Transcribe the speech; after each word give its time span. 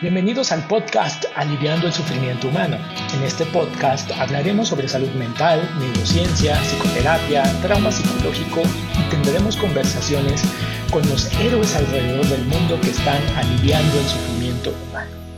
Bienvenidos 0.00 0.50
al 0.50 0.66
podcast 0.66 1.26
Aliviando 1.36 1.86
el 1.86 1.92
Sufrimiento 1.92 2.48
Humano. 2.48 2.78
En 3.14 3.22
este 3.22 3.44
podcast 3.44 4.10
hablaremos 4.12 4.68
sobre 4.68 4.88
salud 4.88 5.10
mental, 5.10 5.60
neurociencia, 5.78 6.56
psicoterapia, 6.62 7.42
trauma 7.60 7.92
psicológico 7.92 8.62
y 8.98 9.10
tendremos 9.10 9.58
conversaciones 9.58 10.42
con 10.90 11.06
los 11.10 11.30
héroes 11.38 11.76
alrededor 11.76 12.24
del 12.28 12.46
mundo 12.46 12.80
que 12.80 12.88
están 12.88 13.22
aliviando 13.36 13.98
el 13.98 14.06
sufrimiento 14.06 14.72
humano. 14.88 15.29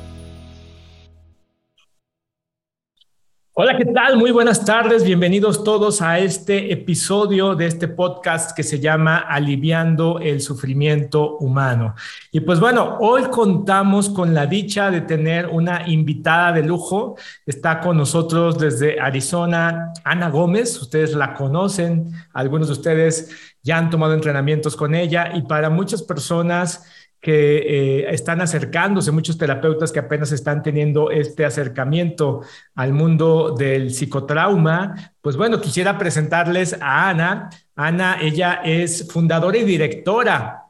Hola, 3.55 3.77
¿qué 3.77 3.85
tal? 3.85 4.17
Muy 4.17 4.31
buenas 4.31 4.65
tardes. 4.65 5.05
Bienvenidos 5.05 5.63
todos 5.63 6.01
a 6.01 6.19
este 6.19 6.73
episodio 6.73 7.55
de 7.55 7.67
este 7.67 7.87
podcast 7.87 8.57
que 8.57 8.63
se 8.63 8.81
llama 8.81 9.19
Aliviando 9.19 10.21
el 10.21 10.41
Sufrimiento 10.41 11.37
Humano. 11.37 11.95
Y 12.31 12.41
pues 12.41 12.61
bueno, 12.61 12.97
hoy 13.01 13.25
contamos 13.25 14.09
con 14.09 14.33
la 14.33 14.47
dicha 14.47 14.91
de 14.91 15.03
tener 15.03 15.49
una 15.49 15.87
invitada 15.87 16.53
de 16.53 16.63
lujo. 16.63 17.17
Está 17.45 17.81
con 17.81 17.99
nosotros 17.99 18.59
desde 18.59 18.99
Arizona, 18.99 19.93
Ana 20.03 20.31
Gómez. 20.31 20.81
Ustedes 20.81 21.15
la 21.15 21.35
conocen, 21.35 22.11
algunos 22.33 22.69
de 22.69 22.73
ustedes 22.73 23.53
ya 23.63 23.77
han 23.77 23.91
tomado 23.91 24.15
entrenamientos 24.15 24.77
con 24.77 24.95
ella 24.95 25.31
y 25.35 25.43
para 25.43 25.69
muchas 25.69 26.03
personas 26.03 26.85
que 27.23 27.59
eh, 27.59 28.13
están 28.13 28.41
acercándose, 28.41 29.13
muchos 29.13 29.39
terapeutas 29.39 29.93
que 29.93 30.01
apenas 30.01 30.33
están 30.33 30.61
teniendo 30.61 31.09
este 31.13 31.45
acercamiento 31.45 32.41
al 32.75 32.93
mundo 32.93 33.55
del 33.57 33.93
psicotrauma. 33.93 35.15
Pues 35.21 35.37
bueno, 35.37 35.61
quisiera 35.61 35.97
presentarles 35.97 36.77
a 36.81 37.11
Ana. 37.11 37.49
Ana, 37.77 38.19
ella 38.21 38.61
es 38.65 39.09
fundadora 39.11 39.57
y 39.57 39.63
directora 39.63 40.65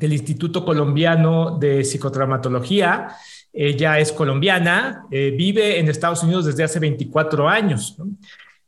del 0.00 0.14
Instituto 0.14 0.64
Colombiano 0.64 1.58
de 1.58 1.84
Psicotraumatología. 1.84 3.08
Ella 3.52 3.98
es 3.98 4.10
colombiana, 4.10 5.04
eh, 5.10 5.34
vive 5.36 5.78
en 5.78 5.90
Estados 5.90 6.22
Unidos 6.22 6.46
desde 6.46 6.64
hace 6.64 6.78
24 6.78 7.46
años. 7.46 7.98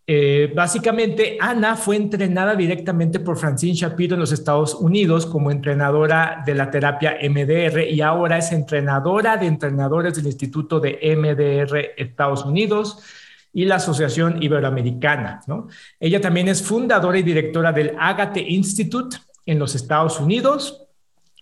Eh, 0.04 0.52
básicamente, 0.54 1.38
Ana 1.40 1.76
fue 1.76 1.96
entrenada 1.96 2.56
directamente 2.56 3.20
por 3.20 3.36
Francine 3.36 3.74
Shapiro 3.74 4.14
en 4.14 4.20
los 4.20 4.32
Estados 4.32 4.74
Unidos 4.74 5.26
como 5.26 5.50
entrenadora 5.50 6.42
de 6.44 6.54
la 6.56 6.70
terapia 6.70 7.18
MDR 7.22 7.88
y 7.88 8.00
ahora 8.00 8.38
es 8.38 8.50
entrenadora 8.50 9.36
de 9.36 9.46
entrenadores 9.46 10.16
del 10.16 10.26
Instituto 10.26 10.80
de 10.80 10.98
MDR 11.16 11.92
Estados 11.96 12.44
Unidos 12.44 12.98
y 13.52 13.64
la 13.64 13.76
Asociación 13.76 14.42
Iberoamericana. 14.42 15.40
Ella 16.00 16.20
también 16.20 16.48
es 16.48 16.62
fundadora 16.62 17.18
y 17.18 17.22
directora 17.22 17.70
del 17.70 17.94
Agate 17.98 18.40
Institute 18.40 19.18
en 19.46 19.58
los 19.58 19.74
Estados 19.74 20.18
Unidos 20.18 20.81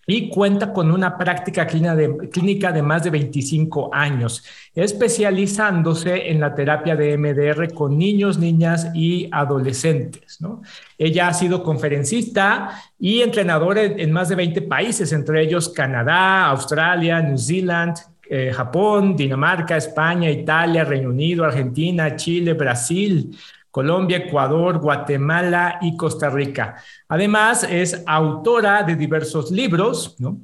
y 0.07 0.29
cuenta 0.29 0.73
con 0.73 0.91
una 0.91 1.17
práctica 1.17 1.67
clínica 1.67 2.71
de, 2.71 2.81
más 2.81 3.03
de 3.03 3.09
25 3.09 3.93
años, 3.93 4.43
especializándose 4.73 6.31
en 6.31 6.39
la 6.39 6.55
terapia 6.55 6.95
de 6.95 7.17
MDR 7.17 7.73
con 7.73 7.97
niños, 7.97 8.37
niñas 8.39 8.89
y 8.93 9.29
adolescentes. 9.31 10.41
¿no? 10.41 10.61
Ella 10.97 11.27
ha 11.27 11.33
sido 11.33 11.63
conferencista 11.63 12.81
y 12.99 13.21
entrenadora 13.21 13.83
en, 13.83 14.11
más 14.11 14.29
de 14.29 14.35
20 14.35 14.63
países, 14.63 15.13
entre 15.13 15.43
ellos 15.43 15.69
Canadá, 15.69 16.47
Australia, 16.47 17.21
New 17.21 17.37
Zealand, 17.37 17.95
eh, 18.27 18.51
Japón, 18.53 19.15
Dinamarca, 19.15 19.77
España, 19.77 20.29
Italia, 20.29 20.83
Reino 20.83 21.09
Unido, 21.09 21.43
Argentina, 21.43 22.15
Chile, 22.15 22.53
Brasil, 22.53 23.35
Colombia, 23.71 24.17
Ecuador, 24.17 24.79
Guatemala 24.79 25.79
y 25.81 25.95
Costa 25.95 26.29
Rica. 26.29 26.75
Además, 27.07 27.65
es 27.69 28.03
autora 28.05 28.83
de 28.83 28.95
diversos 28.95 29.49
libros, 29.49 30.15
¿no? 30.19 30.39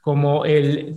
como 0.00 0.46
el 0.46 0.96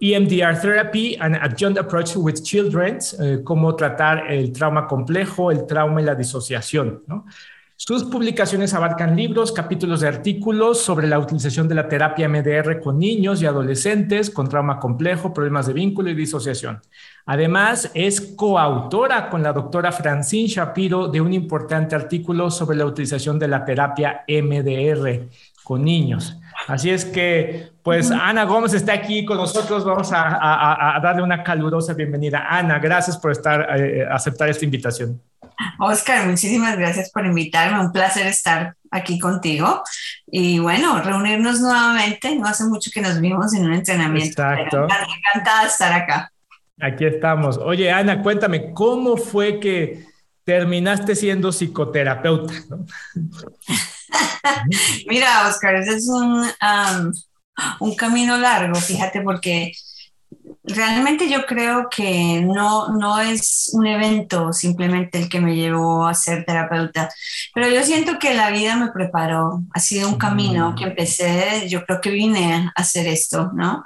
EMDR 0.00 0.32
eh, 0.32 0.48
e 0.48 0.56
Therapy, 0.60 1.16
An 1.20 1.34
Adjunct 1.34 1.78
Approach 1.78 2.16
with 2.16 2.42
Children, 2.42 2.98
eh, 3.20 3.40
cómo 3.44 3.76
tratar 3.76 4.32
el 4.32 4.50
trauma 4.52 4.86
complejo, 4.86 5.50
el 5.50 5.66
trauma 5.66 6.00
y 6.00 6.04
la 6.04 6.14
disociación. 6.14 7.02
¿no? 7.06 7.26
Sus 7.84 8.04
publicaciones 8.04 8.74
abarcan 8.74 9.16
libros, 9.16 9.50
capítulos 9.50 10.02
de 10.02 10.06
artículos 10.06 10.80
sobre 10.80 11.08
la 11.08 11.18
utilización 11.18 11.66
de 11.66 11.74
la 11.74 11.88
terapia 11.88 12.28
MDR 12.28 12.78
con 12.78 13.00
niños 13.00 13.42
y 13.42 13.46
adolescentes 13.46 14.30
con 14.30 14.48
trauma 14.48 14.78
complejo, 14.78 15.34
problemas 15.34 15.66
de 15.66 15.72
vínculo 15.72 16.08
y 16.08 16.14
disociación. 16.14 16.80
Además, 17.26 17.90
es 17.92 18.20
coautora 18.36 19.28
con 19.28 19.42
la 19.42 19.52
doctora 19.52 19.90
Francine 19.90 20.46
Shapiro 20.46 21.08
de 21.08 21.20
un 21.20 21.32
importante 21.32 21.96
artículo 21.96 22.52
sobre 22.52 22.76
la 22.76 22.86
utilización 22.86 23.40
de 23.40 23.48
la 23.48 23.64
terapia 23.64 24.24
MDR 24.28 25.26
con 25.64 25.82
niños. 25.82 26.38
Así 26.68 26.88
es 26.88 27.04
que, 27.04 27.72
pues 27.82 28.12
Ana 28.12 28.44
Gómez 28.44 28.74
está 28.74 28.92
aquí 28.92 29.24
con 29.24 29.38
nosotros. 29.38 29.84
Vamos 29.84 30.12
a, 30.12 31.00
darle 31.02 31.24
una 31.24 31.42
calurosa 31.42 31.94
bienvenida. 31.94 32.46
Ana, 32.48 32.78
gracias 32.78 33.18
por 33.18 33.32
estar, 33.32 33.76
eh, 33.76 34.06
aceptar 34.08 34.48
esta 34.48 34.64
invitación. 34.64 35.20
Oscar, 35.78 36.26
muchísimas 36.26 36.76
gracias 36.76 37.10
por 37.10 37.26
invitarme. 37.26 37.80
Un 37.80 37.92
placer 37.92 38.26
estar 38.26 38.76
aquí 38.90 39.18
contigo. 39.18 39.82
Y 40.26 40.58
bueno, 40.58 41.00
reunirnos 41.02 41.60
nuevamente. 41.60 42.36
No 42.36 42.46
hace 42.46 42.64
mucho 42.64 42.90
que 42.92 43.00
nos 43.00 43.20
vimos 43.20 43.54
en 43.54 43.64
un 43.66 43.74
entrenamiento. 43.74 44.42
Exacto. 44.42 44.86
Encantada 45.34 45.62
de 45.62 45.68
estar 45.68 45.92
acá. 45.92 46.32
Aquí 46.80 47.04
estamos. 47.04 47.58
Oye, 47.58 47.90
Ana, 47.90 48.22
cuéntame, 48.22 48.72
¿cómo 48.72 49.16
fue 49.16 49.60
que 49.60 50.04
terminaste 50.44 51.14
siendo 51.14 51.52
psicoterapeuta? 51.52 52.54
Mira, 55.06 55.48
Oscar, 55.48 55.76
ese 55.76 55.94
es 55.96 56.08
un, 56.08 56.44
un 57.80 57.94
camino 57.94 58.36
largo, 58.36 58.74
fíjate, 58.74 59.20
porque 59.20 59.72
realmente 60.64 61.28
yo 61.28 61.44
creo 61.46 61.88
que 61.90 62.40
no, 62.42 62.88
no 62.88 63.20
es 63.20 63.70
un 63.72 63.86
evento 63.86 64.52
simplemente 64.52 65.18
el 65.18 65.28
que 65.28 65.40
me 65.40 65.56
llevó 65.56 66.06
a 66.06 66.14
ser 66.14 66.44
terapeuta, 66.44 67.10
pero 67.54 67.68
yo 67.68 67.82
siento 67.82 68.18
que 68.18 68.34
la 68.34 68.50
vida 68.50 68.76
me 68.76 68.92
preparó, 68.92 69.62
ha 69.72 69.80
sido 69.80 70.08
un 70.08 70.18
camino 70.18 70.74
que 70.76 70.84
empecé, 70.84 71.68
yo 71.68 71.84
creo 71.84 72.00
que 72.00 72.10
vine 72.10 72.70
a 72.74 72.80
hacer 72.80 73.06
esto, 73.06 73.50
¿no? 73.54 73.84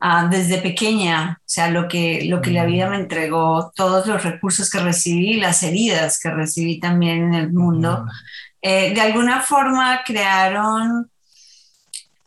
Ah, 0.00 0.28
desde 0.30 0.58
pequeña, 0.58 1.38
o 1.40 1.42
sea, 1.46 1.70
lo 1.70 1.88
que, 1.88 2.24
lo 2.26 2.42
que 2.42 2.50
la 2.50 2.66
vida 2.66 2.88
me 2.88 2.96
entregó, 2.96 3.72
todos 3.74 4.06
los 4.06 4.22
recursos 4.24 4.68
que 4.70 4.78
recibí, 4.78 5.34
las 5.34 5.62
heridas 5.62 6.20
que 6.20 6.30
recibí 6.30 6.78
también 6.80 7.24
en 7.24 7.34
el 7.34 7.52
mundo, 7.52 8.04
eh, 8.60 8.92
de 8.94 9.00
alguna 9.00 9.40
forma 9.40 10.02
crearon, 10.04 11.10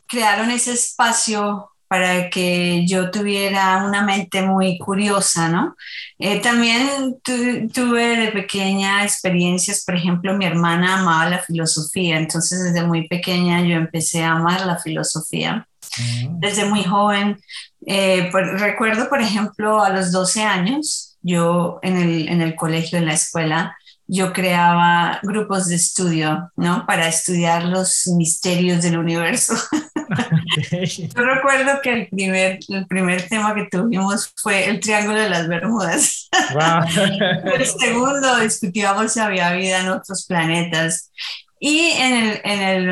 crearon 0.08 0.50
ese 0.52 0.74
espacio 0.74 1.69
para 1.90 2.30
que 2.30 2.86
yo 2.86 3.10
tuviera 3.10 3.84
una 3.84 4.04
mente 4.04 4.44
muy 4.44 4.78
curiosa, 4.78 5.50
¿no? 5.50 5.76
Eh, 6.20 6.40
también 6.40 7.18
tuve 7.24 8.16
de 8.16 8.32
pequeña 8.32 9.04
experiencias, 9.04 9.84
por 9.84 9.96
ejemplo, 9.96 10.38
mi 10.38 10.46
hermana 10.46 11.00
amaba 11.00 11.28
la 11.28 11.40
filosofía, 11.40 12.20
entonces 12.20 12.64
desde 12.64 12.86
muy 12.86 13.08
pequeña 13.08 13.62
yo 13.62 13.76
empecé 13.76 14.24
a 14.24 14.34
amar 14.34 14.68
la 14.68 14.78
filosofía. 14.78 15.68
Mm. 15.98 16.40
Desde 16.40 16.66
muy 16.66 16.84
joven, 16.84 17.42
eh, 17.88 18.30
recuerdo, 18.32 19.10
por 19.10 19.20
ejemplo, 19.20 19.82
a 19.84 19.90
los 19.90 20.12
12 20.12 20.44
años, 20.44 21.18
yo 21.24 21.80
en 21.82 21.98
el, 21.98 22.30
en 22.30 22.42
el 22.44 22.54
colegio, 22.54 23.00
en 23.00 23.08
la 23.08 23.14
escuela, 23.14 23.76
yo 24.06 24.32
creaba 24.34 25.20
grupos 25.24 25.68
de 25.68 25.76
estudio, 25.76 26.52
¿no? 26.56 26.86
Para 26.86 27.08
estudiar 27.08 27.64
los 27.64 28.08
misterios 28.16 28.84
del 28.84 28.98
universo. 28.98 29.56
Yo 30.10 31.24
recuerdo 31.24 31.82
que 31.82 31.94
el 31.94 32.08
primer, 32.08 32.60
el 32.68 32.88
primer 32.88 33.28
tema 33.28 33.54
que 33.56 33.68
tuvimos 33.70 34.34
fue 34.36 34.70
el 34.70 34.80
Triángulo 34.80 35.20
de 35.20 35.30
las 35.30 35.48
Bermudas. 35.48 36.30
el 37.56 37.66
segundo 37.66 38.40
discutíamos 38.40 39.14
si 39.14 39.20
había 39.20 39.54
vida 39.54 39.82
en 39.82 39.90
otros 39.90 40.26
planetas. 40.26 41.12
Y 41.60 41.92
en 41.92 42.14
el, 42.14 42.42
en 42.44 42.62
el, 42.62 42.90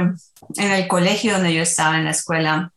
en 0.58 0.72
el 0.72 0.88
colegio 0.88 1.34
donde 1.34 1.54
yo 1.54 1.62
estaba, 1.62 1.98
en 1.98 2.06
la 2.06 2.12
escuela, 2.12 2.72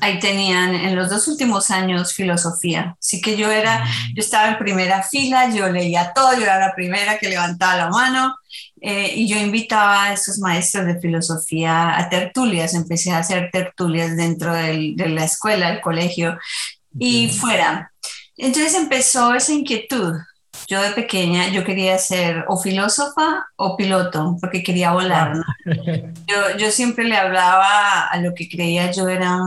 ahí 0.00 0.18
tenían 0.18 0.74
en 0.74 0.96
los 0.96 1.10
dos 1.10 1.28
últimos 1.28 1.70
años 1.70 2.14
filosofía. 2.14 2.96
Así 2.98 3.20
que 3.20 3.36
yo 3.36 3.50
era, 3.50 3.84
yo 4.14 4.20
estaba 4.20 4.48
en 4.48 4.58
primera 4.58 5.02
fila, 5.02 5.50
yo 5.54 5.68
leía 5.68 6.12
todo, 6.14 6.34
yo 6.34 6.42
era 6.42 6.58
la 6.58 6.74
primera 6.74 7.18
que 7.18 7.28
levantaba 7.28 7.76
la 7.76 7.88
mano 7.90 8.34
eh, 8.86 9.14
y 9.14 9.26
yo 9.26 9.38
invitaba 9.38 10.04
a 10.04 10.12
esos 10.12 10.38
maestros 10.38 10.84
de 10.84 11.00
filosofía 11.00 11.98
a 11.98 12.10
tertulias. 12.10 12.74
Empecé 12.74 13.12
a 13.12 13.18
hacer 13.18 13.48
tertulias 13.50 14.14
dentro 14.14 14.52
de 14.52 14.94
la 15.08 15.24
escuela, 15.24 15.70
el 15.70 15.80
colegio 15.80 16.38
y 16.98 17.28
fuera. 17.28 17.90
Entonces 18.36 18.74
empezó 18.74 19.34
esa 19.34 19.52
inquietud 19.52 20.14
yo 20.68 20.82
de 20.82 20.90
pequeña, 20.90 21.48
yo 21.48 21.64
quería 21.64 21.98
ser 21.98 22.44
o 22.48 22.56
filósofa 22.58 23.46
o 23.56 23.76
piloto, 23.76 24.36
porque 24.40 24.62
quería 24.62 24.92
volar. 24.92 25.34
Yo, 26.26 26.56
yo, 26.58 26.70
siempre 26.70 27.04
le 27.04 27.16
hablaba 27.16 28.06
a 28.06 28.16
lo 28.18 28.34
que 28.34 28.48
creía 28.48 28.90
yo 28.90 29.08
era 29.08 29.38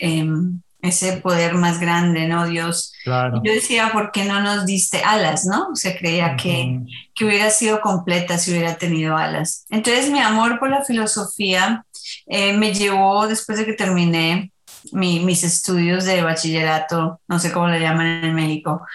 em, 0.00 0.60
ese 0.88 1.18
poder 1.18 1.54
más 1.54 1.78
grande, 1.80 2.26
¿no? 2.26 2.46
Dios. 2.46 2.92
Yo 3.04 3.52
decía, 3.52 3.90
¿por 3.92 4.10
qué 4.12 4.24
no 4.24 4.40
nos 4.40 4.66
diste 4.66 5.02
alas, 5.04 5.44
no? 5.44 5.68
O 5.72 5.76
sea, 5.76 5.96
creía 5.96 6.36
que, 6.36 6.80
que 7.14 7.24
hubiera 7.24 7.50
sido 7.50 7.80
completa 7.80 8.38
si 8.38 8.50
hubiera 8.50 8.76
tenido 8.76 9.16
alas. 9.16 9.64
Entonces, 9.70 10.10
mi 10.10 10.20
amor 10.20 10.58
por 10.58 10.70
la 10.70 10.84
filosofía 10.84 11.84
eh, 12.26 12.52
me 12.52 12.74
llevó, 12.74 13.26
después 13.26 13.58
de 13.58 13.66
que 13.66 13.74
terminé 13.74 14.52
mis 14.92 15.44
estudios 15.44 16.04
de 16.04 16.22
bachillerato, 16.22 17.20
no 17.28 17.38
sé 17.38 17.52
cómo 17.52 17.68
le 17.68 17.80
llaman 17.80 18.24
en 18.24 18.34
México. 18.34 18.86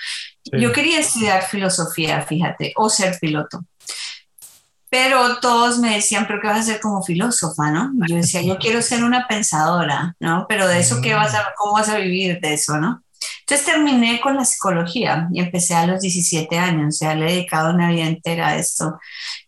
Yo 0.46 0.72
quería 0.72 1.00
estudiar 1.00 1.44
filosofía, 1.44 2.22
fíjate, 2.22 2.74
o 2.76 2.90
ser 2.90 3.18
piloto. 3.20 3.64
Pero 4.94 5.40
todos 5.40 5.80
me 5.80 5.96
decían, 5.96 6.28
pero 6.28 6.40
¿qué 6.40 6.46
vas 6.46 6.58
a 6.58 6.60
hacer 6.60 6.80
como 6.80 7.02
filósofa, 7.02 7.72
no? 7.72 7.92
Yo 8.08 8.18
decía, 8.18 8.44
yo 8.44 8.60
quiero 8.60 8.80
ser 8.80 9.04
una 9.04 9.28
pensadora, 9.28 10.16
¿no? 10.20 10.46
Pero 10.48 10.68
de 10.68 10.78
eso, 10.78 11.02
¿qué 11.02 11.16
vas 11.16 11.34
a, 11.34 11.52
¿cómo 11.58 11.74
vas 11.74 11.90
a 11.90 11.98
vivir 11.98 12.40
de 12.40 12.54
eso, 12.54 12.78
no? 12.78 13.04
Entonces 13.40 13.66
terminé 13.66 14.22
con 14.22 14.36
la 14.36 14.46
psicología 14.46 15.28
y 15.34 15.40
empecé 15.40 15.74
a 15.74 15.88
los 15.88 16.02
17 16.02 16.60
años, 16.60 16.94
o 16.94 16.98
sea, 17.00 17.16
le 17.16 17.26
he 17.26 17.32
dedicado 17.38 17.74
una 17.74 17.90
vida 17.90 18.06
entera 18.06 18.50
a 18.50 18.56
esto. 18.58 19.00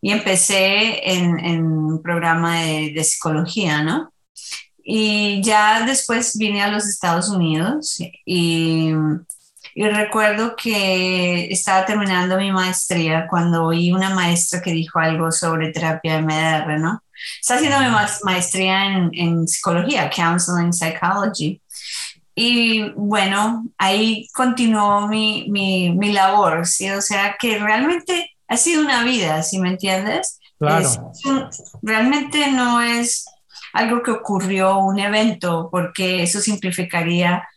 Y 0.01 0.13
empecé 0.13 1.11
en, 1.11 1.37
en 1.37 1.63
un 1.63 2.01
programa 2.01 2.61
de, 2.61 2.91
de 2.95 3.03
psicología, 3.03 3.83
¿no? 3.83 4.11
Y 4.83 5.43
ya 5.43 5.85
después 5.85 6.35
vine 6.39 6.63
a 6.63 6.71
los 6.71 6.87
Estados 6.87 7.29
Unidos 7.29 7.99
y, 8.25 8.93
y, 9.75 9.87
recuerdo 9.89 10.55
que 10.55 11.47
estaba 11.51 11.85
terminando 11.85 12.37
mi 12.37 12.51
maestría 12.51 13.27
cuando 13.27 13.65
oí 13.65 13.91
una 13.91 14.09
maestra 14.09 14.61
que 14.61 14.71
dijo 14.71 14.99
algo 14.99 15.31
sobre 15.31 15.71
terapia 15.71 16.21
MDR, 16.21 16.79
¿no? 16.79 17.03
Está 17.41 17.55
haciendo 17.55 17.79
mi 17.79 17.87
maestría 18.23 18.85
en, 18.85 19.11
en 19.13 19.47
psicología, 19.47 20.09
Counseling 20.09 20.73
Psychology. 20.73 21.61
Y 22.35 22.89
bueno, 22.95 23.65
ahí 23.77 24.27
continuó 24.33 25.07
mi, 25.07 25.47
mi, 25.49 25.91
mi, 25.91 26.11
labor, 26.11 26.65
¿sí? 26.67 26.89
O 26.89 27.01
sea, 27.01 27.37
que 27.39 27.59
realmente 27.59 28.31
ha 28.47 28.57
sido 28.57 28.81
una 28.81 29.03
vida, 29.03 29.41
¿sí 29.43 29.59
me 29.59 29.69
entiendes? 29.69 30.39
Claro. 30.59 31.11
realmente 31.81 32.49
no 32.51 32.81
es 32.81 33.25
algo 33.73 34.01
que 34.01 34.11
ocurrió, 34.11 34.77
un 34.77 34.99
evento, 34.99 35.69
porque 35.69 36.23
eso 36.23 36.39
simplificaría 36.39 37.47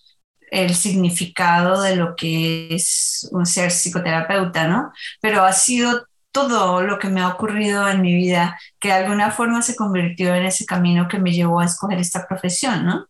el 0.50 0.74
significado 0.74 1.82
de 1.82 1.96
lo 1.96 2.14
que 2.16 2.74
es 2.74 3.28
un 3.32 3.46
ser 3.46 3.70
psicoterapeuta, 3.70 4.68
¿no? 4.68 4.92
Pero 5.20 5.44
ha 5.44 5.52
sido 5.52 6.06
todo 6.32 6.82
lo 6.82 6.98
que 6.98 7.08
me 7.08 7.20
ha 7.20 7.28
ocurrido 7.28 7.88
en 7.88 8.00
mi 8.00 8.14
vida 8.14 8.58
que 8.78 8.88
de 8.88 8.94
alguna 8.94 9.30
forma 9.30 9.62
se 9.62 9.76
convirtió 9.76 10.34
en 10.34 10.44
ese 10.44 10.66
camino 10.66 11.08
que 11.08 11.18
me 11.18 11.32
llevó 11.32 11.60
a 11.60 11.64
escoger 11.64 11.98
esta 11.98 12.26
profesión, 12.26 12.84
¿no? 12.84 13.06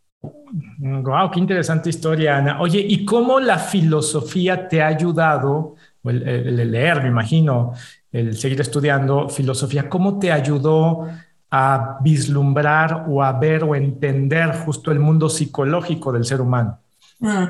Wow, 0.79 1.31
qué 1.31 1.38
interesante 1.38 1.90
historia, 1.90 2.38
Ana. 2.38 2.61
Oye, 2.61 2.81
¿y 2.81 3.05
cómo 3.05 3.38
la 3.38 3.58
filosofía 3.58 4.69
te 4.69 4.82
ha 4.82 4.87
ayudado, 4.88 5.76
el, 6.05 6.26
el 6.26 6.70
leer, 6.70 7.02
me 7.02 7.08
imagino, 7.08 7.75
el 8.11 8.37
seguir 8.37 8.61
estudiando 8.61 9.29
filosofía, 9.29 9.88
cómo 9.88 10.19
te 10.19 10.32
ayudó 10.32 11.06
a 11.50 11.99
vislumbrar 12.00 13.05
o 13.08 13.23
a 13.23 13.32
ver 13.32 13.64
o 13.64 13.75
entender 13.75 14.55
justo 14.64 14.90
el 14.90 14.99
mundo 14.99 15.29
psicológico 15.29 16.12
del 16.12 16.25
ser 16.25 16.40
humano? 16.40 16.79
Mm. 17.19 17.47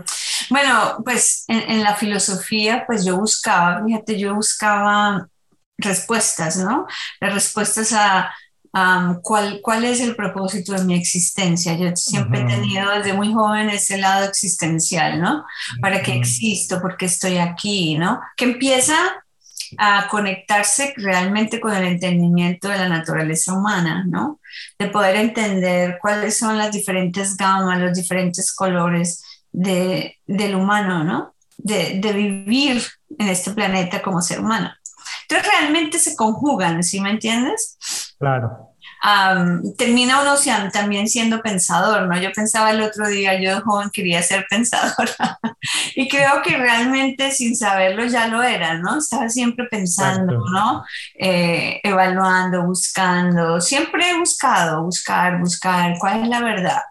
Bueno, 0.51 1.03
pues 1.05 1.45
en, 1.49 1.83
la 1.83 1.95
filosofía, 1.95 2.85
pues 2.87 3.05
yo 3.05 3.17
buscaba, 3.19 3.85
fíjate, 3.85 4.19
yo 4.19 4.35
buscaba 4.35 5.29
respuestas, 5.77 6.57
¿no? 6.57 6.87
Las 7.21 7.35
respuestas 7.35 7.93
a 7.93 8.33
cuál, 9.23 9.61
cuál 9.63 9.85
es 9.85 10.01
el 10.01 10.15
propósito 10.15 10.73
de 10.73 10.85
mi 10.85 10.95
existencia. 10.95 11.77
Yo 11.77 11.95
siempre 11.97 12.41
he 12.41 12.45
tenido 12.45 12.91
desde 12.91 13.13
muy 13.13 13.33
joven 13.33 13.71
ese 13.71 13.99
lado 13.99 14.27
existencial, 14.27 15.21
¿no? 15.21 15.45
¿Para 15.81 16.03
qué 16.03 16.15
existo? 16.15 16.81
¿Por 16.81 16.97
qué 16.97 17.07
estoy 17.07 17.39
aquí? 17.39 17.97
¿No? 17.97 18.21
Que 18.37 18.45
empieza 18.45 18.97
a 19.77 20.09
conectarse 20.09 20.95
realmente 20.97 21.61
con 21.61 21.75
el 21.75 21.85
entendimiento 21.85 22.69
de 22.69 22.79
la 22.79 22.89
naturaleza 22.89 23.53
humana, 23.53 24.05
¿no? 24.09 24.41
De 24.79 24.89
poder 24.89 25.17
entender 25.17 25.99
cuáles 26.01 26.39
son 26.39 26.57
las 26.57 26.73
diferentes 26.73 27.37
gamas, 27.37 27.79
los 27.79 27.93
diferentes 27.93 28.55
colores 28.55 29.23
de, 29.59 30.19
del 30.27 30.55
humano, 30.55 31.05
¿no? 31.05 31.35
De, 31.57 31.99
de 32.01 32.13
vivir 32.13 32.83
en 33.19 33.29
este 33.29 33.51
planeta 33.51 34.01
como 34.03 34.23
ser 34.23 34.41
humano. 34.41 34.71
Entonces 35.23 35.53
realmente 35.53 35.99
se 35.99 36.15
conjugan, 36.15 36.83
¿sí 36.83 37.01
me 37.01 37.11
entiendes? 37.11 37.79
Claro 38.19 38.69
termina 39.77 40.23
uno 40.23 40.35
también 40.73 41.09
siendo 41.09 41.41
pensador, 41.41 42.07
¿no? 42.07 42.21
Yo 42.21 42.33
pensaba 42.33 42.71
el 42.71 42.81
otro 42.81 43.07
día, 43.09 43.41
yo 43.41 43.57
de 43.57 43.61
joven 43.61 43.91
quería 43.91 44.23
ser 44.23 44.47
pensadora 44.49 45.39
y 45.95 46.09
creo 46.09 46.43
que 46.43 46.57
realmente 46.57 47.31
sin 47.31 47.55
saberlo 47.57 48.05
ya 48.07 48.29
lo 48.29 48.43
era, 48.43 48.79
¿no? 48.79 48.99
Estaba 48.99 49.29
siempre 49.29 49.67
pensando, 49.71 50.45
¿no? 50.53 50.85
Eh, 51.19 51.81
evaluando, 51.83 52.65
buscando, 52.65 53.61
siempre 53.61 54.11
he 54.11 54.19
buscado, 54.19 54.83
buscar, 54.83 55.39
buscar, 55.39 55.95
¿cuál 55.99 56.23
es 56.23 56.29
la 56.29 56.41
verdad? 56.41 56.83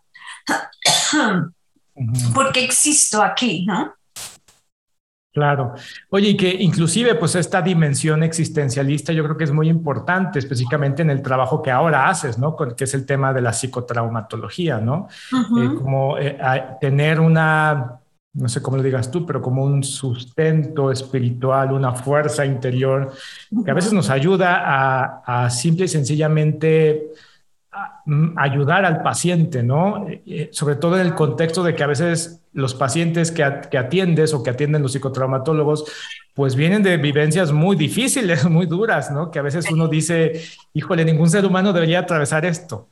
Porque 2.33 2.63
existo 2.63 3.21
aquí, 3.21 3.65
¿no? 3.65 3.93
Claro. 5.37 5.75
Oye, 6.09 6.29
y 6.29 6.35
que 6.35 6.49
inclusive 6.49 7.13
pues 7.13 7.35
esta 7.35 7.61
dimensión 7.61 8.23
existencialista 8.23 9.13
yo 9.13 9.23
creo 9.23 9.37
que 9.37 9.43
es 9.43 9.51
muy 9.51 9.69
importante, 9.69 10.39
específicamente 10.39 11.03
en 11.03 11.11
el 11.11 11.21
trabajo 11.21 11.61
que 11.61 11.69
ahora 11.69 12.09
haces, 12.09 12.39
¿no? 12.39 12.55
Que 12.55 12.85
es 12.85 12.93
el 12.95 13.05
tema 13.05 13.31
de 13.33 13.41
la 13.41 13.53
psicotraumatología, 13.53 14.79
¿no? 14.79 15.07
Eh, 15.31 15.75
como 15.75 16.17
eh, 16.17 16.39
tener 16.81 17.19
una, 17.19 17.99
no 18.33 18.49
sé 18.49 18.63
cómo 18.63 18.77
lo 18.77 18.83
digas 18.83 19.11
tú, 19.11 19.27
pero 19.27 19.39
como 19.39 19.63
un 19.63 19.83
sustento 19.83 20.91
espiritual, 20.91 21.71
una 21.71 21.93
fuerza 21.93 22.43
interior 22.43 23.13
que 23.63 23.69
a 23.69 23.75
veces 23.75 23.93
nos 23.93 24.09
ayuda 24.09 24.63
a, 24.65 25.43
a 25.43 25.49
simple 25.51 25.85
y 25.85 25.89
sencillamente 25.89 27.11
ayudar 28.35 28.85
al 28.85 29.01
paciente, 29.01 29.63
¿no? 29.63 30.07
Eh, 30.07 30.23
eh, 30.25 30.49
sobre 30.51 30.75
todo 30.75 30.99
en 30.99 31.05
el 31.05 31.15
contexto 31.15 31.63
de 31.63 31.75
que 31.75 31.83
a 31.83 31.87
veces 31.87 32.41
los 32.53 32.73
pacientes 32.73 33.31
que, 33.31 33.43
atiendes 33.43 34.33
o 34.33 34.43
que 34.43 34.49
atienden 34.49 34.81
los 34.81 34.93
psicotraumatólogos, 34.93 35.85
pues 36.33 36.55
vienen 36.55 36.83
de 36.83 36.97
vivencias 36.97 37.51
muy 37.51 37.75
difíciles, 37.75 38.45
muy 38.49 38.65
duras, 38.65 39.11
¿no? 39.11 39.31
Que 39.31 39.39
a 39.39 39.43
veces 39.43 39.69
uno 39.71 39.87
dice, 39.87 40.43
híjole, 40.73 41.03
ningún 41.05 41.29
ser 41.29 41.45
humano 41.45 41.73
debería 41.73 41.99
atravesar 41.99 42.45
esto. 42.45 42.89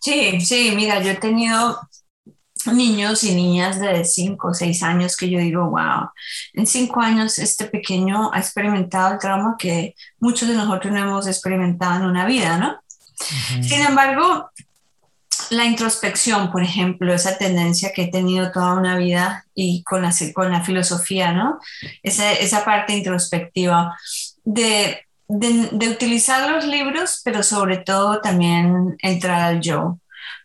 Sí, 0.00 0.40
sí, 0.40 0.72
mira, 0.76 1.02
yo 1.02 1.10
he 1.10 1.16
tenido 1.16 1.78
niños 2.72 3.24
y 3.24 3.34
niñas 3.34 3.80
de 3.80 4.04
5 4.04 4.48
o 4.48 4.54
6 4.54 4.82
años 4.82 5.16
que 5.16 5.30
yo 5.30 5.38
digo, 5.38 5.70
wow, 5.70 6.10
en 6.52 6.66
5 6.66 7.00
años 7.00 7.38
este 7.38 7.66
pequeño 7.66 8.32
ha 8.32 8.38
experimentado 8.38 9.14
el 9.14 9.18
trauma 9.18 9.56
que 9.58 9.94
muchos 10.18 10.48
de 10.48 10.54
nosotros 10.54 10.92
no 10.92 11.00
hemos 11.00 11.26
experimentado 11.26 12.02
en 12.02 12.10
una 12.10 12.26
vida, 12.26 12.58
¿no? 12.58 12.80
Sin 13.62 13.80
embargo, 13.80 14.50
la 15.50 15.64
introspección, 15.64 16.50
por 16.50 16.62
ejemplo, 16.62 17.12
esa 17.14 17.38
tendencia 17.38 17.92
que 17.92 18.02
he 18.02 18.10
tenido 18.10 18.50
toda 18.52 18.74
una 18.74 18.96
vida 18.96 19.46
y 19.54 19.82
con 19.82 20.02
la, 20.02 20.12
con 20.34 20.52
la 20.52 20.62
filosofía, 20.62 21.32
¿no? 21.32 21.58
Esa, 22.02 22.32
esa 22.32 22.64
parte 22.64 22.94
introspectiva 22.94 23.96
de, 24.44 25.06
de, 25.28 25.68
de, 25.72 25.88
utilizar 25.88 26.50
los 26.50 26.66
libros, 26.66 27.20
pero 27.24 27.42
sobre 27.42 27.78
todo 27.78 28.20
también 28.20 28.96
entrar 29.02 29.40
al 29.40 29.60
yo, 29.60 29.98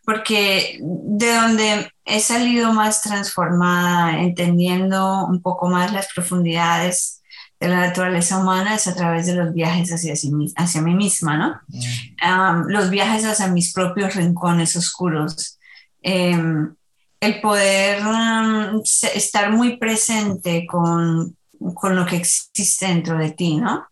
porque 0.05 0.79
de 0.81 1.33
donde 1.33 1.91
he 2.05 2.19
salido 2.19 2.73
más 2.73 3.01
transformada, 3.01 4.19
entendiendo 4.19 5.25
un 5.25 5.41
poco 5.41 5.69
más 5.69 5.91
las 5.91 6.11
profundidades 6.13 7.22
de 7.63 7.69
la 7.69 7.87
naturaleza 7.87 8.39
humana 8.39 8.75
es 8.75 8.87
a 8.87 8.93
través 8.93 9.25
de 9.25 9.35
los 9.35 9.53
viajes 9.53 9.89
hacia, 9.93 10.13
hacia 10.57 10.81
mí 10.81 10.93
misma, 10.95 11.37
¿no? 11.37 11.61
Mm. 11.69 12.67
los 12.67 12.89
viajes 12.89 13.23
hacia 13.23 13.47
mis 13.47 13.71
propios 13.71 14.15
rincones 14.15 14.75
oscuros. 14.75 15.57
Em, 16.01 16.75
el 17.21 17.39
poder 17.39 18.05
um, 18.05 18.81
estar 19.15 19.49
muy 19.49 19.77
presente 19.77 20.67
con, 20.67 21.37
con, 21.73 21.95
lo 21.95 22.05
que 22.05 22.17
existe 22.17 22.85
dentro 22.85 23.17
de 23.17 23.31
ti, 23.31 23.55
¿no? 23.55 23.87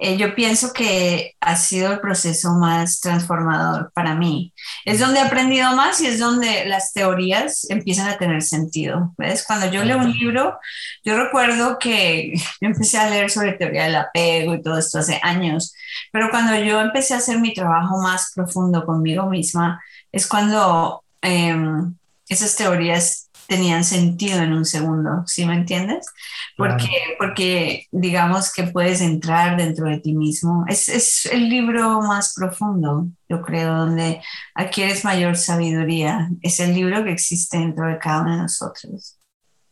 Eh, 0.00 0.16
yo 0.16 0.36
pienso 0.36 0.72
que 0.72 1.34
ha 1.40 1.56
sido 1.56 1.92
el 1.92 1.98
proceso 2.00 2.52
más 2.54 3.00
transformador 3.00 3.90
para 3.92 4.14
mí. 4.14 4.54
Es 4.84 5.00
donde 5.00 5.18
he 5.18 5.22
aprendido 5.22 5.74
más 5.74 6.00
y 6.00 6.06
es 6.06 6.20
donde 6.20 6.66
las 6.66 6.92
teorías 6.92 7.68
empiezan 7.68 8.08
a 8.08 8.16
tener 8.16 8.42
sentido. 8.42 9.12
¿Ves? 9.18 9.44
Cuando 9.44 9.68
yo 9.70 9.84
leo 9.84 9.98
un 9.98 10.12
libro, 10.12 10.56
yo 11.04 11.16
recuerdo 11.16 11.78
que 11.80 12.32
yo 12.36 12.44
empecé 12.68 12.98
a 12.98 13.10
leer 13.10 13.28
sobre 13.28 13.52
teoría 13.54 13.84
del 13.84 13.96
apego 13.96 14.54
y 14.54 14.62
todo 14.62 14.78
esto 14.78 15.00
hace 15.00 15.18
años, 15.22 15.74
pero 16.12 16.30
cuando 16.30 16.54
yo 16.56 16.80
empecé 16.80 17.14
a 17.14 17.18
hacer 17.18 17.40
mi 17.40 17.52
trabajo 17.52 17.98
más 17.98 18.32
profundo 18.34 18.86
conmigo 18.86 19.26
misma, 19.26 19.82
es 20.12 20.28
cuando 20.28 21.02
em, 21.22 21.96
esas 22.28 22.54
teorías 22.54 23.27
tenían 23.48 23.82
sentido 23.82 24.42
en 24.42 24.52
un 24.52 24.66
segundo, 24.66 25.22
¿sí 25.24 25.46
me 25.46 25.54
entiendes? 25.54 26.06
Porque, 26.54 27.16
porque 27.18 27.86
digamos 27.90 28.52
que 28.52 28.64
puedes 28.64 29.00
entrar 29.00 29.56
dentro 29.56 29.88
de 29.88 29.98
ti 30.00 30.14
mismo. 30.14 30.66
Es, 30.68 30.90
es, 30.90 31.24
el 31.32 31.48
libro 31.48 32.02
más 32.02 32.34
profundo, 32.36 33.08
yo 33.26 33.40
creo, 33.40 33.74
donde 33.74 34.20
adquieres 34.54 35.02
mayor 35.02 35.34
sabiduría. 35.34 36.28
Es 36.42 36.60
el 36.60 36.74
libro 36.74 37.02
que 37.02 37.12
existe 37.12 37.56
dentro 37.58 37.88
de 37.88 37.98
cada 37.98 38.20
uno 38.20 38.32
de 38.32 38.42
nosotros. 38.42 39.18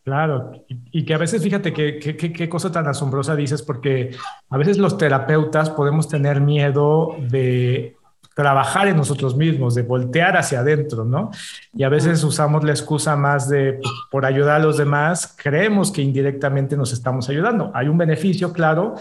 Claro, 0.05 0.53
y, 0.69 1.05
que 1.05 1.13
a 1.13 1.19
veces, 1.19 1.43
fíjate 1.43 1.75
qué 1.75 2.49
cosa 2.49 2.73
tan 2.73 2.87
asombrosa 2.87 3.37
dices, 3.37 3.61
porque 3.61 4.17
a 4.49 4.57
veces 4.57 4.79
los 4.79 4.97
terapeutas 4.97 5.69
podemos 5.69 6.09
tener 6.09 6.41
miedo 6.41 7.17
de 7.29 7.96
trabajar 8.37 8.87
en 8.87 8.99
nosotros 8.99 9.35
mismos, 9.35 9.75
de 9.75 9.81
voltear 9.81 10.37
hacia 10.37 10.61
adentro, 10.61 11.07
¿no? 11.07 11.31
Y 11.75 11.85
a 11.85 11.89
veces 11.89 12.23
usamos 12.23 12.63
la 12.65 12.73
excusa 12.73 13.17
más 13.17 13.49
de 13.49 13.81
por 14.11 14.27
ayudar 14.27 14.57
a 14.57 14.59
los 14.59 14.77
demás, 14.77 15.35
creemos 15.39 15.91
que 15.91 16.03
indirectamente 16.03 16.77
nos 16.77 16.93
estamos 16.93 17.31
ayudando. 17.31 17.71
Hay 17.75 17.89
un 17.89 17.97
beneficio, 17.97 18.53
claro, 18.53 18.95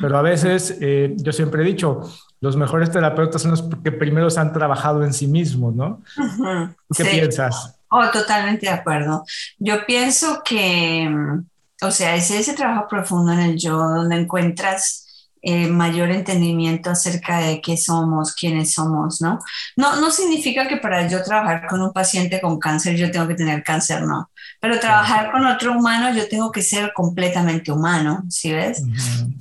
pero 0.00 0.16
a 0.16 0.22
veces 0.22 0.78
eh, 0.80 1.14
yo 1.18 1.34
siempre 1.34 1.60
he 1.60 1.66
dicho, 1.66 2.00
los 2.40 2.56
mejores 2.56 2.90
terapeutas 2.90 3.42
son 3.42 3.50
los 3.50 3.62
que 3.84 3.92
primero 3.92 4.30
se 4.30 4.40
han 4.40 4.54
trabajado 4.54 5.04
en 5.04 5.12
sí 5.12 5.26
mismos, 5.26 5.74
¿no? 5.74 6.00
¿Qué 6.96 7.04
piensas? 7.04 7.76
Oh, 7.90 8.08
totalmente 8.10 8.64
de 8.64 8.72
acuerdo. 8.72 9.22
Yo 9.58 9.84
pienso 9.84 10.40
que, 10.42 11.14
o 11.82 11.90
sea, 11.90 12.14
es 12.14 12.30
ese 12.30 12.54
trabajo 12.54 12.86
profundo 12.88 13.32
en 13.32 13.40
el 13.40 13.58
yo 13.58 13.76
donde 13.76 14.16
encuentras 14.16 15.07
eh, 15.42 15.68
mayor 15.68 16.10
entendimiento 16.10 16.90
acerca 16.90 17.38
de 17.38 17.60
qué 17.60 17.76
somos, 17.76 18.34
quiénes 18.34 18.72
somos, 18.72 19.20
¿no? 19.20 19.38
¿no? 19.76 20.00
No 20.00 20.10
significa 20.10 20.66
que 20.66 20.76
para 20.76 21.08
yo 21.08 21.22
trabajar 21.22 21.66
con 21.66 21.80
un 21.80 21.92
paciente 21.92 22.40
con 22.40 22.58
cáncer 22.58 22.96
yo 22.96 23.10
tengo 23.10 23.28
que 23.28 23.34
tener 23.34 23.62
cáncer, 23.62 24.02
no. 24.02 24.30
Pero 24.60 24.80
trabajar 24.80 25.30
con 25.30 25.46
otro 25.46 25.72
humano 25.72 26.12
yo 26.14 26.28
tengo 26.28 26.50
que 26.50 26.62
ser 26.62 26.92
completamente 26.92 27.70
humano, 27.70 28.24
¿sí 28.28 28.52
ves? 28.52 28.82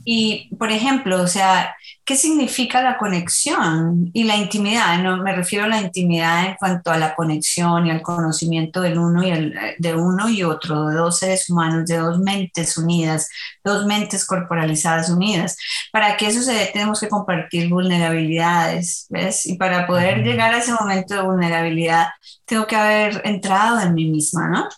Y, 0.05 0.55
por 0.57 0.71
ejemplo, 0.71 1.21
o 1.21 1.27
sea, 1.27 1.75
¿qué 2.07 2.15
significa 2.15 2.81
la 2.81 2.97
conexión 2.97 4.09
y 4.13 4.23
la 4.23 4.37
intimidad? 4.37 4.97
No, 5.03 5.17
me 5.17 5.35
refiero 5.35 5.65
a 5.65 5.67
la 5.67 5.81
intimidad 5.81 6.45
en 6.45 6.55
cuanto 6.55 6.89
a 6.89 6.97
la 6.97 7.13
conexión 7.13 7.85
y 7.85 7.91
al 7.91 8.01
conocimiento 8.01 8.79
del 8.79 8.97
uno 8.97 9.27
y 9.27 9.31
el, 9.31 9.53
de 9.77 9.93
uno 9.93 10.29
y 10.29 10.41
otro, 10.41 10.87
de 10.87 10.95
dos 10.95 11.19
seres 11.19 11.49
humanos, 11.49 11.85
de 11.85 11.97
dos 11.97 12.19
mentes 12.19 12.77
unidas, 12.77 13.27
dos 13.61 13.85
mentes 13.85 14.25
corporalizadas 14.25 15.09
unidas. 15.09 15.57
Para 15.91 16.15
que 16.15 16.27
eso 16.27 16.41
se 16.41 16.53
dé, 16.53 16.69
tenemos 16.71 17.01
que 17.01 17.09
compartir 17.09 17.67
vulnerabilidades, 17.67 19.05
¿ves? 19.09 19.45
Y 19.45 19.57
para 19.57 19.85
poder 19.85 20.23
llegar 20.23 20.53
a 20.53 20.59
ese 20.59 20.71
momento 20.71 21.13
de 21.13 21.21
vulnerabilidad, 21.23 22.07
tengo 22.47 22.65
que 22.65 22.75
haber 22.75 23.21
entrado 23.25 23.79
en 23.81 23.93
mí 23.93 24.05
misma, 24.05 24.47
¿no? 24.47 24.69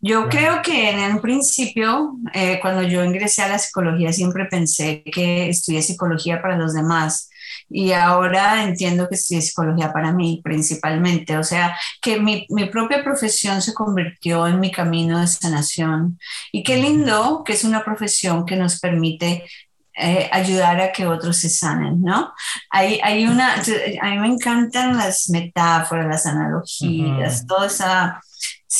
Yo 0.00 0.28
creo 0.28 0.62
que 0.62 0.90
en 0.90 1.14
un 1.14 1.20
principio, 1.20 2.16
eh, 2.32 2.58
cuando 2.60 2.82
yo 2.82 3.04
ingresé 3.04 3.42
a 3.42 3.48
la 3.48 3.58
psicología, 3.58 4.12
siempre 4.12 4.46
pensé 4.46 5.02
que 5.04 5.50
estudié 5.50 5.82
psicología 5.82 6.40
para 6.40 6.56
los 6.56 6.72
demás. 6.72 7.28
Y 7.68 7.92
ahora 7.92 8.64
entiendo 8.64 9.08
que 9.08 9.16
estudié 9.16 9.42
psicología 9.42 9.92
para 9.92 10.12
mí 10.12 10.40
principalmente. 10.42 11.36
O 11.36 11.44
sea, 11.44 11.76
que 12.00 12.18
mi, 12.18 12.46
mi 12.48 12.64
propia 12.66 13.04
profesión 13.04 13.60
se 13.60 13.74
convirtió 13.74 14.46
en 14.46 14.58
mi 14.58 14.72
camino 14.72 15.20
de 15.20 15.26
sanación. 15.26 16.18
Y 16.50 16.62
qué 16.62 16.76
lindo 16.78 17.42
que 17.44 17.52
es 17.52 17.64
una 17.64 17.84
profesión 17.84 18.46
que 18.46 18.56
nos 18.56 18.80
permite 18.80 19.44
eh, 19.98 20.28
ayudar 20.32 20.80
a 20.80 20.92
que 20.92 21.06
otros 21.06 21.36
se 21.38 21.50
sanen, 21.50 22.02
¿no? 22.02 22.32
Hay, 22.70 23.00
hay 23.02 23.26
una, 23.26 23.54
a 23.54 24.10
mí 24.10 24.18
me 24.18 24.28
encantan 24.28 24.96
las 24.96 25.28
metáforas, 25.30 26.06
las 26.06 26.26
analogías, 26.26 27.46
toda 27.46 27.66
esa 27.66 28.20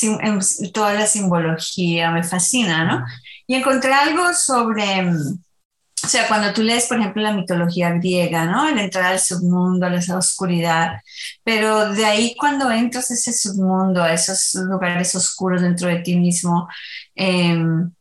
Em, 0.01 0.39
toda 0.71 0.93
la 0.93 1.07
simbología, 1.07 2.11
me 2.11 2.23
fascina, 2.23 2.85
¿no? 2.85 3.05
Y 3.47 3.55
encontré 3.55 3.91
algo 3.93 4.33
sobre, 4.33 5.09
o 5.09 6.07
sea, 6.07 6.27
cuando 6.27 6.53
tú 6.53 6.61
lees, 6.61 6.85
por 6.87 6.99
ejemplo, 6.99 7.21
la 7.23 7.33
mitología 7.33 7.91
griega, 7.93 8.45
¿no? 8.45 8.67
El 8.69 8.79
entrar 8.79 9.05
al 9.05 9.19
submundo, 9.19 9.87
a 9.87 9.95
esa 9.95 10.17
oscuridad, 10.17 11.01
pero 11.43 11.91
de 11.93 12.05
ahí 12.05 12.35
cuando 12.37 12.71
entras 12.71 13.09
a 13.11 13.15
ese 13.15 13.33
submundo, 13.33 14.03
a 14.03 14.13
esos 14.13 14.53
lugares 14.55 15.15
oscuros 15.15 15.61
dentro 15.61 15.89
de 15.89 15.99
ti 15.99 16.17
mismo, 16.17 16.67
em, 17.15 17.91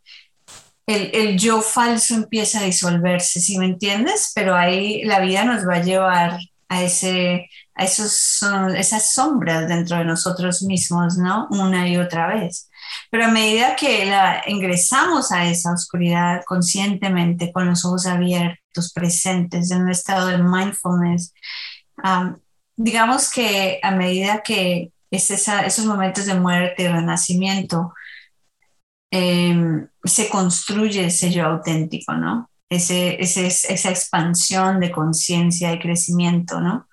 el, 0.88 1.10
el, 1.14 1.38
yo 1.38 1.62
falso 1.62 2.14
empieza 2.14 2.58
a 2.58 2.64
disolverse, 2.64 3.40
¿sí 3.40 3.58
me 3.58 3.66
entiendes? 3.66 4.32
Pero 4.34 4.56
ahí 4.56 5.04
la 5.04 5.20
vida 5.20 5.44
nos 5.44 5.68
va 5.68 5.76
a 5.76 5.82
llevar 5.82 6.40
a 6.68 6.82
ese 6.82 7.48
a 7.78 7.84
esos, 7.84 8.42
esas 8.76 9.12
sombras 9.12 9.68
dentro 9.68 9.98
de 9.98 10.04
nosotros 10.04 10.62
mismos, 10.62 11.16
¿no? 11.16 11.46
Una 11.50 11.88
y 11.88 11.96
otra 11.96 12.26
vez. 12.26 12.68
Pero 13.08 13.26
a 13.26 13.30
medida 13.30 13.76
que 13.76 14.04
la, 14.04 14.42
ingresamos 14.48 15.30
a 15.30 15.48
esa 15.48 15.72
oscuridad 15.72 16.42
conscientemente, 16.44 17.52
con 17.52 17.66
los 17.66 17.84
ojos 17.84 18.06
abiertos, 18.06 18.92
presentes, 18.92 19.70
en 19.70 19.82
un 19.82 19.90
estado 19.90 20.26
de 20.26 20.38
mindfulness, 20.38 21.32
digamos 22.76 23.30
que 23.30 23.78
a 23.82 23.92
medida 23.92 24.42
que 24.42 24.92
es 25.10 25.30
esos 25.30 25.84
momentos 25.84 26.26
de 26.26 26.34
muerte 26.34 26.82
y 26.82 26.88
renacimiento, 26.88 27.94
em, 29.10 29.88
se 30.08 30.28
construye 30.28 31.06
ese 31.06 31.30
yo 31.30 31.46
auténtico, 31.46 32.14
¿no? 32.14 32.50
Ese, 32.68 33.20
ese, 33.20 33.46
esa 33.46 33.90
expansión 33.90 34.80
de 34.80 34.90
conciencia 34.90 35.72
y 35.72 35.78
crecimiento, 35.78 36.60
¿no? 36.60 36.88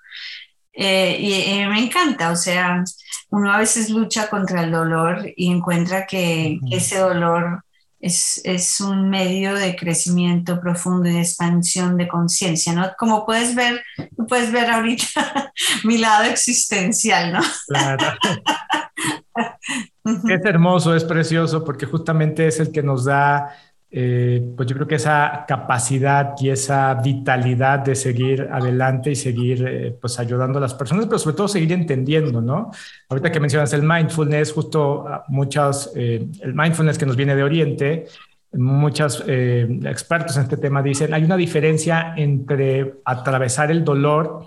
Eh, 0.73 1.17
y, 1.19 1.65
me 1.67 1.79
encanta, 1.79 2.31
o 2.31 2.35
sea, 2.35 2.83
uno 3.29 3.51
a 3.51 3.59
veces 3.59 3.89
lucha 3.89 4.29
contra 4.29 4.63
el 4.63 4.71
dolor 4.71 5.25
y 5.35 5.51
encuentra 5.51 6.05
que, 6.05 6.59
ese 6.69 6.99
dolor 6.99 7.63
es, 7.99 8.41
es, 8.43 8.81
un 8.81 9.09
medio 9.09 9.55
de 9.55 9.75
crecimiento 9.75 10.59
profundo 10.59 11.09
y 11.09 11.13
de 11.13 11.21
expansión 11.21 11.97
de 11.97 12.07
conciencia, 12.07 12.73
¿no? 12.73 12.91
Como 12.97 13.25
puedes 13.25 13.55
ver, 13.55 13.83
tú 14.15 14.27
puedes 14.27 14.51
ver 14.51 14.69
ahorita 14.69 15.53
mi 15.85 15.97
lado 15.97 16.25
existencial, 16.25 17.33
¿no? 17.33 17.41
Claro. 17.67 18.17
es 20.03 20.45
hermoso, 20.45 20.95
es 20.95 21.03
precioso, 21.03 21.63
porque 21.63 21.85
justamente 21.85 22.47
es 22.47 22.59
el 22.59 22.71
que 22.71 22.83
nos 22.83 23.05
da 23.05 23.49
eh, 23.97 24.53
pues 24.57 24.67
yo 24.67 24.75
creo 24.75 24.87
que 24.87 24.95
esa 24.95 25.45
capacidad 25.47 26.33
y 26.41 26.49
esa 26.49 26.95
vitalidad 26.95 27.79
de 27.79 27.95
seguir 27.95 28.49
adelante 28.51 29.11
y 29.11 29.15
seguir 29.15 29.65
eh, 29.65 29.97
pues 30.01 30.19
ayudando 30.19 30.57
a 30.57 30.61
las 30.61 30.73
personas, 30.73 31.05
pero 31.05 31.17
sobre 31.17 31.37
todo 31.37 31.47
seguir 31.47 31.71
entendiendo, 31.71 32.41
¿no? 32.41 32.71
Ahorita 33.07 33.31
que 33.31 33.39
mencionas 33.39 33.71
el 33.71 33.83
mindfulness, 33.83 34.51
justo 34.51 35.07
ah, 35.07 35.23
muchos, 35.29 35.93
eh, 35.95 36.27
el 36.41 36.53
mindfulness 36.53 36.97
que 36.97 37.05
nos 37.05 37.15
viene 37.15 37.37
de 37.37 37.43
Oriente, 37.43 38.05
muchos 38.51 39.23
expertos 39.27 40.35
en 40.35 40.43
este 40.43 40.57
tema 40.57 40.81
dicen, 40.81 41.13
hay 41.13 41.23
una 41.23 41.37
diferencia 41.37 42.13
entre 42.17 42.95
atravesar 43.05 43.71
el 43.71 43.83
dolor 43.83 44.45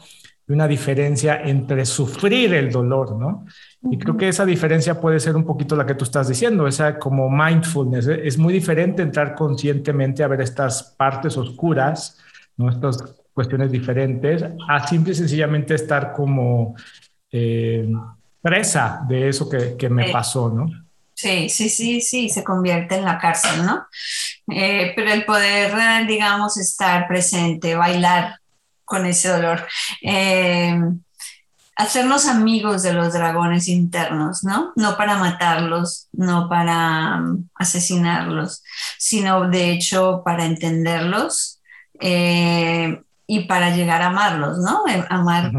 y 0.48 0.52
una 0.52 0.66
diferencia 0.66 1.42
entre 1.42 1.84
sufrir 1.84 2.54
el 2.54 2.72
dolor, 2.72 3.16
¿no? 3.16 3.44
Y 3.90 3.98
creo 3.98 4.16
que 4.16 4.28
esa 4.28 4.46
diferencia 4.46 5.00
puede 5.00 5.20
ser 5.20 5.36
un 5.36 5.44
poquito 5.44 5.76
la 5.76 5.84
que 5.84 5.94
tú 5.94 6.04
estás 6.04 6.28
diciendo, 6.28 6.66
esa 6.66 6.98
como 6.98 7.30
mindfulness. 7.30 8.06
Es 8.06 8.38
muy 8.38 8.52
diferente 8.54 9.02
entrar 9.02 9.34
conscientemente 9.34 10.22
a 10.22 10.28
ver 10.28 10.40
estas 10.40 10.82
partes 10.82 11.36
oscuras, 11.36 12.18
¿no? 12.56 12.70
estas 12.70 13.14
cuestiones 13.32 13.70
diferentes, 13.70 14.42
a 14.68 14.86
simple 14.88 15.12
y 15.12 15.16
sencillamente 15.16 15.74
estar 15.74 16.12
como 16.12 16.74
eh, 17.30 17.88
presa 18.40 19.04
de 19.06 19.28
eso 19.28 19.48
que, 19.48 19.76
que 19.76 19.88
me 19.88 20.10
pasó, 20.10 20.48
¿no? 20.48 20.68
Sí, 21.14 21.48
sí, 21.48 21.68
sí, 21.68 22.00
sí, 22.00 22.28
se 22.28 22.44
convierte 22.44 22.94
en 22.94 23.04
la 23.04 23.18
cárcel, 23.18 23.66
¿no? 23.66 23.86
Eh, 24.50 24.92
pero 24.94 25.12
el 25.12 25.24
poder, 25.24 25.72
digamos, 26.06 26.56
estar 26.56 27.06
presente, 27.08 27.74
bailar 27.74 28.36
con 28.88 29.06
ese 29.06 29.28
dolor. 29.28 29.66
Eh, 30.02 30.80
hacernos 31.76 32.26
amigos 32.26 32.82
de 32.82 32.92
los 32.92 33.12
dragones 33.12 33.68
internos, 33.68 34.42
¿no? 34.42 34.72
No 34.74 34.96
para 34.96 35.16
matarlos, 35.16 36.08
no 36.12 36.48
para 36.48 37.20
um, 37.20 37.46
asesinarlos, 37.54 38.64
sino 38.98 39.48
de 39.48 39.70
hecho 39.70 40.22
para 40.24 40.44
entenderlos 40.44 41.60
eh, 42.00 43.00
y 43.28 43.44
para 43.44 43.76
llegar 43.76 44.02
a 44.02 44.06
amarlos, 44.06 44.58
¿no? 44.58 44.82
Amar 45.08 45.52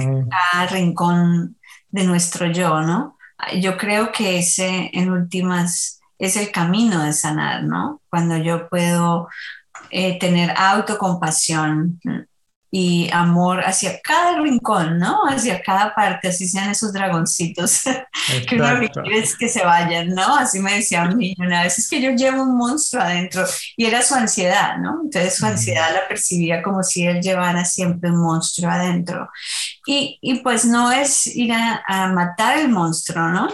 a 0.54 0.66
rincón 0.66 1.56
de 1.90 2.04
nuestro 2.04 2.48
yo, 2.52 2.82
¿no? 2.82 3.18
Yo 3.62 3.78
creo 3.78 4.12
que 4.12 4.40
ese, 4.40 4.90
en 4.92 5.12
últimas, 5.12 6.02
es 6.18 6.36
el 6.36 6.52
camino 6.52 7.02
de 7.04 7.14
sanar, 7.14 7.64
¿no? 7.64 8.02
Cuando 8.10 8.36
yo 8.38 8.68
puedo 8.68 9.30
eh, 9.90 10.20
tener 10.20 10.54
autocompasión, 10.58 12.02
y 12.72 13.10
amor 13.12 13.62
hacia 13.62 14.00
cada 14.02 14.40
rincón, 14.40 15.00
¿no? 15.00 15.22
Hacia 15.28 15.62
cada 15.62 15.96
parte, 15.96 16.28
así 16.28 16.48
sean 16.48 16.70
esos 16.70 16.94
dragoncitos 16.94 17.82
que 18.48 18.56
uno 18.56 18.80
quiere 19.04 19.20
es 19.20 19.36
que 19.36 19.50
se 19.50 19.64
vayan, 19.64 20.10
¿no? 20.10 20.36
Así 20.36 20.60
me 20.60 20.76
decía 20.76 21.04
un 21.04 21.18
niño 21.18 21.36
una 21.40 21.64
vez, 21.64 21.80
es 21.80 21.90
que 21.90 22.02
yo 22.02 22.12
llevo 22.12 22.44
un 22.44 22.58
monstruo 22.58 23.02
adentro 23.02 23.44
y 23.76 23.86
era 23.86 24.02
su 24.02 24.14
ansiedad, 24.14 24.78
¿no? 24.78 25.02
Entonces 25.04 25.36
su 25.36 25.46
ansiedad 25.46 25.94
la 25.94 26.08
percibía 26.08 26.62
como 26.62 26.84
si 26.84 27.06
él 27.06 27.22
llevara 27.22 27.66
siempre 27.66 28.12
un 28.12 28.22
monstruo 28.22 28.70
adentro. 28.70 29.30
Y, 29.86 30.20
y 30.22 30.36
pues 30.42 30.66
no 30.66 30.92
es 30.92 31.26
ir 31.28 31.52
a, 31.52 31.84
a, 31.88 32.08
matar 32.10 32.60
el 32.60 32.70
monstruo, 32.70 33.30
¿no? 33.30 33.48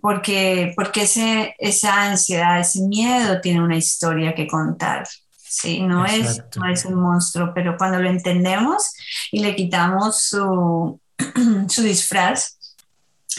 Porque, 0.00 0.72
porque 0.76 1.02
ese, 1.02 1.54
esa 1.58 2.02
ansiedad, 2.10 2.60
ese 2.60 2.80
miedo 2.82 3.40
tiene 3.40 3.62
una 3.62 3.76
historia 3.76 4.34
que 4.34 4.46
contar. 4.46 5.06
Sí, 5.52 5.82
no 5.82 6.06
es, 6.06 6.44
no 6.54 6.70
es 6.70 6.84
un 6.84 6.94
monstruo, 6.94 7.50
pero 7.52 7.76
cuando 7.76 7.98
lo 7.98 8.08
entendemos 8.08 8.92
y 9.32 9.40
le 9.40 9.56
quitamos 9.56 10.22
su, 10.22 11.00
su 11.68 11.82
disfraz, 11.82 12.56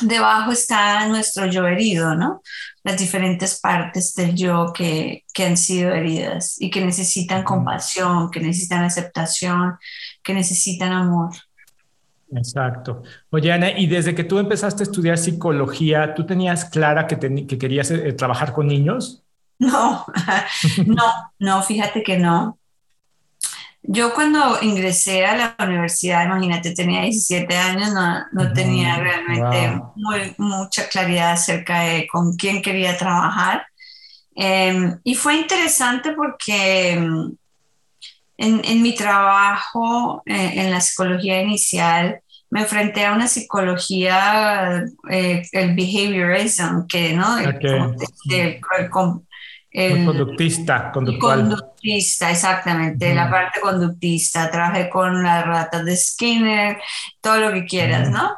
debajo 0.01 0.51
está 0.51 1.08
nuestro 1.08 1.46
yo 1.46 1.65
herido, 1.65 2.13
¿no? 2.13 2.41
Las 2.84 2.98
diferentes 2.98 3.62
partes 3.62 4.13
del 4.13 4.36
yo 4.36 4.74
que, 4.74 5.24
que 5.34 5.46
han 5.46 5.56
sido 5.56 5.94
heridas 5.94 6.58
y 6.60 6.70
que 6.70 6.84
necesitan 6.84 7.46
compasión, 7.46 8.30
que 8.30 8.41
necesitan 8.41 8.84
aceptación, 8.84 9.77
que 10.22 10.34
necesitan 10.34 10.91
amor. 10.91 11.32
Exacto. 12.36 13.03
Oye, 13.30 13.53
Ana, 13.53 13.72
y 13.72 13.88
desde 13.88 14.13
que 14.13 14.25
tú 14.25 14.38
empezaste 14.38 14.84
a 14.84 14.88
estudiar 14.88 15.18
psicología, 15.18 16.13
¿tú 16.13 16.25
tenías 16.25 16.65
clara 16.65 17.08
que, 17.08 17.18
que 17.48 17.58
querías 17.58 17.89
eh, 17.89 18.12
trabajar 18.12 18.51
con 18.51 18.68
niños? 18.68 19.24
No, 19.72 20.06
no, 20.88 21.06
no, 21.38 21.62
fíjate 21.62 22.01
que 22.01 22.18
no. 22.18 22.58
Yo 23.84 24.13
cuando 24.13 24.58
ingresé 24.62 25.24
a 25.24 25.36
la 25.36 25.56
universidad, 25.60 26.25
imagínate, 26.25 26.74
tenía 26.74 27.01
17 27.01 27.56
años, 27.56 27.89
no, 28.32 28.53
tenía 28.53 28.98
realmente 28.98 29.80
mucha 30.38 30.88
claridad 30.89 31.34
acerca 31.34 31.82
de 31.82 32.08
con 32.08 32.36
quién 32.36 32.63
quería 32.63 32.98
trabajar. 32.98 33.68
Em, 34.36 35.00
y 35.03 35.13
fue 35.13 35.36
interesante 35.36 36.13
porque 36.13 36.94
em, 36.94 37.36
en, 38.38 38.82
mi 38.82 38.96
trabajo 38.96 40.24
eh, 40.25 40.53
en 40.56 40.72
la 40.72 40.82
psicología 40.82 41.41
inicial 41.41 42.22
me 42.50 42.62
enfrenté 42.62 43.06
a 43.06 43.13
una 43.13 43.27
psicología, 43.27 44.86
eh, 45.10 45.44
el 45.51 45.75
behaviorism, 45.75 46.86
que 46.88 47.13
no, 47.13 47.38
el, 47.38 47.60
conductista, 49.72 50.92
conductual. 50.92 51.42
Conductista, 51.42 52.30
exactamente, 52.30 53.16
la 53.16 53.30
parte 53.30 53.62
conductista. 53.62 54.51
Trabajé 54.51 54.90
con 54.90 55.24
las 55.24 55.46
ratas 55.46 55.86
de 55.86 55.96
Skinner, 55.96 56.78
todo 57.22 57.38
lo 57.38 57.54
que 57.54 57.66
quieras, 57.66 58.10
¿no? 58.10 58.32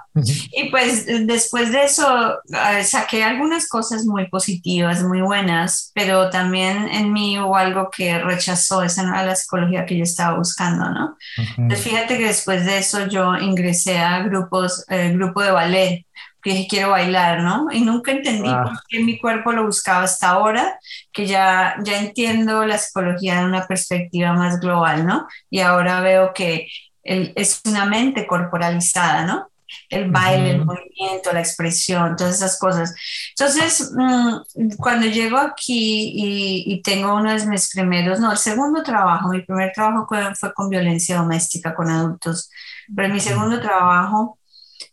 Y 0.51 0.69
pues 0.69 1.07
después 1.25 1.71
de 1.71 1.85
eso 1.85 2.35
eh, 2.53 2.83
saqué 2.83 3.23
algunas 3.23 3.67
cosas 3.67 4.05
muy 4.05 4.27
positivas, 4.27 5.01
muy 5.01 5.21
buenas, 5.21 5.91
pero 5.95 6.29
también 6.29 6.87
en 6.89 7.11
mí 7.11 7.39
hubo 7.39 7.55
algo 7.55 7.89
que 7.89 8.19
rechazó, 8.19 8.83
esa 8.83 9.01
no 9.01 9.09
era 9.09 9.25
la 9.25 9.35
psicología 9.35 9.87
que 9.87 9.97
yo 9.97 10.03
estaba 10.03 10.37
buscando, 10.37 10.87
¿no? 10.91 11.17
Entonces 11.57 11.83
fíjate 11.83 12.19
que 12.19 12.27
después 12.27 12.63
de 12.63 12.77
eso 12.77 13.07
yo 13.07 13.35
ingresé 13.37 13.97
a 13.97 14.21
grupos, 14.21 14.85
el 14.87 14.99
eh, 14.99 15.13
grupo 15.13 15.41
de 15.41 15.51
ballet 15.51 16.05
dije 16.51 16.67
quiero 16.69 16.91
bailar, 16.91 17.41
¿no? 17.41 17.67
Y 17.71 17.81
nunca 17.81 18.11
entendí 18.11 18.49
ah. 18.49 18.63
por 18.63 18.73
qué 18.87 18.99
mi 18.99 19.19
cuerpo 19.19 19.51
lo 19.51 19.65
buscaba 19.65 20.03
hasta 20.03 20.29
ahora, 20.29 20.79
que 21.11 21.25
ya, 21.25 21.75
ya 21.83 21.99
entiendo 21.99 22.65
la 22.65 22.77
psicología 22.77 23.39
de 23.39 23.45
una 23.45 23.65
perspectiva 23.65 24.33
más 24.33 24.59
global, 24.59 25.05
¿no? 25.05 25.27
Y 25.49 25.59
ahora 25.59 26.01
veo 26.01 26.33
que 26.33 26.67
es 27.03 27.61
una 27.65 27.85
mente 27.85 28.25
corporalizada, 28.25 29.25
¿no? 29.25 29.49
El 29.89 30.11
baile, 30.11 30.51
el 30.51 30.65
movimiento, 30.65 31.33
la 31.33 31.39
expresión, 31.39 32.15
todas 32.15 32.35
esas 32.35 32.59
cosas. 32.59 32.93
Entonces, 33.29 33.91
mm, 33.95 34.75
cuando 34.77 35.07
llego 35.07 35.37
aquí 35.37 36.11
y, 36.15 36.63
y, 36.73 36.81
tengo 36.81 37.15
uno 37.15 37.33
de 37.33 37.45
mis 37.47 37.71
primeros, 37.71 38.19
no, 38.19 38.31
el 38.31 38.37
segundo 38.37 38.83
trabajo, 38.83 39.29
mi 39.29 39.41
primer 39.41 39.71
trabajo 39.73 40.07
fue 40.35 40.53
con 40.53 40.69
violencia 40.69 41.17
doméstica 41.17 41.73
con 41.73 41.89
adultos, 41.89 42.51
pero 42.95 43.11
mi 43.11 43.19
segundo 43.19 43.59
trabajo 43.59 44.37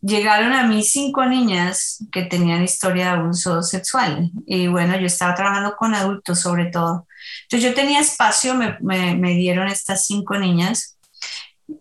llegaron 0.02 0.52
a 0.52 0.66
mí 0.66 0.82
cinco 0.82 1.26
niñas 1.26 2.04
que 2.10 2.22
tenían 2.22 2.62
historia 2.62 3.04
de 3.06 3.10
abuso 3.20 3.62
sexual 3.62 4.30
y 4.46 4.66
bueno, 4.66 4.98
yo 4.98 5.06
estaba 5.06 5.34
trabajando 5.34 5.76
con 5.76 5.94
adultos 5.94 6.40
sobre 6.40 6.66
todo. 6.66 7.06
Entonces 7.42 7.68
yo 7.68 7.74
tenía 7.74 8.00
espacio, 8.00 8.54
me, 8.54 8.78
me, 8.80 9.34
dieron 9.34 9.68
estas 9.68 10.06
cinco 10.06 10.38
niñas 10.38 10.96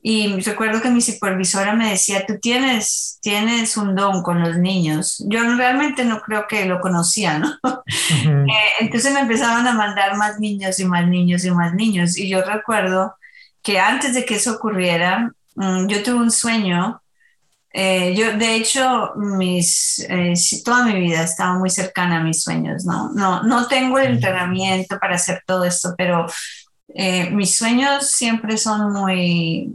y 0.04 0.40
recuerdo 0.42 0.82
que 0.82 0.90
mi 0.90 1.02
supervisora 1.02 1.74
me 1.74 1.92
decía, 1.92 2.26
tú 2.28 2.38
tienes, 2.40 3.18
tienes 3.22 3.76
un 3.76 3.96
don 3.96 4.22
con 4.22 4.42
los 4.42 4.58
niños. 4.58 5.24
Yo 5.28 5.42
realmente 5.56 6.06
no 6.06 6.22
creo 6.22 6.46
que 6.48 6.66
lo 6.66 6.80
conocía, 6.80 7.40
¿no? 7.40 7.58
Eh, 8.12 8.70
entonces 8.82 9.14
me 9.14 9.22
empezaban 9.22 9.68
a 9.68 9.74
mandar 9.74 10.16
más 10.18 10.40
niños 10.40 10.80
y 10.80 10.86
más 10.86 11.08
niños 11.08 11.44
y 11.46 11.52
más 11.52 11.74
niños. 11.74 12.18
Y 12.18 12.28
yo 12.28 12.44
recuerdo 12.44 13.16
que 13.62 13.80
antes 13.80 14.14
de 14.14 14.26
que 14.26 14.36
eso 14.36 14.54
ocurriera, 14.54 15.32
mm, 15.56 15.88
yo 15.88 16.04
tuve 16.04 16.16
un 16.16 16.32
sueño 16.32 17.02
eh, 17.72 18.16
yo, 18.16 18.34
de 18.38 18.56
hecho, 18.56 19.14
mis, 19.16 20.00
eh, 20.10 20.34
toda 20.66 20.86
mi 20.86 21.00
vida 21.00 21.24
estaba 21.24 21.58
muy 21.58 21.70
cercana 21.70 22.18
a 22.18 22.24
mis 22.24 22.42
sueños, 22.44 22.84
¿no? 22.86 23.12
No, 23.14 23.44
no 23.44 23.68
tengo 23.68 24.00
el 24.00 24.14
entrenamiento 24.14 24.98
para 25.00 25.16
hacer 25.16 25.44
todo 25.46 25.64
esto, 25.66 25.94
pero 25.98 26.26
eh, 26.96 27.30
mis 27.30 27.56
sueños 27.56 28.10
siempre 28.12 28.58
son 28.58 28.92
muy, 28.92 29.72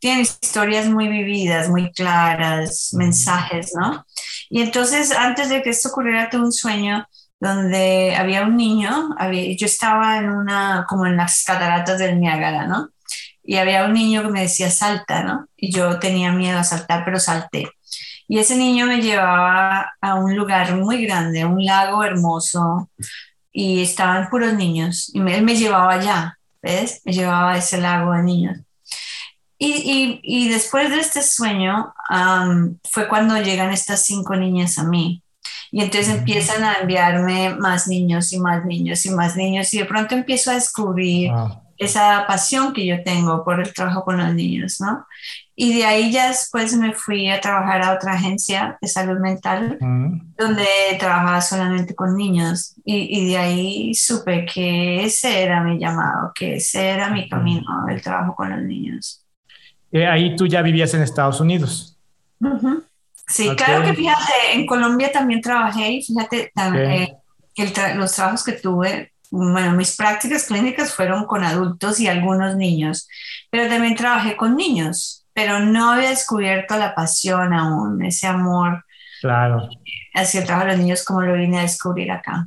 tienen 0.00 0.22
historias 0.22 0.86
muy 0.88 1.08
vividas, 1.08 1.68
muy 1.68 1.92
claras, 1.92 2.90
mensajes, 2.92 3.72
¿no? 3.74 4.04
Y 4.50 4.60
entonces, 4.60 5.12
antes 5.12 5.48
de 5.48 5.62
que 5.62 5.70
esto 5.70 5.90
ocurriera, 5.90 6.28
tuve 6.28 6.42
un 6.42 6.52
sueño 6.52 7.06
donde 7.40 8.14
había 8.16 8.42
un 8.42 8.56
niño, 8.56 9.14
había, 9.18 9.56
yo 9.56 9.66
estaba 9.66 10.18
en 10.18 10.30
una, 10.30 10.86
como 10.88 11.06
en 11.06 11.16
las 11.16 11.44
cataratas 11.44 11.98
del 11.98 12.18
Niágara, 12.20 12.66
¿no? 12.66 12.90
Y 13.44 13.56
había 13.56 13.84
un 13.84 13.92
niño 13.92 14.22
que 14.22 14.28
me 14.28 14.40
decía 14.42 14.70
salta, 14.70 15.22
¿no? 15.22 15.46
Y 15.56 15.70
yo 15.70 15.98
tenía 15.98 16.32
miedo 16.32 16.58
a 16.58 16.64
saltar, 16.64 17.04
pero 17.04 17.20
salté. 17.20 17.68
Y 18.26 18.38
ese 18.38 18.56
niño 18.56 18.86
me 18.86 19.02
llevaba 19.02 19.92
a 20.00 20.14
un 20.14 20.34
lugar 20.34 20.74
muy 20.76 21.04
grande, 21.04 21.44
un 21.44 21.62
lago 21.62 22.02
hermoso, 22.02 22.88
y 23.52 23.82
estaban 23.82 24.30
puros 24.30 24.54
niños, 24.54 25.10
y 25.14 25.20
él 25.20 25.42
me 25.42 25.56
llevaba 25.56 25.92
allá, 25.92 26.38
¿ves? 26.62 27.02
Me 27.04 27.12
llevaba 27.12 27.52
a 27.52 27.58
ese 27.58 27.78
lago 27.78 28.12
de 28.12 28.22
niños. 28.22 28.58
Y, 29.56 30.20
y, 30.22 30.48
después 30.48 30.90
de 30.90 31.00
este 31.00 31.22
sueño 31.22 31.94
fue 32.90 33.08
cuando 33.08 33.40
llegan 33.40 33.70
estas 33.70 34.04
cinco 34.04 34.36
niñas 34.36 34.78
a 34.78 34.84
mí. 34.84 35.22
Y 35.70 35.80
entonces 35.80 36.14
empiezan 36.14 36.64
a 36.64 36.74
enviarme 36.80 37.54
más 37.54 37.88
niños 37.88 38.32
y 38.32 38.40
más 38.40 38.64
niños 38.64 39.06
y 39.06 39.10
más 39.10 39.36
niños. 39.36 39.72
Y 39.72 39.78
de 39.78 39.84
pronto 39.86 40.14
empiezo 40.14 40.50
a 40.50 40.54
descubrir 40.54 41.30
esa 41.78 42.26
pasión 42.26 42.72
que 42.72 42.86
yo 42.86 43.02
tengo 43.02 43.44
por 43.44 43.60
el 43.60 43.72
trabajo 43.72 44.04
con 44.04 44.18
los 44.18 44.34
niños, 44.34 44.80
¿no? 44.80 45.06
Y 45.56 45.76
de 45.78 45.84
ahí 45.84 46.10
ya 46.10 46.28
después 46.28 46.74
me 46.76 46.92
fui 46.92 47.30
a 47.30 47.40
trabajar 47.40 47.82
a 47.82 47.94
otra 47.94 48.14
agencia 48.14 48.76
de 48.80 48.88
salud 48.88 49.20
mental, 49.20 49.78
donde 50.36 50.66
trabajaba 50.98 51.40
solamente 51.40 51.94
con 51.94 52.16
niños. 52.16 52.74
Y, 52.84 53.20
y, 53.20 53.28
de 53.28 53.36
ahí 53.36 53.94
supe 53.94 54.46
que 54.52 55.04
ese 55.04 55.42
era 55.42 55.62
mi 55.62 55.78
llamado, 55.78 56.32
que 56.34 56.56
ese 56.56 56.88
era 56.88 57.08
mi 57.10 57.28
camino, 57.28 57.86
el 57.88 58.02
trabajo 58.02 58.34
con 58.34 58.50
los 58.50 58.62
niños. 58.62 59.24
Eh, 59.92 60.08
ahí 60.08 60.34
tú 60.34 60.48
ya 60.48 60.60
vivías 60.60 60.92
en 60.94 61.02
Estados 61.02 61.40
Unidos. 61.40 61.96
Sí, 63.28 63.48
claro 63.56 63.84
que 63.84 63.94
fíjate, 63.94 64.32
en 64.54 64.66
Colombia 64.66 65.12
también 65.12 65.40
trabajé 65.40 65.92
y 65.92 66.02
fíjate, 66.02 66.50
también, 66.52 66.90
eh, 66.90 67.16
los 67.94 68.12
trabajos 68.12 68.44
que 68.44 68.52
tuve 68.52 69.13
bueno, 69.34 69.72
mis 69.72 69.96
prácticas 69.96 70.44
clínicas 70.44 70.94
fueron 70.94 71.24
con 71.26 71.42
adultos 71.42 71.98
y 71.98 72.06
algunos 72.06 72.56
niños, 72.56 73.08
pero 73.50 73.68
también 73.68 73.96
trabajé 73.96 74.36
con 74.36 74.56
niños, 74.56 75.26
pero 75.32 75.58
no 75.58 75.92
había 75.92 76.10
descubierto 76.10 76.76
la 76.76 76.94
pasión 76.94 77.52
aún, 77.52 78.04
ese 78.04 78.28
amor 78.28 78.84
claro. 79.20 79.68
hacia 80.14 80.40
el 80.40 80.46
trabajo 80.46 80.68
de 80.68 80.72
los 80.74 80.80
niños 80.80 81.04
como 81.04 81.22
lo 81.22 81.34
vine 81.34 81.58
a 81.58 81.62
descubrir 81.62 82.12
acá. 82.12 82.46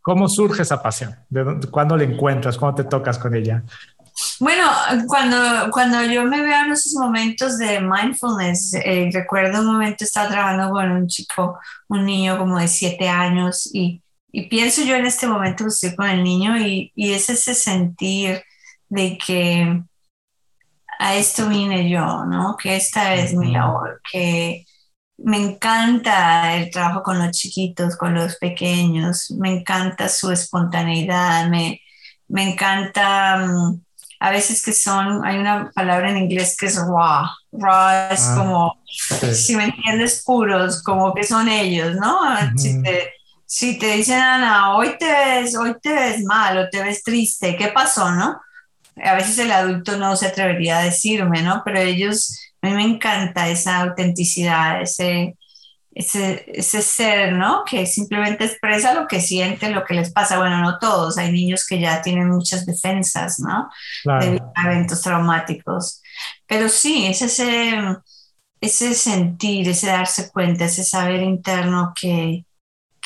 ¿Cómo 0.00 0.28
surge 0.28 0.62
esa 0.62 0.80
pasión? 0.80 1.14
¿De 1.28 1.58
¿Cuándo 1.70 1.96
la 1.96 2.04
encuentras? 2.04 2.56
¿Cuándo 2.56 2.82
te 2.82 2.88
tocas 2.88 3.18
con 3.18 3.34
ella? 3.34 3.62
Bueno, 4.38 4.62
cuando, 5.08 5.70
cuando 5.70 6.02
yo 6.04 6.24
me 6.24 6.40
veo 6.40 6.64
en 6.64 6.72
esos 6.72 6.94
momentos 6.94 7.58
de 7.58 7.80
mindfulness, 7.80 8.74
eh, 8.74 9.10
recuerdo 9.12 9.60
un 9.60 9.66
momento 9.66 10.04
estaba 10.04 10.28
trabajando 10.28 10.70
con 10.70 10.90
un 10.90 11.06
chico, 11.08 11.58
un 11.88 12.06
niño 12.06 12.38
como 12.38 12.58
de 12.58 12.68
siete 12.68 13.08
años 13.08 13.68
y 13.74 14.02
y 14.36 14.50
pienso 14.50 14.82
yo 14.82 14.96
en 14.96 15.06
este 15.06 15.26
momento 15.26 15.64
que 15.64 15.68
estoy 15.68 15.96
con 15.96 16.10
el 16.10 16.22
niño 16.22 16.58
y, 16.58 16.92
y 16.94 17.14
es 17.14 17.30
ese 17.30 17.54
sentir 17.54 18.42
de 18.90 19.16
que 19.16 19.82
a 20.98 21.14
esto 21.14 21.48
vine 21.48 21.88
yo, 21.88 22.26
¿no? 22.26 22.54
Que 22.62 22.76
esta 22.76 23.14
es 23.14 23.32
mi 23.32 23.50
labor, 23.50 24.02
que 24.12 24.66
me 25.16 25.38
encanta 25.38 26.54
el 26.54 26.70
trabajo 26.70 27.02
con 27.02 27.18
los 27.18 27.30
chiquitos, 27.30 27.96
con 27.96 28.12
los 28.12 28.36
pequeños, 28.36 29.30
me 29.30 29.60
encanta 29.60 30.10
su 30.10 30.30
espontaneidad, 30.30 31.48
me, 31.48 31.80
me 32.28 32.52
encanta, 32.52 33.38
mm, 33.38 33.80
a 34.20 34.30
veces 34.30 34.62
que 34.62 34.74
son, 34.74 35.24
hay 35.24 35.38
una 35.38 35.70
palabra 35.74 36.10
en 36.10 36.18
inglés 36.18 36.58
que 36.58 36.66
es 36.66 36.76
raw, 36.76 37.24
raw 37.52 38.12
es 38.12 38.20
ah, 38.26 38.34
como, 38.36 38.82
si 39.32 39.56
me 39.56 39.64
entiendes, 39.64 40.22
puros, 40.26 40.82
como 40.82 41.14
que 41.14 41.24
son 41.24 41.48
ellos, 41.48 41.96
¿no? 41.96 42.20
si 42.58 42.82
te, 42.82 43.15
si 43.46 43.78
te 43.78 43.92
dicen, 43.92 44.18
Ana, 44.18 44.76
hoy 44.76 44.98
te 44.98 45.06
ves, 45.06 45.56
hoy 45.56 45.76
te 45.80 45.92
ves 45.92 46.24
mal 46.24 46.58
o 46.58 46.68
te 46.68 46.82
ves 46.82 47.02
triste, 47.04 47.56
¿qué 47.56 47.68
pasó, 47.68 48.10
no? 48.10 48.40
A 49.02 49.14
veces 49.14 49.38
el 49.38 49.52
adulto 49.52 49.96
no 49.96 50.16
se 50.16 50.26
atrevería 50.26 50.78
a 50.78 50.82
decirme, 50.84 51.42
¿no? 51.42 51.62
Pero 51.64 51.78
ellos, 51.78 52.36
a 52.60 52.68
mí 52.68 52.74
me 52.74 52.82
encanta 52.82 53.48
esa 53.48 53.82
autenticidad, 53.82 54.82
ese, 54.82 55.36
ese, 55.94 56.44
ese 56.48 56.82
ser, 56.82 57.34
¿no? 57.34 57.62
Que 57.64 57.86
simplemente 57.86 58.46
expresa 58.46 58.94
lo 58.94 59.06
que 59.06 59.20
siente, 59.20 59.70
lo 59.70 59.84
que 59.84 59.94
les 59.94 60.12
pasa. 60.12 60.38
Bueno, 60.38 60.60
no 60.60 60.78
todos, 60.80 61.16
hay 61.16 61.30
niños 61.30 61.64
que 61.66 61.78
ya 61.78 62.02
tienen 62.02 62.28
muchas 62.28 62.66
defensas, 62.66 63.38
¿no? 63.38 63.68
De 64.18 64.42
eventos 64.64 65.02
traumáticos. 65.02 66.02
Pero 66.46 66.68
sí, 66.68 67.06
es 67.06 67.22
ese, 67.22 67.96
ese 68.60 68.94
sentir, 68.94 69.68
ese 69.68 69.86
darse 69.86 70.30
cuenta, 70.32 70.64
ese 70.64 70.82
saber 70.84 71.22
interno 71.22 71.92
que, 71.94 72.44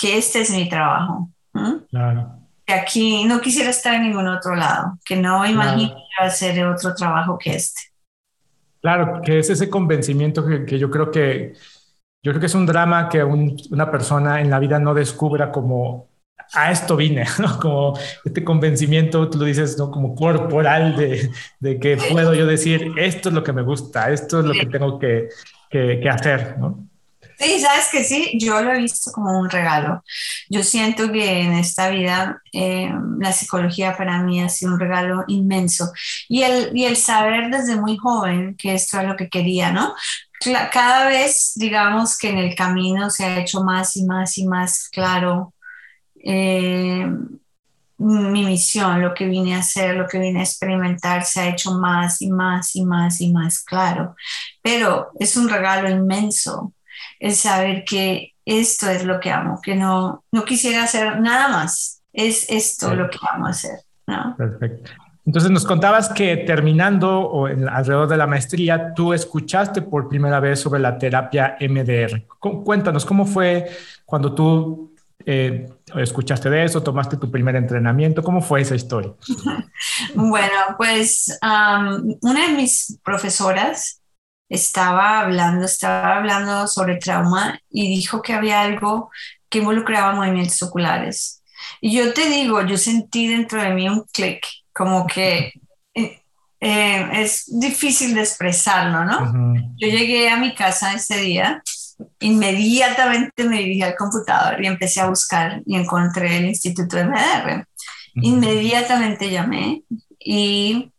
que 0.00 0.16
este 0.16 0.40
es 0.40 0.50
mi 0.50 0.68
trabajo. 0.68 1.30
Claro. 1.90 2.38
Que 2.64 2.72
aquí 2.72 3.24
no 3.24 3.40
quisiera 3.40 3.70
estar 3.70 3.94
en 3.94 4.04
ningún 4.04 4.26
otro 4.28 4.56
lado, 4.56 4.98
que 5.04 5.16
no 5.16 5.44
imagino 5.44 5.94
hacer 6.18 6.64
otro 6.66 6.94
trabajo 6.94 7.38
que 7.38 7.54
este. 7.54 7.82
Claro, 8.80 9.20
que 9.22 9.40
es 9.40 9.50
ese 9.50 9.68
convencimiento 9.68 10.44
que, 10.46 10.78
yo 10.78 10.90
creo 10.90 11.10
que 11.10 11.52
yo 12.22 12.32
creo 12.32 12.40
que 12.40 12.46
es 12.46 12.54
un 12.54 12.66
drama 12.66 13.08
que 13.08 13.22
una 13.22 13.90
persona 13.90 14.40
en 14.40 14.50
la 14.50 14.58
vida 14.58 14.78
no 14.78 14.94
descubra 14.94 15.50
como 15.52 16.08
a 16.54 16.70
esto 16.70 16.96
vine, 16.96 17.24
¿no? 17.38 17.58
Como 17.58 17.98
este 18.24 18.42
convencimiento, 18.42 19.28
tú 19.28 19.38
lo 19.38 19.44
dices, 19.44 19.76
¿no? 19.78 19.90
Como 19.90 20.14
corporal 20.14 20.96
de, 20.96 21.30
de, 21.60 21.78
que 21.78 21.98
puedo 22.10 22.34
yo 22.34 22.46
decir, 22.46 22.92
esto 22.96 23.28
es 23.28 23.34
lo 23.34 23.42
que 23.42 23.52
me 23.52 23.62
gusta, 23.62 24.10
esto 24.10 24.40
es 24.40 24.46
lo 24.46 24.52
que 24.52 24.66
tengo 24.66 24.98
que, 24.98 25.28
que, 25.68 26.00
que 26.00 26.08
hacer, 26.08 26.58
¿no? 26.58 26.89
Sí, 27.40 27.58
sabes 27.58 27.88
que 27.90 28.04
sí, 28.04 28.38
yo 28.38 28.60
lo 28.60 28.72
he 28.74 28.78
visto 28.78 29.10
como 29.12 29.40
un 29.40 29.48
regalo. 29.48 30.04
Yo 30.50 30.62
siento 30.62 31.10
que 31.10 31.40
en 31.40 31.54
esta 31.54 31.88
vida 31.88 32.42
eh, 32.52 32.92
la 33.18 33.32
psicología 33.32 33.96
para 33.96 34.22
mí 34.22 34.42
ha 34.42 34.50
sido 34.50 34.74
un 34.74 34.80
regalo 34.80 35.24
inmenso 35.26 35.90
y 36.28 36.42
el, 36.42 36.76
y 36.76 36.84
el 36.84 36.96
saber 36.98 37.50
desde 37.50 37.76
muy 37.80 37.96
joven 37.96 38.56
que 38.56 38.74
esto 38.74 39.00
es 39.00 39.08
lo 39.08 39.16
que 39.16 39.30
quería, 39.30 39.72
¿no? 39.72 39.94
Cada 40.70 41.06
vez, 41.08 41.52
digamos 41.56 42.18
que 42.18 42.28
en 42.28 42.38
el 42.38 42.54
camino 42.54 43.08
se 43.08 43.24
ha 43.24 43.40
hecho 43.40 43.62
más 43.62 43.96
y 43.96 44.04
más 44.04 44.36
y 44.36 44.46
más 44.46 44.88
claro 44.90 45.54
eh, 46.22 47.06
mi 47.98 48.44
misión, 48.44 49.00
lo 49.02 49.14
que 49.14 49.26
vine 49.26 49.54
a 49.54 49.60
hacer, 49.60 49.96
lo 49.96 50.06
que 50.06 50.18
vine 50.18 50.40
a 50.40 50.44
experimentar, 50.44 51.24
se 51.24 51.40
ha 51.40 51.48
hecho 51.48 51.72
más 51.72 52.20
y 52.22 52.30
más 52.30 52.76
y 52.76 52.84
más 52.84 53.20
y 53.20 53.32
más 53.32 53.62
claro. 53.62 54.14
Pero 54.62 55.10
es 55.18 55.36
un 55.36 55.48
regalo 55.48 55.88
inmenso 55.90 56.74
el 57.18 57.34
saber 57.34 57.84
que 57.84 58.34
esto 58.44 58.88
es 58.90 59.04
lo 59.04 59.20
que 59.20 59.30
amo, 59.30 59.60
que 59.62 59.76
no, 59.76 60.24
no 60.32 60.44
quisiera 60.44 60.84
hacer 60.84 61.20
nada 61.20 61.48
más, 61.48 62.02
es 62.12 62.48
esto 62.50 62.94
lo 62.94 63.08
que 63.08 63.18
amo 63.32 63.46
hacer. 63.46 63.80
¿no? 64.06 64.34
Perfecto. 64.36 64.90
Entonces 65.26 65.50
nos 65.50 65.64
contabas 65.64 66.08
que 66.08 66.38
terminando 66.38 67.20
o 67.20 67.46
alrededor 67.46 68.08
de 68.08 68.16
la 68.16 68.26
maestría, 68.26 68.94
tú 68.94 69.12
escuchaste 69.12 69.82
por 69.82 70.08
primera 70.08 70.40
vez 70.40 70.60
sobre 70.60 70.80
la 70.80 70.98
terapia 70.98 71.56
MDR. 71.60 72.24
Cuéntanos, 72.64 73.04
¿cómo 73.04 73.26
fue 73.26 73.70
cuando 74.04 74.34
tú 74.34 74.92
eh, 75.24 75.68
escuchaste 75.94 76.48
de 76.48 76.64
eso, 76.64 76.82
tomaste 76.82 77.16
tu 77.16 77.30
primer 77.30 77.54
entrenamiento? 77.54 78.22
¿Cómo 78.22 78.40
fue 78.40 78.62
esa 78.62 78.74
historia? 78.74 79.12
bueno, 80.14 80.74
pues 80.76 81.38
una 81.42 82.48
de 82.48 82.54
mis 82.56 82.98
profesoras 83.04 83.99
estaba 84.50 85.20
hablando, 85.20 85.64
estaba 85.64 86.16
hablando 86.16 86.66
sobre 86.66 86.96
trauma 86.96 87.58
y 87.70 87.88
dijo 87.88 88.20
que 88.20 88.34
había 88.34 88.60
algo 88.60 89.10
que 89.48 89.58
involucraba 89.58 90.12
movimientos 90.12 90.62
oculares. 90.62 91.42
Y 91.80 91.96
yo 91.96 92.12
te 92.12 92.28
digo, 92.28 92.60
yo 92.66 92.76
sentí 92.76 93.28
dentro 93.28 93.62
de 93.62 93.72
mí 93.72 93.88
un 93.88 94.04
clic, 94.12 94.44
como 94.72 95.06
que 95.06 95.52
eh, 95.94 96.22
eh, 96.60 97.08
es 97.12 97.44
difícil 97.46 98.14
de 98.14 98.20
expresarlo, 98.20 99.04
¿no? 99.04 99.54
Yo 99.78 99.88
llegué 99.88 100.28
a 100.28 100.36
mi 100.36 100.54
casa 100.54 100.94
ese 100.94 101.18
día, 101.18 101.62
inmediatamente 102.18 103.44
me 103.44 103.58
dirigí 103.58 103.82
al 103.82 103.96
computador 103.96 104.62
y 104.62 104.66
empecé 104.66 105.00
a 105.00 105.08
buscar 105.08 105.62
y 105.64 105.76
encontré 105.76 106.38
el 106.38 106.46
Instituto 106.46 106.96
MDR. 106.96 107.64
Inmediatamente 108.14 109.30
llamé 109.30 109.82
y 110.18 110.89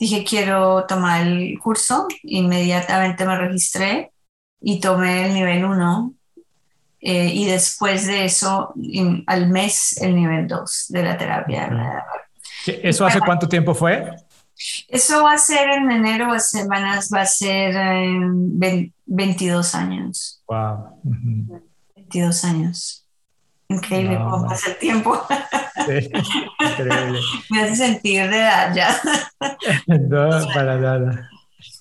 dije, 0.00 0.24
quiero 0.24 0.86
tomar 0.86 1.26
el 1.26 1.58
curso, 1.58 2.08
inmediatamente 2.22 3.26
me 3.26 3.36
registré 3.36 4.10
y 4.60 4.80
tomé 4.80 5.26
el 5.26 5.34
nivel 5.34 5.64
1 5.64 6.14
eh, 7.02 7.30
y 7.32 7.46
después 7.46 8.06
de 8.06 8.24
eso, 8.24 8.74
al 9.26 9.48
mes, 9.48 9.98
el 10.00 10.14
nivel 10.16 10.48
2 10.48 10.86
de 10.88 11.02
la 11.02 11.16
terapia. 11.18 12.04
¿Eso 12.66 13.06
hace 13.06 13.20
cuánto 13.20 13.46
tiempo 13.46 13.74
fue? 13.74 14.10
Eso 14.88 15.22
va 15.22 15.34
a 15.34 15.38
ser 15.38 15.70
en 15.70 15.90
enero, 15.90 16.28
va 16.28 16.36
a 16.36 16.40
ser, 16.40 16.66
va 16.68 17.20
a 17.20 17.26
ser 17.26 17.74
22 19.06 19.74
años. 19.74 20.42
Wow. 20.46 21.00
22 21.96 22.44
años. 22.44 22.99
Increíble 23.70 24.18
cómo 24.18 24.46
pasa 24.48 24.70
el 24.70 24.78
tiempo. 24.78 25.16
Sí, 25.86 26.10
increíble. 26.58 27.20
Me 27.50 27.62
hace 27.62 27.76
sentir 27.76 28.28
de 28.28 28.36
edad 28.36 28.74
ya. 28.74 28.96
No, 29.86 30.28
para 30.52 30.76
nada. 30.76 31.30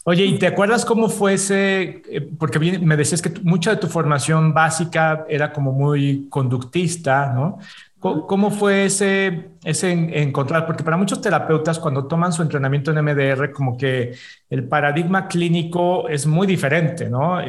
Oye, 0.04 0.26
¿y 0.26 0.38
te 0.38 0.46
acuerdas 0.46 0.86
cómo 0.86 1.10
fue 1.10 1.34
ese? 1.34 2.04
Eh, 2.10 2.30
porque 2.38 2.60
me 2.60 2.96
decías 2.96 3.22
que 3.22 3.32
mucha 3.42 3.72
de 3.72 3.78
tu 3.78 3.88
formación 3.88 4.54
básica 4.54 5.26
era 5.28 5.52
como 5.52 5.72
muy 5.72 6.28
conductista, 6.30 7.34
¿no? 7.34 7.58
¿Cómo 8.00 8.50
fue 8.50 8.86
ese, 8.86 9.50
ese 9.64 9.92
encontrar? 10.22 10.66
Porque 10.66 10.84
para 10.84 10.96
muchos 10.96 11.20
terapeutas 11.22 11.80
cuando 11.80 12.06
toman 12.06 12.32
su 12.32 12.42
entrenamiento 12.42 12.92
en 12.92 13.04
MDR, 13.04 13.52
como 13.52 13.78
que 13.78 14.14
el 14.50 14.64
paradigma 14.64 15.28
clínico 15.28 16.08
es 16.08 16.26
muy 16.26 16.48
diferente, 16.48 17.10
¿no? 17.10 17.42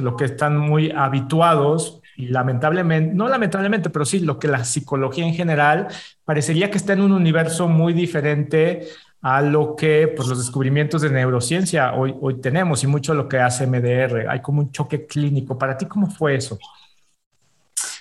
Lo 0.00 0.16
que 0.16 0.24
están 0.24 0.56
muy 0.56 0.90
habituados 0.90 2.00
y 2.18 2.26
lamentablemente, 2.26 3.14
no 3.14 3.28
lamentablemente, 3.28 3.90
pero 3.90 4.04
sí 4.04 4.18
lo 4.18 4.40
que 4.40 4.48
la 4.48 4.64
psicología 4.64 5.24
en 5.24 5.34
general 5.34 5.86
parecería 6.24 6.68
que 6.68 6.76
está 6.76 6.92
en 6.92 7.02
un 7.02 7.12
universo 7.12 7.68
muy 7.68 7.92
diferente 7.92 8.88
a 9.22 9.40
lo 9.40 9.76
que 9.76 10.12
pues, 10.16 10.26
los 10.26 10.38
descubrimientos 10.38 11.02
de 11.02 11.10
neurociencia 11.10 11.94
hoy, 11.94 12.12
hoy 12.20 12.40
tenemos 12.40 12.82
y 12.82 12.88
mucho 12.88 13.14
lo 13.14 13.28
que 13.28 13.38
hace 13.38 13.68
MDR. 13.68 14.28
Hay 14.28 14.42
como 14.42 14.62
un 14.62 14.72
choque 14.72 15.06
clínico. 15.06 15.56
¿Para 15.56 15.78
ti 15.78 15.86
cómo 15.86 16.10
fue 16.10 16.34
eso? 16.34 16.58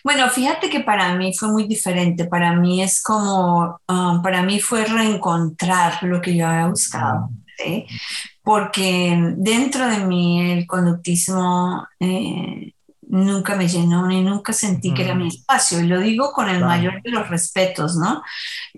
Bueno, 0.04 0.28
fíjate 0.30 0.68
que 0.68 0.80
para 0.80 1.14
mí 1.14 1.32
fue 1.38 1.50
muy 1.50 1.68
diferente. 1.68 2.26
Para 2.26 2.56
mí 2.56 2.82
es 2.82 3.04
como, 3.04 3.80
um, 3.88 4.24
para 4.24 4.42
mí 4.42 4.60
fue 4.60 4.84
reencontrar 4.86 6.02
lo 6.02 6.20
que 6.24 6.36
yo 6.36 6.48
había 6.48 6.66
buscado. 6.66 7.30
¿sí? 7.56 7.86
Porque 8.42 9.36
dentro 9.38 9.88
de 9.88 10.00
mí 10.00 10.54
el 10.54 10.66
conductismo 10.66 11.88
eh, 12.00 12.74
nunca 13.10 13.56
me 13.56 13.68
llenó 13.68 14.06
ni 14.06 14.22
nunca 14.22 14.54
sentí 14.54 14.94
que 14.94 15.04
era 15.04 15.16
mi 15.16 15.28
espacio. 15.28 15.80
Y 15.80 15.88
lo 15.88 16.00
digo 16.00 16.32
con 16.32 16.50
el 16.50 16.64
mayor 16.64 17.02
de 17.02 17.12
los 17.12 17.30
respetos, 17.30 17.96
¿no? 17.96 18.22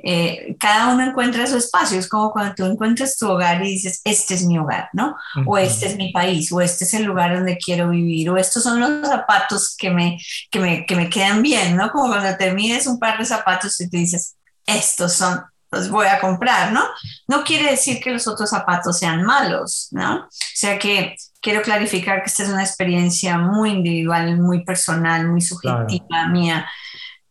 Eh, 0.03 0.55
cada 0.59 0.93
uno 0.93 1.03
encuentra 1.03 1.47
su 1.47 1.57
espacio. 1.57 1.99
Es 1.99 2.07
como 2.07 2.31
cuando 2.31 2.55
tú 2.55 2.65
encuentras 2.65 3.17
tu 3.17 3.29
hogar 3.29 3.63
y 3.63 3.71
dices, 3.71 4.01
este 4.03 4.35
es 4.35 4.45
mi 4.45 4.57
hogar, 4.57 4.89
¿no? 4.93 5.15
O 5.45 5.57
este 5.57 5.87
es 5.87 5.97
mi 5.97 6.11
país, 6.11 6.51
o 6.51 6.61
este 6.61 6.85
es 6.85 6.93
el 6.93 7.03
lugar 7.03 7.35
donde 7.35 7.57
quiero 7.57 7.89
vivir, 7.89 8.29
o 8.29 8.37
estos 8.37 8.63
son 8.63 8.79
los 8.79 9.07
zapatos 9.07 9.75
que 9.77 9.89
me, 9.89 10.19
que 10.51 10.59
me, 10.59 10.85
que 10.85 10.95
me 10.95 11.09
quedan 11.09 11.41
bien, 11.41 11.75
¿no? 11.75 11.91
Como 11.91 12.07
cuando 12.07 12.37
termines 12.37 12.87
un 12.87 12.99
par 12.99 13.17
de 13.17 13.25
zapatos 13.25 13.79
y 13.81 13.89
te 13.89 13.97
dices, 13.97 14.35
estos 14.65 15.13
son 15.13 15.41
los 15.71 15.89
voy 15.89 16.07
a 16.07 16.19
comprar, 16.19 16.71
¿no? 16.71 16.83
No 17.27 17.43
quiere 17.43 17.71
decir 17.71 17.99
que 17.99 18.11
los 18.11 18.27
otros 18.27 18.49
zapatos 18.49 18.97
sean 18.97 19.23
malos, 19.23 19.89
¿no? 19.91 20.21
O 20.21 20.27
sea 20.31 20.79
que 20.79 21.15
quiero 21.41 21.61
clarificar 21.61 22.21
que 22.21 22.29
esta 22.29 22.43
es 22.43 22.49
una 22.49 22.63
experiencia 22.63 23.37
muy 23.37 23.71
individual, 23.71 24.37
muy 24.39 24.63
personal, 24.63 25.27
muy 25.27 25.41
subjetiva 25.41 26.27
mía. 26.27 26.69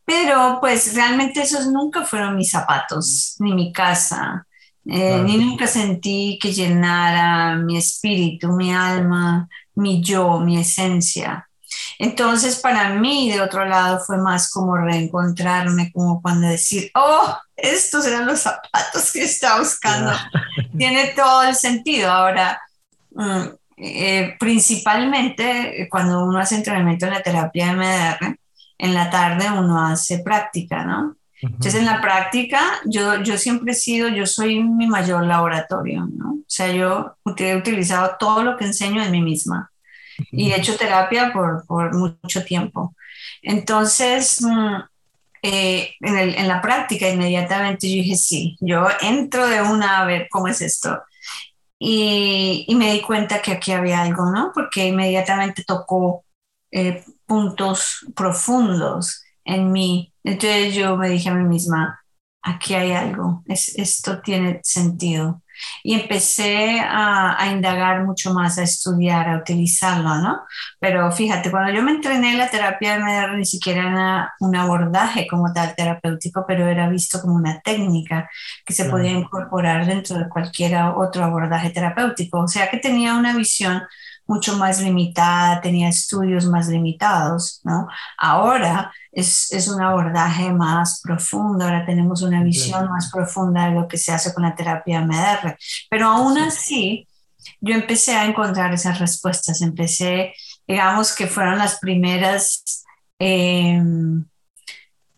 Pero 0.05 0.59
pues 0.61 0.95
realmente 0.95 1.43
esos 1.43 1.67
nunca 1.67 2.05
fueron 2.05 2.37
mis 2.37 2.51
zapatos, 2.51 3.37
ni 3.41 3.53
mi 3.53 3.73
casa, 3.73 4.47
eh, 4.87 5.23
ni 5.23 5.37
nunca 5.37 5.67
sentí 5.67 6.39
que 6.41 6.53
llenara 6.53 7.57
mi 7.57 7.77
espíritu, 7.77 8.53
mi 8.53 8.73
alma, 8.73 9.47
mi 9.75 10.03
yo, 10.03 10.41
mi 10.41 10.59
esencia. 10.59 11.47
Entonces, 11.99 12.57
para 12.57 12.91
mí, 12.91 13.31
de 13.31 13.41
otro 13.41 13.65
lado, 13.65 14.01
fue 14.01 14.17
más 14.17 14.51
como 14.51 14.77
reencontrarme, 14.77 15.93
como 15.93 16.23
cuando 16.23 16.49
decir, 16.49 16.91
oh, 16.95 17.37
estos 17.57 18.07
eran 18.07 18.25
los 18.27 18.41
zapatos 18.41 19.13
que 19.13 19.25
estaba 19.25 19.59
buscando. 19.59 20.13
Tiene 20.79 21.09
todo 21.09 21.43
el 21.43 21.55
sentido. 21.55 22.11
Ahora, 22.11 22.61
mm, 23.11 23.49
eh, 23.81 24.37
principalmente 24.39 25.83
eh, 25.83 25.89
cuando 25.89 26.25
uno 26.25 26.39
hace 26.39 26.57
entrenamiento 26.57 27.07
en 27.07 27.13
la 27.13 27.23
terapia 27.23 27.73
MDR, 27.73 28.39
en 28.79 28.95
la 28.95 29.11
tarde 29.11 29.51
uno 29.51 29.87
hace 29.87 30.21
práctica, 30.21 30.85
¿no? 30.85 31.17
Entonces, 31.41 31.77
en 31.77 31.87
la 31.87 32.01
práctica, 32.01 32.61
yo, 32.85 33.23
yo 33.23 33.39
siempre 33.39 33.71
he 33.71 33.75
sido, 33.77 34.09
yo 34.09 34.27
soy 34.27 34.63
mi 34.65 34.89
mayor 34.89 35.25
laboratorio, 35.25 36.09
¿no? 36.13 36.33
O 36.33 36.45
sea, 36.49 36.73
yo 36.73 37.17
he 37.37 37.57
utilizado 37.57 38.17
todo 38.19 38.43
lo 38.43 38.57
que 38.57 38.65
enseño 38.65 39.03
en 39.03 39.13
mí 39.13 39.21
misma 39.21 39.71
y 40.33 40.51
he 40.51 40.57
hecho 40.57 40.77
terapia 40.77 41.33
por, 41.33 41.65
por 41.67 41.95
mucho 41.95 42.45
tiempo. 42.45 42.95
Entonces, 43.43 44.43
mm, 44.43 44.77
eh, 45.43 45.95
en, 46.01 46.19
el, 46.19 46.35
en, 46.35 46.49
la 46.49 46.61
práctica 46.61 47.09
inmediatamente 47.09 47.89
yo 47.89 48.03
dije, 48.03 48.17
sí, 48.17 48.57
yo 48.61 48.89
entro 49.01 49.47
de 49.47 49.63
una 49.63 50.01
a 50.01 50.07
ver 50.07 50.27
cómo 50.29 50.49
es 50.49 50.61
esto. 50.61 51.01
Y, 51.79 52.67
me 52.75 52.93
di 52.93 53.03
cuenta 53.03 53.41
que 53.41 53.53
aquí 53.53 53.73
había 53.73 54.03
algo, 54.03 54.31
¿no? 54.31 54.51
Porque 54.53 54.87
inmediatamente 54.87 55.65
tocó 55.65 56.25
eh, 56.73 57.05
puntos 57.27 58.07
profundos 58.15 59.23
en 59.45 59.71
mí. 59.73 60.13
Entonces 60.25 60.75
yo 60.75 60.97
me 60.97 61.09
dije 61.09 61.29
a 61.29 61.35
mí 61.35 61.45
misma, 61.45 62.01
aquí 62.43 62.75
hay 62.75 62.93
algo, 62.93 63.43
es, 63.47 63.77
esto 63.79 64.21
tiene 64.21 64.61
sentido. 64.63 65.43
Y 65.83 65.95
empecé 65.95 66.81
a, 66.81 67.41
a, 67.43 67.49
indagar 67.51 68.05
mucho 68.05 68.33
más, 68.33 68.59
a 68.59 68.63
estudiar, 68.63 69.29
a 69.29 69.39
utilizarlo, 69.39 70.17
¿no? 70.17 70.43
Pero 70.81 71.11
fíjate, 71.13 71.51
cuando 71.51 71.73
yo 71.73 71.83
me 71.83 71.93
entrené 71.93 72.33
en 72.33 72.39
la 72.39 72.51
terapia 72.51 72.95
de 72.95 73.01
MDR 73.01 73.37
ni 73.37 73.45
siquiera 73.45 73.89
era 73.89 74.35
un 74.41 74.57
abordaje 74.57 75.27
como 75.27 75.53
tal 75.53 75.75
terapéutico, 75.75 76.45
pero 76.47 76.67
era 76.67 76.89
visto 76.89 77.21
como 77.21 77.35
una 77.35 77.61
técnica 77.61 78.29
que 78.65 78.73
se 78.73 78.85
podía 78.87 79.13
incorporar 79.13 79.87
dentro 79.87 80.19
de 80.19 80.29
cualquier 80.29 80.77
otro 80.97 81.25
abordaje 81.25 81.71
terapéutico, 81.71 82.41
o 82.41 82.49
sea 82.49 82.69
que 82.71 82.79
tenía 82.79 83.15
una 83.15 83.37
visión 83.37 83.83
mucho 84.29 84.57
más 84.57 84.81
limitada, 84.81 85.61
tenía 85.61 85.89
estudios 85.89 86.45
más 86.47 86.69
limitados, 86.69 87.61
¿no? 87.65 87.89
Ahora 88.19 88.93
es, 89.11 89.51
es, 89.53 89.69
un 89.69 89.83
abordaje 89.83 90.53
más 90.53 91.01
profundo, 91.03 91.65
ahora 91.65 91.87
tenemos 91.87 92.21
una 92.21 92.45
visión 92.45 92.89
más 92.91 93.11
profunda 93.11 93.65
de 93.65 93.75
lo 93.75 93.89
que 93.89 93.97
se 93.97 94.13
hace 94.13 94.35
con 94.35 94.45
la 94.45 94.55
terapia 94.55 95.01
MDR, 95.01 95.57
pero 95.89 96.09
aún 96.09 96.37
así 96.39 97.09
yo 97.61 97.75
empecé 97.75 98.17
a 98.17 98.27
encontrar 98.27 98.73
esas 98.75 98.99
respuestas, 98.99 99.63
empecé, 99.63 100.35
digamos 100.67 101.15
que 101.15 101.27
fueron 101.27 101.59
las 101.59 101.79
primeras... 101.81 102.85
Em, 103.19 104.25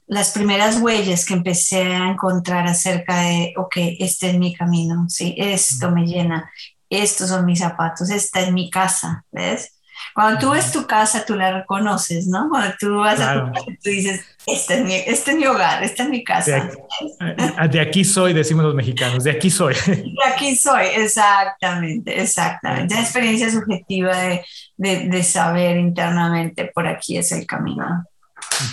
las 0.06 0.32
primeras 0.32 0.80
huellas 0.80 1.24
que 1.24 1.34
empecé 1.34 1.82
a 1.82 2.10
encontrar 2.10 2.66
acerca 2.66 3.20
de, 3.20 3.54
ok, 3.56 3.76
este 4.00 4.30
es 4.30 4.38
mi 4.38 4.52
camino, 4.52 5.04
sí, 5.08 5.36
esto 5.38 5.92
me 5.92 6.04
llena, 6.04 6.50
estos 6.98 7.28
son 7.28 7.46
mis 7.46 7.60
zapatos, 7.60 8.10
esta 8.10 8.40
es 8.40 8.52
mi 8.52 8.68
casa, 8.68 9.24
¿ves? 9.30 9.76
Cuando 10.14 10.40
tú 10.40 10.50
ves 10.50 10.72
tu 10.72 10.86
casa, 10.86 11.24
tú 11.24 11.36
la 11.36 11.52
reconoces, 11.52 12.26
¿no? 12.26 12.48
Cuando 12.48 12.74
tú 12.78 12.98
vas 12.98 13.20
a 13.20 13.34
tu 13.34 13.52
casa, 13.52 13.66
tú 13.82 13.90
dices, 13.90 14.24
este 14.46 14.74
es, 14.74 14.84
mi, 14.84 14.94
este 14.94 15.30
es 15.30 15.36
mi 15.36 15.46
hogar, 15.46 15.82
esta 15.84 16.02
es 16.02 16.08
mi 16.08 16.24
casa. 16.24 16.50
De 16.50 16.56
aquí, 16.56 17.68
de 17.68 17.80
aquí, 17.80 18.04
soy, 18.04 18.32
decimos 18.32 18.64
los 18.64 18.74
mexicanos, 18.74 19.22
de 19.24 19.30
aquí 19.30 19.50
soy. 19.50 19.74
De 19.86 20.14
aquí 20.26 20.56
soy, 20.56 20.86
exactamente, 20.96 22.20
exactamente. 22.20 22.94
La 22.94 23.02
experiencia 23.02 23.50
subjetiva 23.50 24.16
de, 24.16 24.44
de, 24.76 25.08
de 25.08 25.22
saber 25.22 25.76
internamente, 25.76 26.70
por 26.74 26.86
aquí 26.86 27.16
es 27.16 27.30
el 27.32 27.46
camino. 27.46 28.04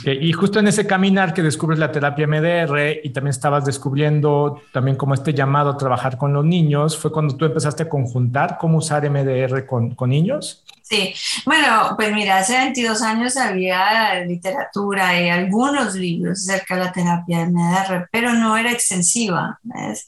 Y 0.06 0.32
justo 0.34 0.60
en 0.60 0.67
ese 0.67 0.86
caminar 0.86 1.34
que 1.34 1.43
descubres 1.43 1.80
la 1.80 1.91
terapia 1.91 2.28
MDR 2.28 3.00
y 3.04 3.10
también 3.10 3.32
estabas 3.32 3.65
descubriendo 3.65 4.62
también 4.71 4.97
como 4.97 5.13
este 5.13 5.34
llamado 5.34 5.71
a 5.71 5.78
trabajar 5.78 6.17
con 6.17 6.34
los 6.34 6.45
niños, 6.45 6.97
fue 6.97 7.12
cuando 7.12 7.36
tú 7.36 7.45
empezaste 7.45 7.84
a 7.84 7.89
conjuntar 7.89 8.58
cómo 8.60 8.78
usar 8.78 9.10
MDR 9.10 9.65
con, 9.65 9.95
con 9.95 10.10
niños. 10.10 10.63
Sí, 10.82 11.13
bueno, 11.45 11.95
pues 11.97 12.13
mira, 12.13 12.38
hace 12.38 12.58
22 12.58 13.02
años 13.02 13.36
había 13.36 14.23
literatura 14.23 15.19
y 15.19 15.30
algunos 15.30 15.95
libros 15.95 16.47
acerca 16.47 16.76
de 16.76 16.86
la 16.86 16.91
terapia 16.93 17.45
MDR, 17.45 18.08
pero 18.10 18.34
no 18.34 18.56
era 18.56 18.71
extensiva. 18.71 19.60
¿ves? 19.63 20.08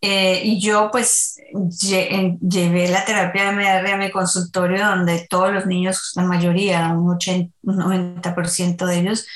Eh, 0.00 0.42
y 0.44 0.60
yo 0.60 0.90
pues 0.92 1.40
llevé 1.50 2.88
la 2.88 3.04
terapia 3.04 3.46
de 3.46 3.52
MDR 3.52 3.94
a 3.94 3.96
mi 3.96 4.10
consultorio 4.12 4.86
donde 4.86 5.26
todos 5.28 5.52
los 5.52 5.66
niños, 5.66 6.12
la 6.14 6.22
mayoría, 6.22 6.88
un, 6.90 7.10
80, 7.16 7.52
90% 7.62 8.86
de 8.86 8.98
ellos 8.98 9.26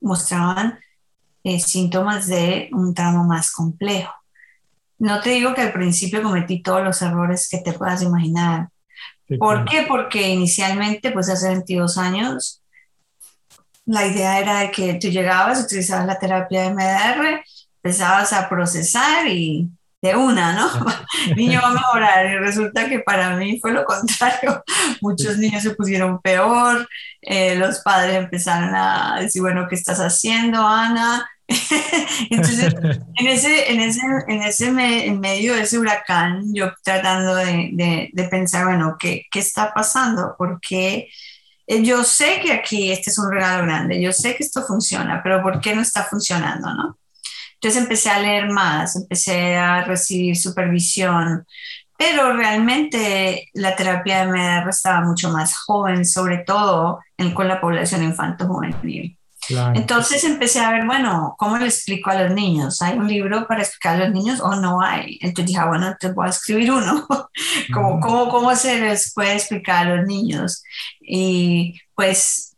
mostraban 0.00 0.78
eh, 1.42 1.58
síntomas 1.58 2.26
de 2.26 2.68
un 2.72 2.92
trauma 2.92 3.24
más 3.24 3.50
complejo. 3.50 4.12
No 4.98 5.22
te 5.22 5.30
digo 5.30 5.54
que 5.54 5.62
al 5.62 5.72
principio 5.72 6.22
cometí 6.22 6.62
todos 6.62 6.84
los 6.84 7.00
errores 7.00 7.48
que 7.48 7.58
te 7.58 7.72
puedas 7.72 8.02
imaginar. 8.02 8.68
¿Por 9.38 9.64
qué? 9.64 9.86
Porque 9.88 10.28
inicialmente, 10.28 11.12
pues 11.12 11.30
hace 11.30 11.48
22 11.48 11.96
años, 11.96 12.62
la 13.86 14.06
idea 14.06 14.38
era 14.38 14.60
de 14.60 14.70
que 14.70 14.94
tú 14.94 15.08
llegabas, 15.08 15.64
utilizabas 15.64 16.06
la 16.06 16.18
terapia 16.18 16.62
de 16.62 16.74
MDR, 16.74 17.42
empezabas 17.82 18.32
a 18.34 18.48
procesar 18.48 19.26
y 19.28 19.70
de 20.02 20.16
una, 20.16 20.52
¿no? 20.52 20.70
niño 21.36 21.60
va 21.62 21.68
a 21.68 21.74
mejorar. 21.74 22.26
Y 22.26 22.38
resulta 22.38 22.88
que 22.88 23.00
para 23.00 23.36
mí 23.36 23.58
fue 23.60 23.72
lo 23.72 23.84
contrario. 23.84 24.64
Muchos 25.00 25.38
niños 25.38 25.62
se 25.62 25.74
pusieron 25.74 26.20
peor, 26.20 26.88
eh, 27.22 27.56
los 27.56 27.80
padres 27.80 28.16
empezaron 28.16 28.74
a 28.74 29.18
decir, 29.20 29.42
bueno, 29.42 29.66
¿qué 29.68 29.74
estás 29.74 29.98
haciendo, 29.98 30.66
Ana? 30.66 31.28
Entonces, 32.30 32.74
en 33.16 33.26
ese, 33.26 33.72
en 33.72 33.80
ese, 33.80 34.00
en 34.28 34.42
ese 34.42 34.66
en 35.06 35.20
medio 35.20 35.54
de 35.54 35.62
ese 35.62 35.78
huracán, 35.78 36.54
yo 36.54 36.72
tratando 36.84 37.34
de, 37.34 37.70
de, 37.72 38.10
de 38.12 38.24
pensar, 38.28 38.66
bueno, 38.66 38.96
¿qué, 38.98 39.26
¿qué, 39.30 39.40
está 39.40 39.74
pasando? 39.74 40.36
Porque 40.38 41.08
eh, 41.66 41.82
yo 41.82 42.04
sé 42.04 42.40
que 42.40 42.52
aquí 42.52 42.92
este 42.92 43.10
es 43.10 43.18
un 43.18 43.32
regalo 43.32 43.64
grande, 43.64 44.00
yo 44.00 44.12
sé 44.12 44.36
que 44.36 44.44
esto 44.44 44.62
funciona, 44.62 45.22
pero 45.24 45.42
¿por 45.42 45.60
qué 45.60 45.74
no 45.74 45.82
está 45.82 46.04
funcionando, 46.04 46.72
no? 46.72 46.99
Entonces 47.60 47.82
empecé 47.82 48.08
a 48.08 48.20
leer 48.20 48.48
más, 48.48 48.96
empecé 48.96 49.54
a 49.54 49.84
recibir 49.84 50.34
supervisión, 50.34 51.46
pero 51.98 52.32
realmente 52.32 53.50
la 53.52 53.76
terapia 53.76 54.24
de 54.24 54.32
MDR 54.32 54.70
estaba 54.70 55.02
mucho 55.02 55.28
más 55.28 55.54
joven, 55.58 56.06
sobre 56.06 56.38
todo 56.38 57.00
en, 57.18 57.34
con 57.34 57.48
la 57.48 57.60
población 57.60 58.02
infanto-juvenil. 58.02 59.18
Entonces 59.74 60.24
empecé 60.24 60.60
a 60.60 60.70
ver, 60.70 60.86
bueno, 60.86 61.34
¿cómo 61.38 61.58
le 61.58 61.66
explico 61.66 62.08
a 62.08 62.22
los 62.22 62.32
niños? 62.32 62.80
¿Hay 62.80 62.96
un 62.96 63.06
libro 63.06 63.46
para 63.46 63.60
explicar 63.60 63.96
a 63.96 64.04
los 64.06 64.14
niños 64.14 64.40
o 64.40 64.54
no 64.56 64.80
hay? 64.80 65.18
Entonces 65.20 65.46
dije, 65.48 65.58
ah, 65.58 65.66
bueno, 65.66 65.94
te 66.00 66.12
voy 66.12 66.28
a 66.28 66.30
escribir 66.30 66.72
uno. 66.72 67.06
¿Cómo, 67.74 68.00
cómo, 68.00 68.30
¿Cómo 68.30 68.56
se 68.56 68.80
les 68.80 69.12
puede 69.12 69.34
explicar 69.34 69.86
a 69.86 69.96
los 69.96 70.06
niños? 70.06 70.62
Y 71.02 71.78
pues, 71.94 72.56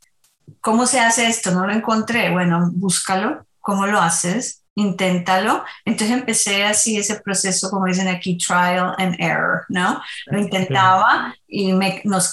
¿cómo 0.60 0.86
se 0.86 1.00
hace 1.00 1.26
esto? 1.26 1.50
No 1.50 1.66
lo 1.66 1.72
encontré. 1.72 2.30
Bueno, 2.30 2.70
búscalo. 2.72 3.44
¿Cómo 3.60 3.86
lo 3.86 4.00
haces? 4.00 4.61
Inténtalo. 4.74 5.64
Entonces 5.84 6.16
empecé 6.16 6.64
así 6.64 6.96
ese 6.96 7.20
proceso, 7.20 7.70
como 7.70 7.86
dicen 7.86 8.08
aquí, 8.08 8.38
trial 8.38 8.94
and 8.98 9.16
error, 9.18 9.64
¿no? 9.68 10.00
Lo 10.26 10.38
intentaba 10.38 11.34
y 11.46 11.72
nos, 11.72 12.32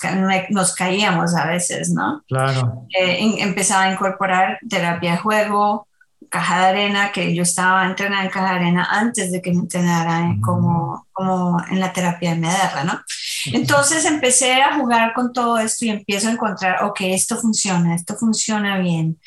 nos, 0.50 0.76
caíamos 0.76 1.36
a 1.36 1.48
veces, 1.48 1.90
¿no? 1.90 2.24
Claro. 2.28 2.86
Eh, 2.98 3.36
empezaba 3.40 3.84
a 3.84 3.92
incorporar 3.92 4.60
terapia 4.70 5.12
de 5.12 5.18
juego, 5.18 5.88
caja 6.30 6.60
de 6.60 6.66
arena, 6.68 7.12
que 7.12 7.34
yo 7.34 7.44
estaba 7.44 7.86
entrenada 7.86 8.24
en 8.24 8.30
caja 8.30 8.52
de 8.52 8.60
arena 8.60 8.88
antes 8.90 9.32
de 9.32 9.42
que 9.42 9.52
me 9.52 9.62
entrenara 9.62 10.36
como, 10.42 11.08
como 11.12 11.62
en 11.70 11.80
la 11.80 11.92
terapia 11.92 12.32
de 12.32 12.38
MDR, 12.38 12.86
¿no? 12.86 13.02
Entonces 13.48 14.06
empecé 14.06 14.62
a 14.62 14.76
jugar 14.76 15.14
con 15.14 15.34
todo 15.34 15.58
esto 15.58 15.86
y 15.86 15.90
empiezo 15.90 16.28
a 16.28 16.32
encontrar, 16.32 16.84
ok, 16.84 17.02
esto 17.02 17.38
funciona, 17.38 17.96
esto 17.96 18.16
funciona 18.16 18.78
bien. 18.78 19.20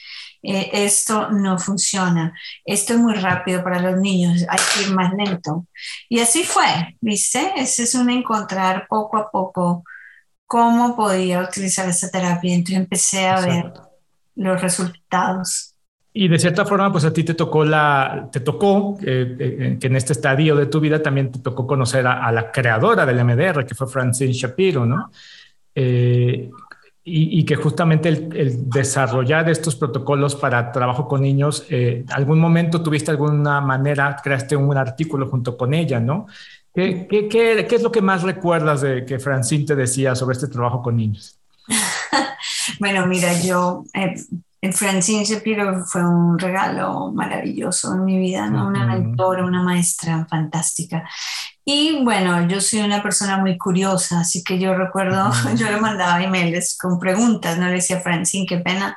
Eh, 0.43 0.71
esto 0.73 1.31
no 1.31 1.57
funciona, 1.57 2.37
esto 2.65 2.95
es 2.95 2.99
muy 2.99 3.15
rápido 3.15 3.63
para 3.63 3.81
los 3.81 4.01
niños, 4.01 4.45
hay 4.49 4.59
que 4.75 4.83
ir 4.83 4.95
más 4.95 5.13
lento. 5.15 5.67
Y 6.09 6.19
así 6.19 6.43
fue, 6.43 6.97
¿viste? 7.01 7.53
Ese 7.57 7.85
es 7.85 7.95
un 7.95 8.11
encontrar 8.11 8.87
poco 8.89 9.19
a 9.19 9.31
poco 9.31 9.85
cómo 10.47 10.97
podía 10.97 11.41
utilizar 11.41 11.89
esa 11.89 12.11
terapia. 12.11 12.55
Entonces 12.55 12.77
empecé 12.77 13.29
a 13.29 13.41
ver 13.41 13.73
los 14.35 14.61
resultados. 14.61 15.75
Y 16.13 16.29
de 16.29 16.39
cierta 16.39 16.67
forma, 16.67 16.91
pues 16.91 17.05
a 17.05 17.13
ti 17.13 17.23
te 17.23 17.35
tocó 17.35 17.65
la, 17.65 18.29
te 18.31 18.41
tocó 18.41 18.99
eh, 19.01 19.37
eh, 19.39 19.79
que 19.81 19.87
en 19.87 19.97
este 19.97 20.13
estadio 20.13 20.57
de 20.57 20.67
tu 20.67 20.81
vida 20.81 21.01
también 21.01 21.31
te 21.31 21.39
tocó 21.39 21.67
conocer 21.67 22.07
a, 22.07 22.31
la 22.33 22.51
creadora 22.51 23.07
del 23.07 23.25
MDR, 23.25 23.65
que 23.65 23.75
fue 23.75 23.87
Francine 23.87 24.33
Shapiro, 24.33 24.85
¿no? 24.85 25.11
Y, 27.05 27.45
que 27.45 27.57
justamente 27.57 28.09
el, 28.09 28.71
desarrollar 28.71 29.51
estos 29.51 29.75
protocolos 29.75 30.37
para 30.37 30.71
trabajo 30.71 31.09
con 31.09 31.23
niños, 31.23 31.67
eh, 31.69 32.05
algún 32.11 32.39
momento 32.39 32.81
tuviste 32.81 33.11
alguna 33.11 33.61
manera, 33.61 34.17
creaste 34.23 34.55
un 34.55 34.77
artículo 34.77 35.29
junto 35.29 35.57
con 35.57 35.75
ella, 35.75 35.99
¿no? 35.99 36.27
¿Qué, 36.73 37.07
qué, 37.11 37.29
qué, 37.29 37.67
qué 37.69 37.75
es 37.75 37.83
lo 37.83 37.91
que 37.91 38.01
más 38.01 38.23
recuerdas 38.23 38.83
de 38.83 39.05
que 39.05 39.19
Francine 39.19 39.65
te 39.67 39.75
decía 39.75 40.15
sobre 40.15 40.35
este 40.35 40.47
trabajo 40.47 40.81
con 40.81 40.97
niños? 40.97 41.39
bueno, 42.81 43.07
mira, 43.07 43.33
yo, 43.41 43.85
eh, 43.95 44.15
Francine 44.71 45.25
Shapiro 45.25 45.85
fue 45.85 46.05
un 46.05 46.39
regalo 46.39 47.11
maravilloso 47.13 47.95
en 47.95 48.05
mi 48.05 48.17
vida, 48.19 48.49
¿no? 48.49 48.69
Una 48.69 48.87
mentora, 48.87 49.45
una 49.45 49.63
maestra 49.63 50.25
fantástica. 50.31 51.09
Y 51.65 52.03
bueno, 52.03 52.49
yo 52.49 52.61
soy 52.61 52.81
una 52.81 53.03
persona 53.03 53.39
muy 53.39 53.57
curiosa, 53.57 54.21
así 54.21 54.43
que 54.43 54.59
yo 54.59 54.75
recuerdo, 54.75 55.31
yo 55.57 55.71
le 55.71 55.81
mandaba 55.81 56.23
emails 56.23 56.77
con 56.77 56.99
preguntas, 56.99 57.59
no 57.59 57.67
le 57.67 57.75
decía, 57.75 58.01
Francine, 58.01 58.47
qué 58.49 58.59
pena. 58.59 58.97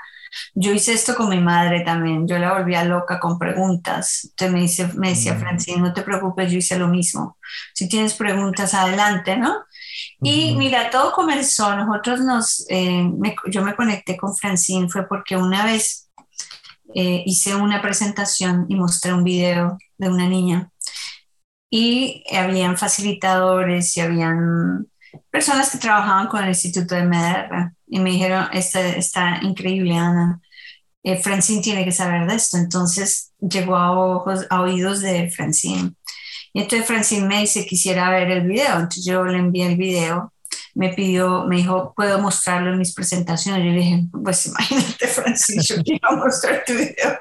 Yo 0.54 0.74
hice 0.74 0.92
esto 0.94 1.16
con 1.16 1.30
mi 1.30 1.40
madre 1.40 1.82
también, 1.82 2.28
yo 2.28 2.38
la 2.38 2.54
volvía 2.54 2.84
loca 2.84 3.20
con 3.20 3.40
preguntas. 3.40 4.26
Entonces 4.26 4.54
me, 4.54 4.62
dice, 4.62 4.90
me 4.96 5.10
decía, 5.10 5.36
Francine, 5.36 5.82
no 5.82 5.94
te 5.94 6.02
preocupes, 6.02 6.52
yo 6.52 6.58
hice 6.58 6.78
lo 6.78 6.88
mismo. 6.88 7.38
Si 7.74 7.88
tienes 7.88 8.16
preguntas, 8.16 8.74
adelante, 8.74 9.38
¿no? 9.38 9.64
Y 10.22 10.56
mira, 10.56 10.90
todo 10.90 11.14
comenzó, 11.14 11.76
nosotros 11.76 12.22
nos, 12.22 12.66
eh, 12.70 13.10
yo 13.48 13.64
me 13.64 13.76
conecté 13.76 14.18
con 14.18 14.36
Francine, 14.36 14.90
fue 14.90 15.08
porque 15.08 15.38
una 15.38 15.66
vez 15.66 16.10
eh, 16.94 17.24
hice 17.26 17.56
una 17.56 17.82
presentación 17.82 18.66
y 18.68 18.76
mostré 18.76 19.14
un 19.14 19.24
video 19.24 19.78
de 19.98 20.10
una 20.10 20.28
niña 20.28 20.70
y 21.78 22.24
habían 22.34 22.78
facilitadores 22.78 23.98
y 23.98 24.00
habían 24.00 24.88
personas 25.30 25.70
que 25.70 25.78
trabajaban 25.78 26.28
con 26.28 26.42
el 26.42 26.48
Instituto 26.48 26.96
de 26.96 27.04
MDR 27.04 27.74
y 27.88 28.00
me 28.00 28.12
dijeron, 28.12 28.48
está, 28.54 28.88
está 28.92 29.40
increíble, 29.42 29.94
Ana. 29.94 30.40
Eh, 31.04 31.18
Francine 31.18 31.62
tiene 31.62 31.84
que 31.84 31.92
saber 31.92 32.28
de 32.28 32.36
esto. 32.36 32.56
Entonces 32.56 33.34
llegó 33.42 33.76
a, 33.76 33.92
ojos, 33.92 34.48
a 34.50 34.62
oídos 34.62 35.02
de 35.02 35.30
Francine. 35.30 35.92
Y 36.54 36.62
entonces 36.62 36.88
Francine 36.88 37.28
me 37.28 37.42
dice, 37.42 37.66
quisiera 37.66 38.10
ver 38.10 38.32
el 38.32 38.48
video. 38.48 38.76
Entonces 38.76 39.04
yo 39.04 39.26
le 39.26 39.38
envié 39.38 39.68
el 39.68 39.76
video 39.76 40.34
me 40.76 40.90
pidió, 40.90 41.46
me 41.46 41.58
dijo, 41.58 41.94
¿puedo 41.96 42.20
mostrarlo 42.20 42.72
en 42.72 42.78
mis 42.78 42.94
presentaciones? 42.94 43.64
Yo 43.64 43.72
le 43.72 43.80
dije, 43.80 44.04
pues 44.24 44.46
imagínate, 44.46 45.08
Francine, 45.08 45.64
yo 45.64 45.76
quiero 45.84 46.18
mostrar 46.18 46.64
tu 46.68 46.74
video. 46.74 47.18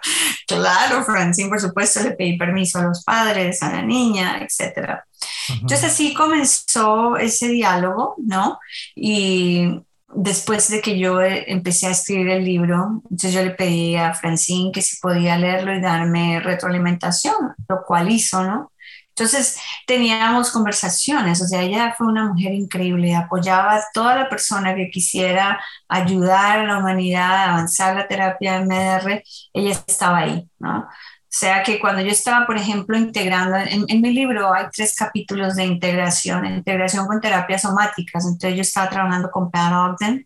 Claro, 0.47 1.05
Francine, 1.05 1.49
por 1.49 1.61
supuesto, 1.61 2.03
le 2.03 2.11
pedí 2.13 2.37
permiso 2.37 2.81
a 2.81 2.83
los 2.83 3.05
padres, 3.05 3.63
a 3.63 3.71
la 3.71 3.83
niña, 3.83 4.43
etc. 4.43 5.01
Entonces 5.49 5.85
así 5.85 6.13
comenzó 6.15 7.17
ese 7.17 7.49
diálogo, 7.49 8.17
¿no? 8.19 8.59
Y 8.97 9.81
después 10.15 10.69
de 10.69 10.81
que 10.81 10.99
yo 10.99 11.21
eh, 11.21 11.45
empecé 11.47 11.87
a 11.87 11.91
escribir 11.91 12.31
el 12.31 12.45
libro, 12.45 13.03
entonces 13.05 13.33
yo 13.33 13.43
le 13.43 13.51
pedí 13.51 13.95
a 13.97 14.15
Francine 14.15 14.73
que 14.73 14.83
si 14.83 14.99
podía 15.01 15.39
leerlo 15.39 15.75
y 15.75 15.81
darme 15.81 16.41
retroalimentación, 16.41 17.55
lo 17.69 17.83
cual 17.87 18.11
hizo, 18.11 18.43
¿no? 18.43 18.73
Entonces 19.17 19.59
teníamos 19.87 20.51
conversaciones, 20.51 21.41
o 21.41 21.47
sea, 21.47 21.63
ella 21.63 21.95
fue 21.97 22.09
una 22.09 22.27
mujer 22.33 22.53
increíble, 22.53 23.15
apoyaba 23.15 23.77
a 23.77 23.85
toda 23.93 24.17
la 24.17 24.29
persona 24.29 24.75
que 24.75 24.91
quisiera 24.91 25.61
ayudar 25.89 26.59
a 26.59 26.65
la 26.65 26.79
humanidad 26.79 27.31
a 27.31 27.53
avanzar 27.53 27.95
la 27.95 28.09
terapia 28.09 28.59
de 28.59 28.65
MDR, 28.67 29.23
ella 29.53 29.71
estaba 29.87 30.19
ahí, 30.19 30.49
¿no? 30.59 30.89
O 31.35 31.37
sea 31.37 31.63
que 31.63 31.81
cuando 31.81 32.01
yo 32.03 32.11
estaba, 32.11 32.47
por 32.47 32.57
ejemplo, 32.57 32.97
integrando, 32.97 33.57
en, 33.57 34.01
mi 34.01 34.13
libro 34.13 34.53
hay 34.53 34.67
tres 34.73 34.95
capítulos 34.97 35.57
de 35.57 35.65
integración, 35.65 36.47
integración 36.47 37.07
con 37.07 37.21
terapias 37.21 37.63
somáticas, 37.63 38.25
entonces 38.25 38.57
yo 38.57 38.63
estaba 38.63 38.89
trabajando 38.89 39.31
con 39.31 39.51
Pat 39.51 39.73
Ogden, 39.73 40.25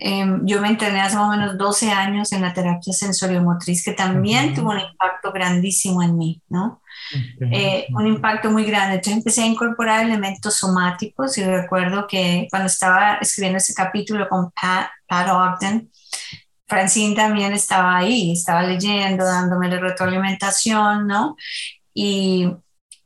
em, 0.00 0.46
yo 0.46 0.60
me 0.60 0.68
interné 0.68 1.00
hace 1.00 1.16
más 1.16 1.28
o 1.28 1.30
menos 1.30 1.58
12 1.58 1.90
años 1.90 2.32
en 2.32 2.42
la 2.42 2.52
terapia 2.52 2.92
sensoriomotriz, 2.92 3.84
que 3.84 3.92
también 3.92 4.54
tuvo 4.54 4.70
un 4.70 4.80
impacto 4.80 5.32
grandísimo 5.32 6.02
en 6.02 6.16
mí, 6.16 6.42
¿no? 6.48 6.80
Eh, 7.52 7.86
un 7.90 8.06
impacto 8.06 8.50
muy 8.50 8.64
grande. 8.64 8.96
Entonces 8.96 9.18
empecé 9.18 9.42
a 9.42 9.46
incorporar 9.46 10.04
elementos 10.04 10.54
somáticos 10.54 11.36
y 11.38 11.44
recuerdo 11.44 12.06
que 12.06 12.48
cuando 12.50 12.66
estaba 12.66 13.18
escribiendo 13.20 13.58
ese 13.58 13.74
capítulo 13.74 14.28
con 14.28 14.50
Pat, 14.50 14.88
Pat 15.06 15.28
Ogden, 15.28 15.90
Francine 16.66 17.14
también 17.14 17.52
estaba 17.52 17.98
ahí, 17.98 18.32
estaba 18.32 18.62
leyendo, 18.62 19.24
dándome 19.24 19.68
la 19.68 19.78
retroalimentación, 19.78 21.06
¿no? 21.06 21.36
Y 21.94 22.48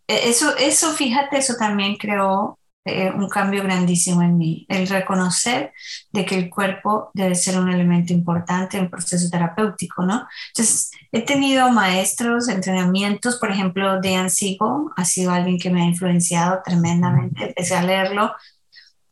eso, 0.07 0.57
eso, 0.57 0.93
fíjate, 0.93 1.39
eso 1.39 1.55
también 1.59 1.97
creó 1.97 2.60
eh, 2.85 3.11
un 3.11 3.29
cambio 3.29 3.63
grandísimo 3.63 4.23
en 4.23 4.39
mí, 4.39 4.67
el 4.69 4.89
reconocer 4.89 5.73
de 6.13 6.25
que 6.25 6.37
el 6.37 6.49
cuerpo 6.49 7.11
debe 7.13 7.35
ser 7.35 7.59
un 7.59 7.71
elemento 7.71 8.13
importante 8.15 8.79
en 8.79 8.85
el 8.85 8.91
proceso 8.91 9.29
terapéutico, 9.29 10.03
¿no? 10.05 10.27
Entonces, 10.49 10.91
he 11.13 11.21
tenido 11.23 11.71
maestros, 11.71 12.49
entrenamientos, 12.49 13.37
por 13.37 13.51
ejemplo, 13.51 14.01
Dan 14.01 14.31
Siegel 14.31 14.89
ha 14.97 15.05
sido 15.05 15.31
alguien 15.31 15.59
que 15.59 15.71
me 15.71 15.83
ha 15.83 15.87
influenciado 15.87 16.61
tremendamente, 16.65 17.49
empecé 17.49 17.75
a 17.77 17.83
leerlo 17.83 18.33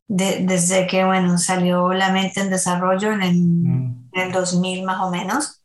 desde 0.09 0.87
que, 0.87 1.05
bueno, 1.05 1.37
salió 1.37 1.93
La 1.93 2.11
mente 2.11 2.41
en 2.41 2.49
desarrollo 2.49 3.13
en 3.13 3.23
el, 3.23 3.37
en 3.37 4.11
el 4.15 4.33
2000 4.33 4.85
más 4.85 5.03
o 5.03 5.11
menos. 5.11 5.58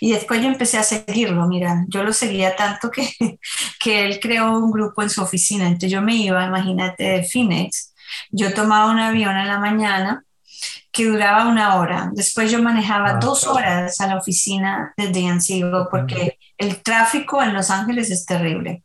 Y 0.00 0.12
después 0.12 0.40
yo 0.42 0.48
empecé 0.48 0.78
a 0.78 0.82
seguirlo, 0.82 1.46
mira, 1.46 1.84
yo 1.88 2.02
lo 2.02 2.12
seguía 2.12 2.56
tanto 2.56 2.90
que, 2.90 3.08
que 3.80 4.04
él 4.06 4.18
creó 4.20 4.58
un 4.58 4.70
grupo 4.70 5.02
en 5.02 5.10
su 5.10 5.22
oficina. 5.22 5.66
Entonces 5.66 5.92
yo 5.92 6.02
me 6.02 6.16
iba, 6.16 6.44
imagínate, 6.44 7.04
de 7.04 7.22
Phoenix. 7.22 7.94
Yo 8.30 8.52
tomaba 8.54 8.90
un 8.90 8.98
avión 8.98 9.36
en 9.36 9.46
la 9.46 9.58
mañana 9.58 10.24
que 10.92 11.04
duraba 11.04 11.48
una 11.48 11.76
hora. 11.76 12.10
Después 12.12 12.50
yo 12.50 12.62
manejaba 12.62 13.14
dos 13.14 13.46
horas 13.46 14.00
a 14.00 14.06
la 14.06 14.16
oficina 14.16 14.92
de 14.96 15.12
Dan 15.12 15.40
Siegel 15.40 15.86
porque 15.90 16.38
el 16.58 16.82
tráfico 16.82 17.42
en 17.42 17.54
Los 17.54 17.70
Ángeles 17.70 18.10
es 18.10 18.26
terrible. 18.26 18.82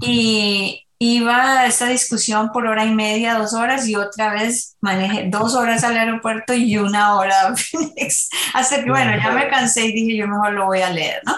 Y, 0.00 0.87
iba 0.98 1.60
a 1.60 1.66
esa 1.66 1.86
discusión 1.86 2.50
por 2.52 2.66
hora 2.66 2.84
y 2.84 2.94
media, 2.94 3.38
dos 3.38 3.54
horas, 3.54 3.86
y 3.88 3.94
otra 3.94 4.32
vez 4.32 4.76
manejé 4.80 5.28
dos 5.28 5.54
horas 5.54 5.84
al 5.84 5.96
aeropuerto 5.96 6.54
y 6.54 6.76
una 6.76 7.14
hora 7.14 7.54
Hasta 8.54 8.82
que, 8.82 8.90
bueno, 8.90 9.12
ya 9.16 9.30
me 9.30 9.48
cansé 9.48 9.86
y 9.86 9.92
dije, 9.92 10.16
yo 10.16 10.26
mejor 10.26 10.52
lo 10.52 10.66
voy 10.66 10.80
a 10.80 10.90
leer, 10.90 11.20
¿no? 11.24 11.36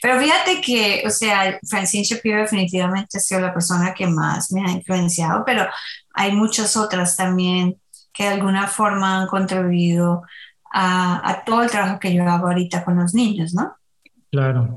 Pero 0.00 0.20
fíjate 0.20 0.60
que, 0.60 1.02
o 1.06 1.10
sea, 1.10 1.58
Francine 1.68 2.04
Shapiro 2.04 2.38
definitivamente 2.38 3.18
ha 3.18 3.20
sido 3.20 3.40
la 3.40 3.52
persona 3.52 3.94
que 3.94 4.06
más 4.06 4.52
me 4.52 4.64
ha 4.64 4.70
influenciado, 4.70 5.44
pero 5.44 5.66
hay 6.14 6.32
muchas 6.32 6.76
otras 6.76 7.16
también 7.16 7.80
que 8.12 8.24
de 8.24 8.30
alguna 8.30 8.66
forma 8.66 9.20
han 9.20 9.26
contribuido 9.26 10.22
a, 10.72 11.28
a 11.28 11.44
todo 11.44 11.62
el 11.62 11.70
trabajo 11.70 11.98
que 11.98 12.14
yo 12.14 12.22
hago 12.28 12.46
ahorita 12.46 12.84
con 12.84 12.96
los 12.96 13.14
niños, 13.14 13.54
¿no? 13.54 13.76
Claro. 14.30 14.74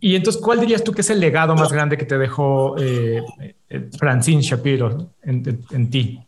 Y 0.00 0.14
entonces, 0.14 0.40
¿cuál 0.40 0.60
dirías 0.60 0.84
tú 0.84 0.92
que 0.92 1.00
es 1.00 1.10
el 1.10 1.20
legado 1.20 1.54
más 1.56 1.72
grande 1.72 1.98
que 1.98 2.04
te 2.04 2.18
dejó 2.18 2.78
eh, 2.78 3.22
eh, 3.68 3.90
Francine 3.98 4.42
Shapiro 4.42 5.14
en, 5.22 5.90
ti? 5.90 6.20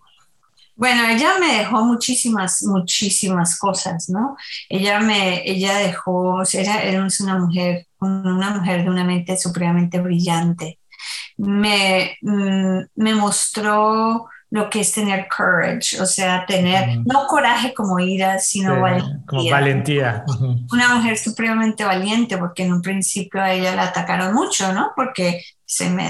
Bueno, 0.75 1.09
ella 1.09 1.35
me 1.39 1.59
dejó 1.59 1.85
muchísimas, 1.85 2.63
muchísimas 2.63 3.59
cosas, 3.59 4.09
¿no? 4.09 4.37
Ella 4.69 5.01
me, 5.01 5.49
ella 5.49 5.79
dejó, 5.79 6.43
era, 6.53 6.83
era 6.83 7.07
una 7.21 7.39
mujer, 7.39 7.87
una 8.01 8.51
mujer 8.51 8.83
de 8.83 8.91
una 8.91 9.05
mente 9.05 9.37
supremamente 9.37 10.01
brillante. 10.01 10.79
Me, 11.37 12.17
mm, 12.23 12.81
me 12.97 13.15
mostró 13.15 14.27
lo 14.51 14.69
que 14.69 14.81
es 14.81 14.93
tener 14.93 15.29
courage, 15.29 16.01
o 16.01 16.07
sea, 16.07 16.45
tener 16.45 16.99
no 17.07 17.27
coraje 17.29 17.73
como 17.73 18.01
ira, 18.01 18.41
sino 18.41 18.81
valentía. 18.81 19.23
Como 19.27 19.49
valentía. 19.49 20.25
Una 20.73 20.95
mujer 20.97 21.17
supremamente 21.17 21.85
valiente, 21.85 22.37
porque 22.37 22.65
en 22.65 22.73
un 22.73 22.83
principio 22.83 23.41
a 23.41 23.53
ella 23.53 23.77
la 23.77 23.85
atacaron 23.85 24.35
mucho, 24.35 24.73
¿no? 24.73 24.91
Porque 24.97 25.43
se 25.65 25.89
me 25.89 26.05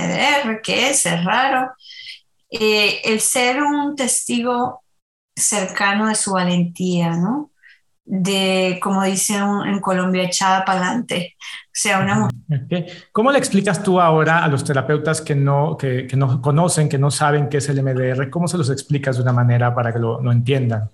¿qué 0.62 0.88
es? 0.88 1.04
Es 1.04 1.22
raro. 1.22 1.70
Eh, 2.50 3.02
el 3.04 3.20
ser 3.20 3.62
un 3.62 3.94
testigo 3.94 4.82
cercano 5.36 6.08
de 6.08 6.14
su 6.14 6.32
valentía, 6.32 7.10
¿no? 7.10 7.50
De, 8.12 8.80
como 8.82 9.04
dicen 9.04 9.44
en 9.66 9.78
Colombia, 9.80 10.24
echada 10.24 10.64
para 10.64 10.80
adelante. 10.80 11.36
O 11.66 11.70
sea, 11.70 12.00
una 12.00 12.30
mujer. 12.48 12.86
¿Cómo 13.12 13.30
le 13.30 13.38
explicas 13.38 13.84
tú 13.84 14.00
ahora 14.00 14.42
a 14.42 14.48
los 14.48 14.64
terapeutas 14.64 15.20
que 15.20 15.36
no, 15.36 15.76
que, 15.76 16.08
que, 16.08 16.16
no 16.16 16.42
conocen, 16.42 16.88
que 16.88 16.98
no 16.98 17.12
saben 17.12 17.48
qué 17.48 17.58
es 17.58 17.68
el 17.68 17.80
MDR? 17.82 18.28
¿Cómo 18.28 18.48
se 18.48 18.58
los 18.58 18.68
explicas 18.68 19.16
de 19.16 19.22
una 19.22 19.32
manera 19.32 19.72
para 19.74 19.92
que 19.92 20.00
lo, 20.00 20.20
lo 20.20 20.32
entiendan? 20.32 20.90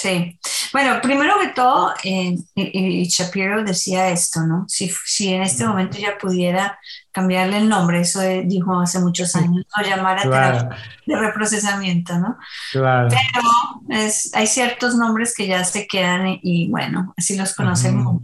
Sí, 0.00 0.38
bueno, 0.72 0.98
primero 1.02 1.38
que 1.38 1.48
todo, 1.48 1.92
eh, 2.04 2.34
y, 2.54 3.04
Shapiro 3.04 3.62
decía 3.62 4.08
esto, 4.08 4.40
¿no? 4.40 4.64
Si, 4.66 4.90
si, 5.04 5.34
en 5.34 5.42
este 5.42 5.66
momento 5.66 5.98
ya 5.98 6.16
pudiera 6.16 6.78
cambiarle 7.12 7.58
el 7.58 7.68
nombre, 7.68 8.00
eso 8.00 8.20
dijo 8.22 8.80
hace 8.80 8.98
muchos 9.00 9.36
años, 9.36 9.66
o 9.78 9.82
llamar 9.82 10.18
a 10.18 10.22
terapia 10.22 10.70
de 11.04 11.16
reprocesamiento, 11.16 12.18
¿no? 12.18 12.38
Claro. 12.72 13.08
Pero 13.10 14.00
es, 14.00 14.34
hay 14.34 14.46
ciertos 14.46 14.94
nombres 14.94 15.34
que 15.34 15.46
ya 15.46 15.64
se 15.64 15.86
quedan 15.86 16.38
y, 16.42 16.70
bueno, 16.70 17.12
así 17.18 17.36
los 17.36 17.54
conocemos. 17.54 18.22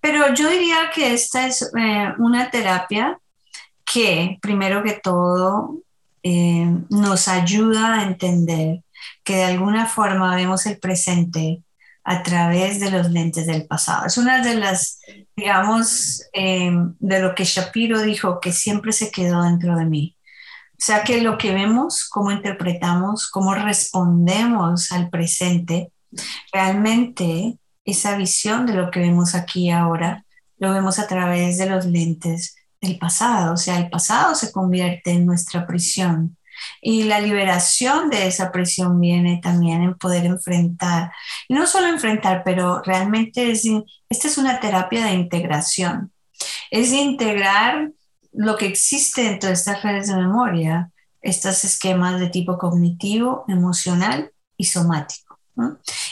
Pero 0.00 0.32
yo 0.32 0.48
diría 0.48 0.90
que 0.94 1.12
esta 1.12 1.46
es 1.46 1.70
eh, 1.78 2.14
una 2.16 2.50
terapia 2.50 3.18
que, 3.84 4.38
primero 4.40 4.82
que 4.82 4.94
todo, 4.94 5.76
eh, 6.22 6.74
nos 6.88 7.28
ayuda 7.28 8.00
a 8.00 8.04
entender 8.04 8.82
que 9.24 9.36
de 9.36 9.44
alguna 9.44 9.86
forma 9.86 10.34
vemos 10.34 10.66
el 10.66 10.78
presente 10.78 11.62
a 12.04 12.22
través 12.22 12.80
de 12.80 12.90
los 12.90 13.10
lentes 13.10 13.46
del 13.46 13.66
pasado. 13.66 14.06
Es 14.06 14.18
una 14.18 14.42
de 14.42 14.56
las, 14.56 15.00
digamos, 15.36 16.22
em, 16.32 16.94
de 16.98 17.20
lo 17.20 17.34
que 17.34 17.44
Shapiro 17.44 18.00
dijo, 18.02 18.40
que 18.40 18.52
siempre 18.52 18.92
se 18.92 19.10
quedó 19.10 19.42
dentro 19.42 19.76
de 19.76 19.84
mí. 19.84 20.16
O 20.72 20.84
sea 20.84 21.04
que 21.04 21.20
lo 21.20 21.38
que 21.38 21.54
vemos, 21.54 22.08
cómo 22.08 22.32
interpretamos, 22.32 23.30
cómo 23.30 23.54
respondemos 23.54 24.90
al 24.90 25.10
presente, 25.10 25.92
realmente 26.52 27.58
esa 27.84 28.16
visión 28.16 28.66
de 28.66 28.74
lo 28.74 28.90
que 28.90 29.00
vemos 29.00 29.34
aquí 29.34 29.70
ahora, 29.70 30.24
lo 30.58 30.72
vemos 30.72 30.98
a 30.98 31.06
través 31.06 31.58
de 31.58 31.66
los 31.66 31.86
lentes 31.86 32.56
del 32.80 32.98
pasado. 32.98 33.54
O 33.54 33.56
sea, 33.56 33.78
el 33.78 33.90
pasado 33.90 34.34
se 34.34 34.52
convierte 34.52 35.12
en 35.12 35.26
nuestra 35.26 35.66
prisión 35.66 36.36
y 36.80 37.04
la 37.04 37.20
liberación 37.20 38.10
de 38.10 38.26
esa 38.26 38.50
presión 38.52 39.00
viene 39.00 39.40
también 39.42 39.82
en 39.82 39.94
poder 39.94 40.24
enfrentar, 40.24 41.12
y 41.48 41.54
no 41.54 41.66
solo 41.66 41.88
enfrentar, 41.88 42.42
pero 42.44 42.82
realmente 42.82 43.50
es, 43.50 43.64
esta 44.08 44.28
es 44.28 44.38
una 44.38 44.60
terapia 44.60 45.04
de 45.04 45.12
integración, 45.12 46.12
es 46.70 46.92
integrar 46.92 47.90
lo 48.32 48.56
que 48.56 48.66
existe 48.66 49.22
dentro 49.22 49.48
de 49.48 49.54
estas 49.54 49.82
redes 49.82 50.08
de 50.08 50.16
memoria, 50.16 50.90
estos 51.20 51.64
esquemas 51.64 52.18
de 52.18 52.28
tipo 52.28 52.58
cognitivo, 52.58 53.44
emocional 53.48 54.32
y 54.56 54.64
somático. 54.64 55.38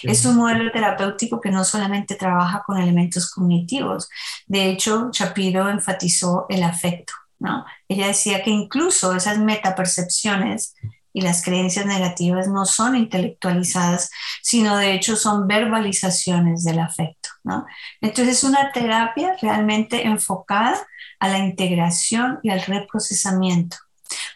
Es 0.03 0.25
un 0.27 0.37
modelo 0.37 0.71
terapéutico 0.71 1.41
que 1.41 1.51
no 1.51 1.65
solamente 1.65 2.15
trabaja 2.15 2.63
con 2.65 2.79
elementos 2.79 3.31
cognitivos, 3.31 4.09
de 4.47 4.69
hecho, 4.69 5.11
Shapiro 5.13 5.69
enfatizó 5.71 6.47
el 6.49 6.63
afecto. 6.63 7.15
¿no? 7.41 7.65
Ella 7.91 8.07
decía 8.07 8.43
que 8.45 8.51
incluso 8.51 9.15
esas 9.15 9.39
metapercepciones 9.39 10.77
y 11.13 11.23
las 11.23 11.45
creencias 11.45 11.87
negativas 11.87 12.47
no 12.47 12.65
son 12.65 12.95
intelectualizadas, 12.95 14.11
sino 14.43 14.77
de 14.77 14.95
hecho 14.95 15.17
son 15.17 15.49
verbalizaciones 15.49 16.63
del 16.63 16.79
afecto, 16.79 17.31
¿no? 17.43 17.67
Entonces 18.01 18.39
es 18.39 18.45
una 18.45 18.71
terapia 18.71 19.35
realmente 19.43 20.07
enfocada 20.07 20.79
a 21.19 21.29
la 21.29 21.39
integración 21.39 22.39
y 22.45 22.51
al 22.51 22.63
reprocesamiento. 22.63 23.77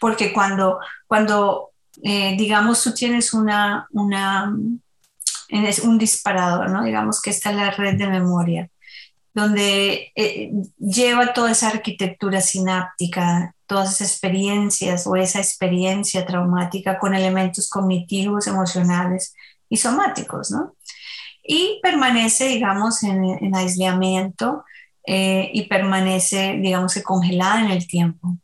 Porque 0.00 0.32
cuando, 0.32 0.80
cuando 1.06 1.70
eh, 2.02 2.34
digamos, 2.36 2.82
tú 2.82 2.92
tienes 2.92 3.32
una, 3.32 3.86
una, 3.92 4.52
un 5.84 5.98
disparador, 5.98 6.70
¿no? 6.70 6.82
Digamos 6.82 7.22
que 7.22 7.30
está 7.30 7.52
la 7.52 7.70
red 7.70 7.96
de 7.96 8.08
memoria, 8.08 8.68
donde 9.34 10.12
eh, 10.14 10.52
lleva 10.78 11.32
toda 11.32 11.50
esa 11.50 11.68
arquitectura 11.68 12.40
sináptica, 12.40 13.54
todas 13.66 13.94
esas 13.94 14.12
experiencias 14.12 15.06
o 15.08 15.16
esa 15.16 15.40
experiencia 15.40 16.24
traumática 16.24 16.98
con 16.98 17.14
elementos 17.14 17.68
cognitivos, 17.68 18.46
emocionales 18.46 19.34
y 19.68 19.76
somáticos, 19.76 20.52
¿no? 20.52 20.76
Y 21.42 21.80
permanece, 21.82 22.46
digamos, 22.46 23.02
en, 23.02 23.54
aislamiento 23.54 24.64
eh, 25.06 25.50
y 25.52 25.62
permanece, 25.64 26.58
digamos, 26.62 26.94
congelada 27.04 27.60
en 27.64 27.70
el 27.72 27.86
tiempo. 27.86 28.38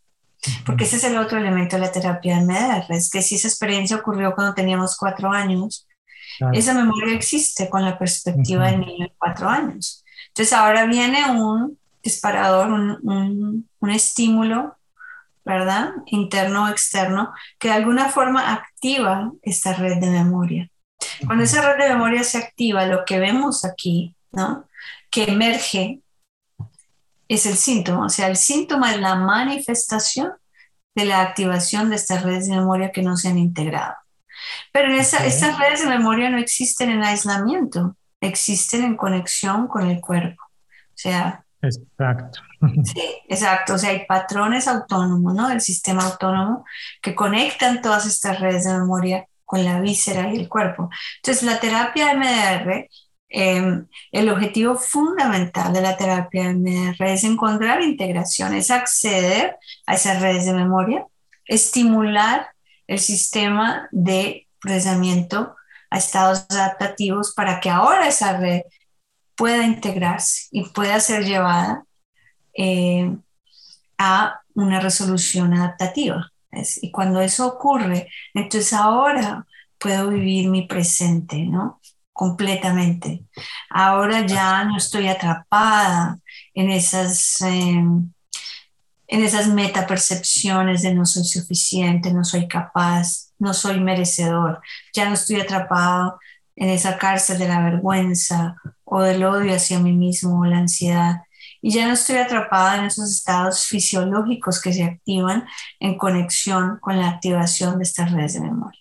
Porque 0.66 0.84
ese 0.84 0.96
es 0.96 1.04
el 1.04 1.16
otro 1.18 1.38
elemento 1.38 1.76
de 1.76 1.82
la 1.82 1.92
terapia 1.92 2.36
de 2.36 2.44
MDR, 2.44 2.84
es 2.90 3.10
que 3.10 3.22
si 3.22 3.36
esa 3.36 3.48
experiencia 3.48 3.96
ocurrió 3.96 4.34
cuando 4.34 4.54
teníamos 4.54 4.96
cuatro 4.96 5.30
años, 5.30 5.86
esa 6.52 6.74
memoria 6.74 7.14
existe 7.14 7.68
con 7.68 7.84
la 7.84 7.98
perspectiva 7.98 8.70
del 8.70 8.80
niño 8.80 9.06
de 9.06 9.12
cuatro 9.18 9.48
años. 9.48 10.04
Entonces 10.40 10.58
ahora 10.58 10.86
viene 10.86 11.30
un 11.32 11.78
disparador, 12.02 12.72
un, 12.72 13.66
un, 13.78 13.90
estímulo, 13.90 14.74
¿verdad? 15.44 15.90
Interno 16.06 16.64
o 16.64 16.68
externo, 16.68 17.34
que 17.58 17.68
de 17.68 17.74
alguna 17.74 18.08
forma 18.08 18.50
activa 18.50 19.32
esta 19.42 19.74
red 19.74 19.98
de 19.98 20.08
memoria. 20.08 20.70
Cuando 21.26 21.44
esa 21.44 21.60
red 21.60 21.84
de 21.84 21.90
memoria 21.90 22.24
se 22.24 22.38
activa, 22.38 22.86
lo 22.86 23.04
que 23.04 23.18
vemos 23.18 23.66
aquí, 23.66 24.16
¿no? 24.32 24.64
Que 25.10 25.24
emerge 25.24 26.00
es 27.28 27.44
el 27.44 27.58
síntoma, 27.58 28.06
o 28.06 28.08
sea, 28.08 28.28
el 28.28 28.38
síntoma 28.38 28.94
es 28.94 29.00
la 29.02 29.16
manifestación 29.16 30.32
de 30.94 31.04
la 31.04 31.20
activación 31.20 31.90
de 31.90 31.96
estas 31.96 32.22
redes 32.22 32.48
de 32.48 32.56
memoria 32.56 32.92
que 32.92 33.02
no 33.02 33.18
se 33.18 33.28
han 33.28 33.36
integrado. 33.36 33.94
Pero 34.72 34.90
en 34.90 35.00
estas 35.00 35.58
redes 35.58 35.82
de 35.82 35.90
memoria 35.90 36.30
no 36.30 36.38
existen 36.38 36.88
en 36.88 37.04
aislamiento, 37.04 37.94
existen 38.20 38.84
en 38.84 38.96
conexión 38.96 39.68
con 39.68 39.88
el 39.88 40.00
cuerpo. 40.00 40.42
O 40.44 40.96
sea, 41.02 41.44
exacto. 41.62 42.40
Sí, 42.84 43.02
exacto. 43.28 43.74
O 43.74 43.78
sea, 43.78 43.90
hay 43.90 44.04
patrones 44.06 44.68
autónomos, 44.68 45.34
¿no? 45.34 45.48
Del 45.48 45.60
sistema 45.60 46.04
autónomo 46.04 46.64
que 47.00 47.14
conectan 47.14 47.80
todas 47.80 48.06
estas 48.06 48.40
redes 48.40 48.64
de 48.64 48.74
memoria 48.74 49.26
con 49.44 49.64
la 49.64 49.80
víscera 49.80 50.32
y 50.32 50.36
el 50.36 50.48
cuerpo. 50.48 50.90
Entonces, 51.16 51.42
la 51.42 51.58
terapia 51.58 52.14
MDR 52.14 52.88
Em, 53.32 53.86
el 54.10 54.28
objetivo 54.28 54.74
fundamental 54.74 55.72
de 55.72 55.80
la 55.80 55.96
terapia 55.96 56.50
MDR 56.52 57.12
es 57.12 57.22
encontrar 57.22 57.80
integración, 57.80 58.54
es 58.54 58.72
acceder 58.72 59.56
a 59.86 59.94
esas 59.94 60.20
redes 60.20 60.46
de 60.46 60.52
memoria, 60.52 61.06
estimular 61.46 62.48
el 62.88 62.98
sistema 62.98 63.88
de 63.92 64.48
procesamiento 64.60 65.54
a 65.90 65.98
estados 65.98 66.46
adaptativos 66.48 67.34
para 67.34 67.60
que 67.60 67.70
ahora 67.70 68.08
esa 68.08 68.38
red 68.38 68.62
pueda 69.36 69.64
integrarse 69.64 70.48
y 70.50 70.64
pueda 70.68 71.00
ser 71.00 71.24
llevada 71.24 71.84
eh, 72.56 73.16
a 73.98 74.40
una 74.54 74.80
resolución 74.80 75.54
adaptativa. 75.54 76.30
Y 76.82 76.90
cuando 76.90 77.20
eso 77.20 77.46
ocurre, 77.46 78.08
entonces 78.34 78.72
ahora 78.72 79.46
puedo 79.78 80.10
vivir 80.10 80.48
mi 80.48 80.66
presente, 80.66 81.44
¿no? 81.44 81.80
completamente. 82.20 83.24
Ahora 83.70 84.26
ya 84.26 84.62
no 84.64 84.76
estoy 84.76 85.08
atrapada 85.08 86.18
en 86.52 86.70
esas, 86.70 87.40
em, 87.40 88.12
en 89.06 89.24
esas 89.24 89.48
metapercepciones 89.48 90.82
de 90.82 90.94
no 90.94 91.06
soy 91.06 91.24
suficiente, 91.24 92.12
no 92.12 92.22
soy 92.22 92.46
capaz, 92.46 93.29
no 93.40 93.52
soy 93.52 93.80
merecedor. 93.80 94.60
Ya 94.94 95.08
no 95.08 95.14
estoy 95.14 95.40
atrapado 95.40 96.20
en 96.54 96.68
esa 96.68 96.98
cárcel 96.98 97.38
de 97.38 97.48
la 97.48 97.62
vergüenza 97.62 98.56
o 98.84 99.02
del 99.02 99.24
odio 99.24 99.54
hacia 99.54 99.80
mí 99.80 99.92
mismo 99.92 100.40
o 100.40 100.44
la 100.44 100.58
ansiedad. 100.58 101.22
Y 101.62 101.72
ya 101.72 101.86
no 101.86 101.94
estoy 101.94 102.16
atrapada 102.16 102.78
en 102.78 102.84
esos 102.86 103.10
estados 103.10 103.64
fisiológicos 103.64 104.60
que 104.60 104.72
se 104.72 104.84
activan 104.84 105.46
en 105.78 105.98
conexión 105.98 106.78
con 106.80 106.98
la 106.98 107.08
activación 107.08 107.78
de 107.78 107.84
estas 107.84 108.12
redes 108.12 108.34
de 108.34 108.40
memoria. 108.40 108.80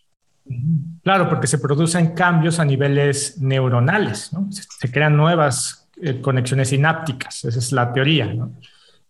Claro, 1.04 1.30
porque 1.30 1.48
se 1.48 1.60
producen 1.60 2.14
cambios 2.14 2.60
a 2.60 2.66
niveles 2.66 3.38
neuronales. 3.40 4.32
Se, 4.80 4.92
crean 4.92 5.16
nuevas 5.16 5.88
eh, 6.02 6.22
conexiones 6.22 6.70
sinápticas, 6.70 7.46
esa 7.46 7.60
es 7.60 7.72
la 7.72 7.94
teoría. 7.94 8.34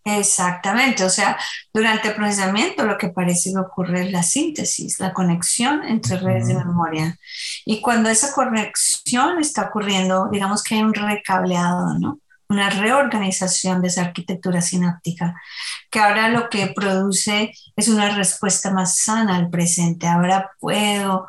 Exactamente, 0.04 1.04
o 1.04 1.10
sea, 1.10 1.38
durante 1.74 2.08
el 2.08 2.14
procesamiento 2.14 2.84
lo 2.86 2.96
que 2.96 3.10
parece 3.10 3.52
que 3.52 3.58
ocurre 3.58 4.06
es 4.06 4.12
la 4.12 4.22
síntesis, 4.22 4.98
la 4.98 5.12
conexión 5.12 5.84
entre 5.84 6.16
redes 6.16 6.48
de 6.48 6.54
memoria. 6.54 7.18
Y 7.66 7.80
cuando 7.82 8.08
esa 8.08 8.32
conexión 8.32 9.38
está 9.40 9.64
ocurriendo, 9.64 10.28
digamos 10.32 10.62
que 10.62 10.76
hay 10.76 10.82
un 10.82 10.94
recableado, 10.94 11.98
¿no? 11.98 12.18
una 12.50 12.68
reorganización 12.68 13.80
de 13.80 13.88
esa 13.88 14.02
arquitectura 14.02 14.60
sináptica, 14.60 15.40
que 15.88 16.00
ahora 16.00 16.28
lo 16.28 16.48
que 16.50 16.66
produce 16.66 17.52
es 17.76 17.88
una 17.88 18.10
respuesta 18.10 18.72
más 18.72 18.98
sana 18.98 19.36
al 19.36 19.50
presente. 19.50 20.08
Ahora 20.08 20.50
puedo 20.58 21.28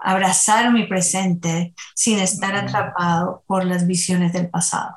abrazar 0.00 0.72
mi 0.72 0.86
presente 0.86 1.74
sin 1.94 2.20
estar 2.20 2.54
atrapado 2.54 3.42
por 3.46 3.64
las 3.64 3.86
visiones 3.86 4.32
del 4.32 4.48
pasado. 4.48 4.94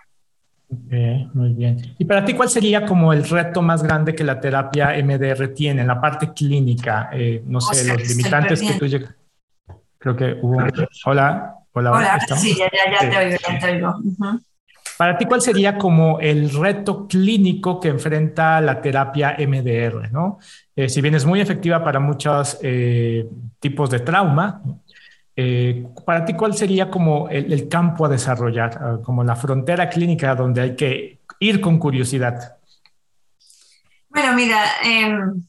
Muy 1.33 1.53
bien. 1.53 1.95
¿Y 1.97 2.05
para 2.05 2.23
ti 2.25 2.33
cuál 2.33 2.49
sería 2.49 2.85
como 2.85 3.13
el 3.13 3.27
reto 3.27 3.61
más 3.61 3.83
grande 3.83 4.15
que 4.15 4.23
la 4.23 4.39
terapia 4.39 4.93
MDR 5.03 5.49
tiene 5.49 5.81
en 5.81 5.87
la 5.87 5.99
parte 5.99 6.31
clínica? 6.33 7.09
Eh, 7.13 7.43
no 7.45 7.61
sé, 7.61 7.87
los 7.87 8.07
limitantes 8.07 8.61
que 8.61 8.73
tú 8.73 8.85
llegas. 8.85 9.15
Creo 9.97 10.15
que 10.15 10.37
hubo... 10.41 10.57
Hola, 11.05 11.55
hola. 11.71 11.91
Hola, 11.91 12.19
sí, 12.37 12.55
ya, 12.57 12.69
ya, 12.71 13.09
te 13.09 13.17
oigo, 13.17 13.37
ya 13.47 13.59
te 13.59 13.71
oigo. 13.71 13.95
Para 14.97 15.17
ti, 15.17 15.25
¿cuál 15.25 15.41
sería 15.41 15.77
como 15.77 16.19
el 16.19 16.51
reto 16.51 17.07
clínico 17.07 17.79
que 17.79 17.89
enfrenta 17.89 18.61
la 18.61 18.79
terapia 18.79 19.35
MDR? 19.39 20.11
¿no? 20.11 20.37
Eh, 20.75 20.87
si 20.87 21.01
bien 21.01 21.15
es 21.15 21.25
muy 21.25 21.41
efectiva 21.41 21.83
para 21.83 21.99
muchos 21.99 22.59
eh, 22.61 23.27
tipos 23.59 23.89
de 23.89 23.99
trauma, 24.01 24.61
eh, 25.35 25.87
para 26.05 26.25
ti, 26.25 26.33
¿cuál 26.33 26.53
sería 26.55 26.89
como 26.89 27.27
el, 27.29 27.67
campo 27.67 28.05
a 28.05 28.09
desarrollar, 28.09 28.77
ah, 28.79 28.97
como 29.03 29.23
la 29.23 29.35
frontera 29.35 29.89
clínica 29.89 30.35
donde 30.35 30.61
hay 30.61 30.75
que 30.75 31.19
ir 31.39 31.59
con 31.59 31.79
curiosidad? 31.79 32.57
Bueno, 34.09 34.33
mira, 34.33 34.63
em, 34.83 35.43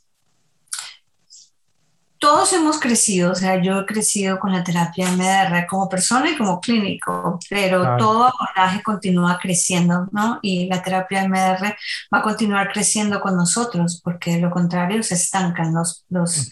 todos 2.24 2.54
hemos 2.54 2.80
crecido, 2.80 3.32
o 3.32 3.34
sea, 3.34 3.60
yo 3.60 3.80
he 3.80 3.84
crecido 3.84 4.38
con 4.38 4.50
la 4.50 4.64
terapia 4.64 5.10
MDR 5.10 5.66
como 5.66 5.90
persona 5.90 6.30
y 6.30 6.36
como 6.38 6.58
clínico, 6.58 7.38
pero 7.50 7.98
todo 7.98 8.24
abordaje 8.24 8.82
continúa 8.82 9.38
creciendo, 9.38 10.08
¿no? 10.10 10.38
Y 10.40 10.66
la 10.66 10.82
terapia 10.82 11.28
MDR 11.28 11.76
va 12.12 12.18
a 12.20 12.22
continuar 12.22 12.72
creciendo 12.72 13.20
con 13.20 13.36
nosotros, 13.36 14.00
porque 14.02 14.36
de 14.36 14.40
lo 14.40 14.50
contrario 14.50 15.02
se 15.02 15.16
estancan 15.16 15.74
los, 15.74 16.06
los, 16.08 16.50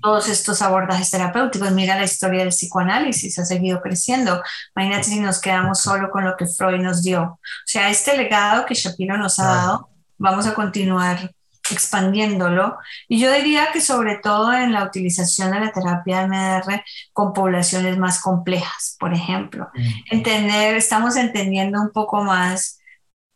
todos 0.00 0.28
estos 0.28 0.60
abordajes 0.60 1.12
terapéuticos. 1.12 1.70
Mira 1.70 1.94
la 1.94 2.02
historia 2.02 2.40
del 2.40 2.48
psicoanálisis, 2.48 3.38
ha 3.38 3.44
seguido 3.44 3.80
creciendo. 3.80 4.42
Imagínate 4.74 5.04
si 5.04 5.20
nos 5.20 5.40
quedamos 5.40 5.78
solo 5.78 6.10
con 6.10 6.24
lo 6.24 6.36
que 6.36 6.48
Freud 6.48 6.80
nos 6.80 7.04
dio. 7.04 7.22
O 7.22 7.38
sea, 7.64 7.90
este 7.90 8.16
legado 8.16 8.66
que 8.66 8.74
Shapiro 8.74 9.16
nos 9.16 9.38
ha 9.38 9.44
dado, 9.44 9.88
vamos 10.18 10.48
a 10.48 10.54
continuar 10.54 11.30
expandiéndolo. 11.72 12.76
Y 13.08 13.18
yo 13.18 13.32
diría 13.32 13.68
que 13.72 13.80
sobre 13.80 14.18
todo 14.18 14.52
en 14.52 14.72
la 14.72 14.84
utilización 14.84 15.50
de 15.50 15.60
la 15.60 15.72
terapia 15.72 16.26
MDR 16.26 16.84
con 17.12 17.32
poblaciones 17.32 17.98
más 17.98 18.20
complejas, 18.20 18.96
por 18.98 19.12
ejemplo. 19.14 19.68
Entender, 20.10 20.76
estamos 20.76 21.16
entendiendo 21.16 21.80
un 21.80 21.90
poco 21.90 22.22
más 22.22 22.81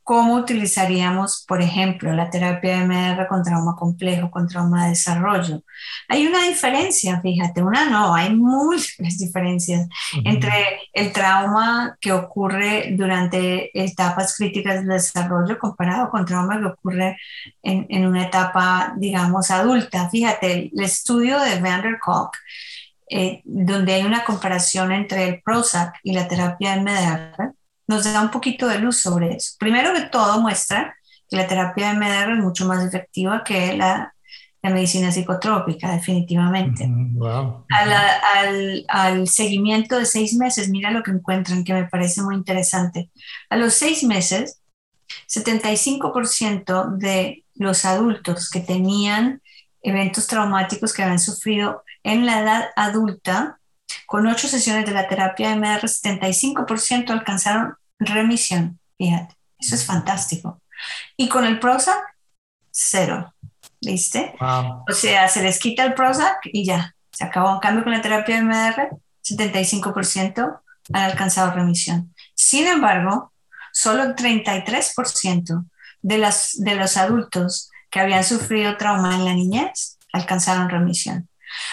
¿Cómo 0.07 0.34
utilizaríamos, 0.34 1.44
por 1.48 1.61
ejemplo, 1.61 2.12
la 2.12 2.30
terapia 2.30 2.76
MR 2.84 3.26
con 3.26 3.42
trauma 3.42 3.74
complejo, 3.74 4.30
con 4.30 4.46
trauma 4.46 4.84
de 4.84 4.90
desarrollo? 4.90 5.64
Hay 6.07 6.28
una 6.28 6.44
diferencia, 6.44 7.20
fíjate, 7.20 7.61
una 7.61 7.90
no, 7.90 8.14
hay 8.14 8.32
múltiples 8.32 9.18
diferencias 9.18 9.88
entre 10.24 10.52
el 10.92 11.12
trauma 11.12 11.98
que 12.00 12.12
ocurre 12.12 12.90
durante 12.92 13.76
etapas 13.76 14.36
críticas 14.36 14.76
del 14.76 14.90
desarrollo 14.90 15.59
comparado 15.59 16.09
con 16.09 16.24
trauma 16.24 16.61
que 16.61 16.66
ocurre 16.66 17.16
en, 17.64 18.07
una 18.07 18.26
etapa, 18.26 18.94
digamos, 18.96 19.50
adulta. 19.50 20.09
Fíjate, 20.09 20.70
el 20.72 20.84
estudio 20.84 21.40
de 21.40 21.61
Van 21.61 21.82
der 21.82 21.98
Kolk, 21.98 22.36
eh, 23.11 23.42
donde 23.44 23.94
hay 23.94 24.04
una 24.04 24.24
comparación 24.24 24.92
entre 24.92 25.28
el 25.28 25.42
Prozac 25.42 25.98
y 26.04 26.12
la 26.12 26.28
terapia 26.28 26.76
MDR, 26.76 27.55
nos 27.87 28.05
da 28.05 28.20
un 28.20 28.30
poquito 28.30 28.68
de 28.68 28.78
luz 28.78 28.99
sobre 28.99 29.34
eso. 29.34 29.55
Primero 29.59 29.93
que 29.95 30.03
todo 30.03 30.41
muestra 30.41 30.97
que 31.28 31.37
la 31.37 31.47
terapia 31.47 31.89
de 31.89 31.99
MDR 31.99 32.32
es 32.32 32.45
mucho 32.45 32.66
más 32.66 32.84
efectiva 32.84 33.43
que 33.45 33.76
la, 33.76 34.14
la 34.62 34.70
medicina 34.70 35.12
psicotrópica, 35.12 35.93
definitivamente. 35.93 36.89
al, 37.70 38.84
al, 38.89 39.28
seguimiento 39.28 39.99
de 39.99 40.07
seis 40.07 40.34
meses, 40.34 40.68
mira 40.68 40.91
lo 40.91 41.03
que 41.03 41.11
encuentran 41.11 41.64
que 41.64 41.72
me 41.72 41.87
parece 41.87 42.22
muy 42.22 42.34
interesante. 42.34 43.11
A 43.51 43.57
los 43.57 43.74
seis 43.74 44.03
meses, 44.05 44.61
75% 45.28 46.97
de 46.97 47.45
los 47.55 47.84
adultos 47.84 48.51
que 48.51 48.61
tenían 48.61 49.41
eventos 49.82 50.26
traumáticos 50.26 50.93
que 50.93 51.03
habían 51.03 51.20
sufrido 51.20 51.84
en 52.03 52.26
la 52.26 52.41
edad 52.41 52.64
adulta. 52.76 53.59
Con 54.05 54.26
ocho 54.26 54.49
sesiones 54.49 54.84
de 54.84 54.92
la 54.92 55.09
terapia 55.09 55.55
MR, 55.55 55.82
75% 55.82 57.11
alcanzaron 57.11 57.74
remisión. 57.99 58.78
Fíjate, 58.99 59.34
eso 59.59 59.74
es 59.74 59.84
fantástico. 59.84 60.61
Y 61.16 61.28
con 61.28 61.44
el 61.44 61.59
Prozac, 61.59 61.99
cero. 62.70 63.32
¿Viste? 63.80 64.34
O 64.40 64.92
sea, 64.92 65.28
se 65.28 65.42
les 65.42 65.59
quita 65.59 65.84
el 65.84 65.94
Prozac 65.94 66.38
y 66.44 66.64
ya, 66.64 66.94
se 67.11 67.24
acabó. 67.24 67.55
En 67.55 67.61
cambio, 67.61 67.84
con 67.84 67.92
la 67.92 68.03
terapia 68.03 68.40
MR, 68.42 68.90
75% 69.22 70.61
han 70.92 71.03
alcanzado 71.03 71.53
remisión. 71.53 72.14
Sin 72.34 72.66
embargo, 72.66 73.32
solo 73.72 74.03
el 74.03 74.14
33% 74.14 75.66
de, 76.03 76.18
las, 76.18 76.53
de 76.59 76.74
los 76.74 76.97
adultos 76.97 77.70
que 77.90 78.01
habían 78.01 78.24
sufrido 78.24 78.76
trauma 78.76 79.14
en 79.14 79.24
la 79.24 79.34
niñez 79.34 79.99
alcanzaron 80.12 80.70
remisión. 80.70 81.28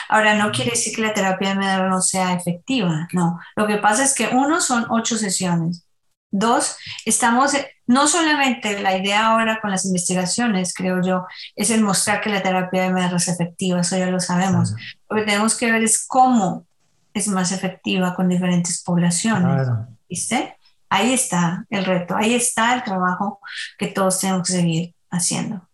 Ahora, 0.10 0.36
no 0.36 0.52
quiere 0.52 0.72
decir 0.72 0.96
que 0.96 1.02
la 1.02 1.14
terapia 1.14 1.52
MR 1.52 1.90
no 1.90 2.02
sea 2.02 2.34
efectiva, 2.34 3.08
no. 3.14 3.40
Lo 3.56 3.68
que 3.68 3.78
pasa 3.78 4.04
es 4.04 4.14
que 4.14 4.28
uno 4.28 4.62
son 4.62 4.86
ocho 4.90 5.18
sesiones. 5.18 5.86
Dos, 6.32 6.78
estamos, 7.06 7.52
no 7.86 8.08
solamente 8.08 8.80
la 8.82 8.98
idea 8.98 9.28
ahora 9.28 9.60
con 9.62 9.70
las 9.70 9.86
investigaciones, 9.86 10.74
creo 10.74 11.02
yo, 11.04 11.28
es 11.56 11.70
el 11.70 11.82
mostrar 11.82 12.22
que 12.22 12.32
la 12.32 12.42
terapia 12.42 12.88
MR 12.88 13.16
es 13.16 13.28
efectiva, 13.28 13.82
eso 13.82 13.98
ya 13.98 14.08
lo 14.08 14.20
sabemos. 14.20 14.74
Lo 15.10 15.18
que 15.18 15.24
tenemos 15.24 15.56
que 15.56 15.72
ver 15.72 15.84
es 15.84 16.06
cómo 16.08 16.66
es 17.14 17.28
más 17.28 17.52
efectiva 17.52 18.16
con 18.16 18.30
diferentes 18.30 18.82
poblaciones. 18.84 19.68
¿Viste? 20.10 20.58
Ahí 20.90 21.14
está 21.14 21.66
el 21.70 21.86
reto, 21.86 22.16
ahí 22.16 22.34
está 22.34 22.74
el 22.76 22.84
trabajo 22.84 23.40
que 23.78 23.88
todos 23.88 24.20
tenemos 24.20 24.48
que 24.48 24.54
seguir 24.54 24.96
haciendo. 25.10 25.68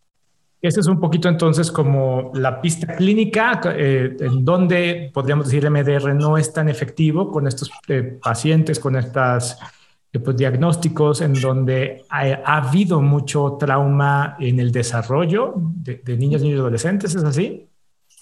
Ese 0.62 0.82
es 0.82 0.88
un 0.88 1.00
poquito 1.00 1.30
entonces 1.30 1.72
como 1.72 2.32
la 2.34 2.62
pista 2.62 2.96
clínica 2.96 3.62
eh, 3.66 4.18
en 4.20 4.44
donde 4.44 5.10
podríamos 5.14 5.46
decir 5.46 5.70
MDR 5.70 6.14
no 6.14 6.38
es 6.38 6.52
tan 6.52 6.68
efectivo 6.68 7.32
con 7.32 7.48
estos 7.48 7.72
eh, 7.88 8.20
pacientes, 8.22 8.78
con 8.78 8.98
estos 8.98 9.56
eh, 10.12 10.20
pues, 10.20 10.36
diagnósticos 10.36 11.22
en 11.22 11.34
donde 11.34 12.04
ha, 12.10 12.58
habido 12.58 13.02
mucho 13.02 13.56
trauma 13.58 14.36
en 14.38 14.60
el 14.60 14.72
desarrollo 14.74 15.54
de, 15.56 16.02
de 16.04 16.18
niños, 16.18 16.42
niños 16.42 16.58
y 16.58 16.60
adolescentes, 16.60 17.16
¿es 17.16 17.24
así? 17.24 17.70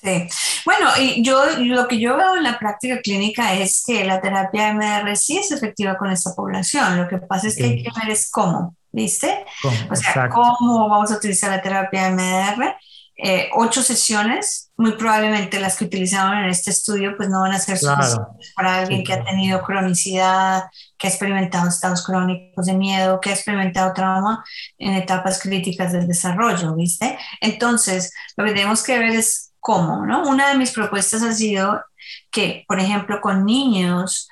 Sí. 0.03 0.27
Bueno, 0.63 0.89
y 0.99 1.23
yo 1.23 1.43
lo 1.57 1.88
que 1.88 1.99
yo 1.99 2.15
veo 2.17 2.35
en 2.35 2.43
la 2.43 2.59
práctica 2.59 3.01
clínica 3.01 3.55
es 3.55 3.83
que 3.85 4.03
la 4.03 4.21
terapia 4.21 4.73
MR 4.73 5.15
sí 5.15 5.38
es 5.38 5.51
efectiva 5.51 5.97
con 5.97 6.11
esta 6.11 6.35
población. 6.35 6.97
Lo 6.97 7.07
que 7.07 7.17
pasa 7.17 7.47
es 7.47 7.55
que 7.55 7.63
hay 7.63 7.83
que 7.83 7.89
ver 7.99 8.11
es 8.11 8.29
cómo, 8.29 8.75
¿viste? 8.97 9.45
O 9.91 9.95
sea, 9.95 10.27
cómo 10.27 10.89
vamos 10.89 11.11
a 11.11 11.17
utilizar 11.17 11.51
la 11.51 11.61
terapia 11.61 12.07
MR. 12.07 12.75
Eh, 13.19 13.49
ocho 13.53 13.81
sesiones, 13.81 14.71
muy 14.75 14.91
probablemente 14.91 15.59
las 15.59 15.75
que 15.75 15.85
utilizaron 15.85 16.37
en 16.37 16.49
este 16.49 16.71
estudio, 16.71 17.15
pues 17.15 17.29
no 17.29 17.41
van 17.41 17.53
a 17.53 17.59
ser 17.59 17.77
suficientes 17.77 18.53
para 18.55 18.79
alguien 18.79 19.03
que 19.03 19.13
ha 19.13 19.23
tenido 19.23 19.61
cronicidad, 19.61 20.63
que 20.97 21.07
ha 21.07 21.09
experimentado 21.09 21.67
estados 21.67 22.05
crónicos 22.05 22.65
de 22.65 22.73
miedo, 22.73 23.19
que 23.19 23.29
ha 23.29 23.33
experimentado 23.33 23.93
trauma 23.93 24.43
en 24.77 24.93
etapas 24.93 25.41
críticas 25.41 25.93
del 25.93 26.07
desarrollo, 26.07 26.75
¿viste? 26.75 27.17
Entonces, 27.41 28.13
lo 28.35 28.45
que 28.45 28.51
tenemos 28.51 28.83
que 28.83 28.99
ver 28.99 29.15
es 29.15 29.53
cómo, 29.59 30.05
¿no? 30.05 30.27
Una 30.27 30.49
de 30.49 30.57
mis 30.57 30.71
propuestas 30.71 31.23
ha 31.23 31.33
sido 31.33 31.83
que, 32.31 32.65
por 32.67 32.79
ejemplo, 32.79 33.19
con 33.19 33.45
niños 33.45 34.29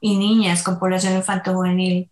y 0.00 0.16
niñas 0.16 0.62
con 0.62 0.78
población 0.78 1.16
infanto-juvenil, 1.16 2.10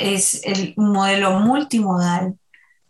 es 0.00 0.42
el 0.44 0.74
modelo 0.76 1.40
multimodal 1.40 2.38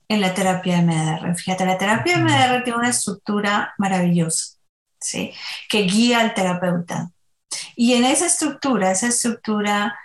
en 0.09 0.21
la 0.21 0.35
terapia 0.35 0.83
MDR. 0.83 1.35
Fíjate, 1.37 1.65
la 1.67 1.79
terapia 1.79 2.19
MDR 2.19 2.65
tiene 2.65 2.79
una 2.79 2.91
estructura 2.91 3.75
maravillosa, 3.79 4.57
¿sí? 4.99 5.33
Que 5.69 5.83
guía 5.83 6.21
al 6.21 6.35
terapeuta. 6.35 7.11
Y 7.77 7.95
en 7.95 8.05
esa 8.05 8.27
estructura, 8.27 8.91
esa 8.91 9.09
estructura 9.09 9.99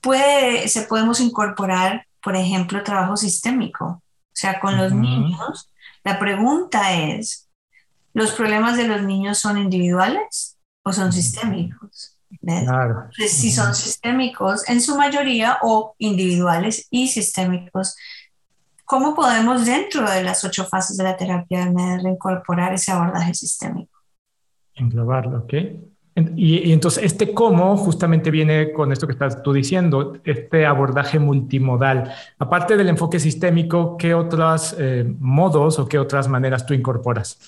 puede, 0.00 0.68
se 0.68 0.82
podemos 0.82 1.20
incorporar, 1.20 2.06
por 2.22 2.36
ejemplo, 2.36 2.82
trabajo 2.82 3.16
sistémico. 3.16 3.84
O 3.84 4.34
sea, 4.40 4.60
con 4.60 4.76
los 4.76 4.92
niños, 4.92 5.70
la 6.04 6.18
pregunta 6.18 6.92
es, 6.92 7.48
¿Los 8.18 8.32
problemas 8.32 8.76
de 8.76 8.88
los 8.88 9.02
niños 9.02 9.38
son 9.38 9.58
individuales 9.58 10.58
o 10.82 10.92
son 10.92 11.12
sistémicos? 11.12 12.17
Claro. 12.40 13.08
si 13.16 13.50
son 13.50 13.74
sistémicos 13.74 14.68
en 14.68 14.80
su 14.80 14.96
mayoría 14.96 15.58
o 15.62 15.94
individuales 15.98 16.86
y 16.90 17.08
sistémicos, 17.08 17.96
¿cómo 18.84 19.14
podemos 19.14 19.66
dentro 19.66 20.08
de 20.10 20.22
las 20.22 20.44
ocho 20.44 20.64
fases 20.66 20.96
de 20.96 21.04
la 21.04 21.16
terapia 21.16 21.64
de 21.64 21.70
MDR 21.70 22.08
incorporar 22.08 22.72
ese 22.72 22.92
abordaje 22.92 23.34
sistémico? 23.34 23.98
Englobarlo, 24.74 25.38
¿ok? 25.38 25.54
Y, 26.36 26.72
entonces 26.72 27.04
este 27.04 27.32
cómo 27.32 27.76
justamente 27.76 28.30
viene 28.30 28.72
con 28.72 28.92
esto 28.92 29.06
que 29.06 29.12
estás 29.12 29.42
tú 29.42 29.52
diciendo, 29.52 30.14
este 30.24 30.66
abordaje 30.66 31.18
multimodal. 31.18 32.12
Aparte 32.38 32.76
del 32.76 32.88
enfoque 32.88 33.20
sistémico, 33.20 33.96
¿qué 33.96 34.14
otros 34.14 34.74
eh, 34.78 35.04
modos 35.20 35.78
o 35.78 35.86
qué 35.86 35.98
otras 35.98 36.28
maneras 36.28 36.66
tú 36.66 36.74
incorporas? 36.74 37.38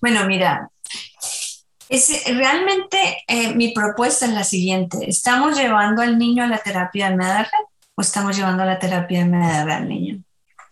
Bueno, 0.00 0.26
mira, 0.26 0.70
es, 1.88 2.24
realmente 2.26 3.18
eh, 3.26 3.54
mi 3.54 3.72
propuesta 3.72 4.26
es 4.26 4.32
la 4.32 4.44
siguiente. 4.44 5.08
¿Estamos 5.08 5.56
llevando 5.56 6.02
al 6.02 6.18
niño 6.18 6.44
a 6.44 6.48
la 6.48 6.58
terapia 6.58 7.10
MDR 7.10 7.48
o 7.94 8.02
estamos 8.02 8.36
llevando 8.36 8.62
a 8.62 8.66
la 8.66 8.78
terapia 8.78 9.24
MDR 9.24 9.70
al 9.70 9.88
niño? 9.88 10.22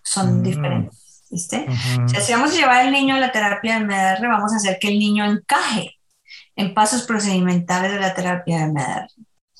Son 0.02 0.40
mm. 0.40 0.42
diferentes, 0.42 1.24
¿viste? 1.30 1.66
si 2.20 2.32
vamos 2.32 2.52
a 2.52 2.56
llevar 2.56 2.80
al 2.80 2.92
niño 2.92 3.14
a 3.14 3.20
la 3.20 3.32
terapia 3.32 3.78
MDR, 3.80 4.26
vamos 4.28 4.52
a 4.52 4.56
hacer 4.56 4.78
que 4.78 4.88
el 4.88 4.98
niño 4.98 5.24
encaje 5.24 5.98
en 6.56 6.74
pasos 6.74 7.02
procedimentales 7.02 7.92
de 7.92 8.00
la 8.00 8.14
terapia 8.14 8.66
MDR. 8.66 9.08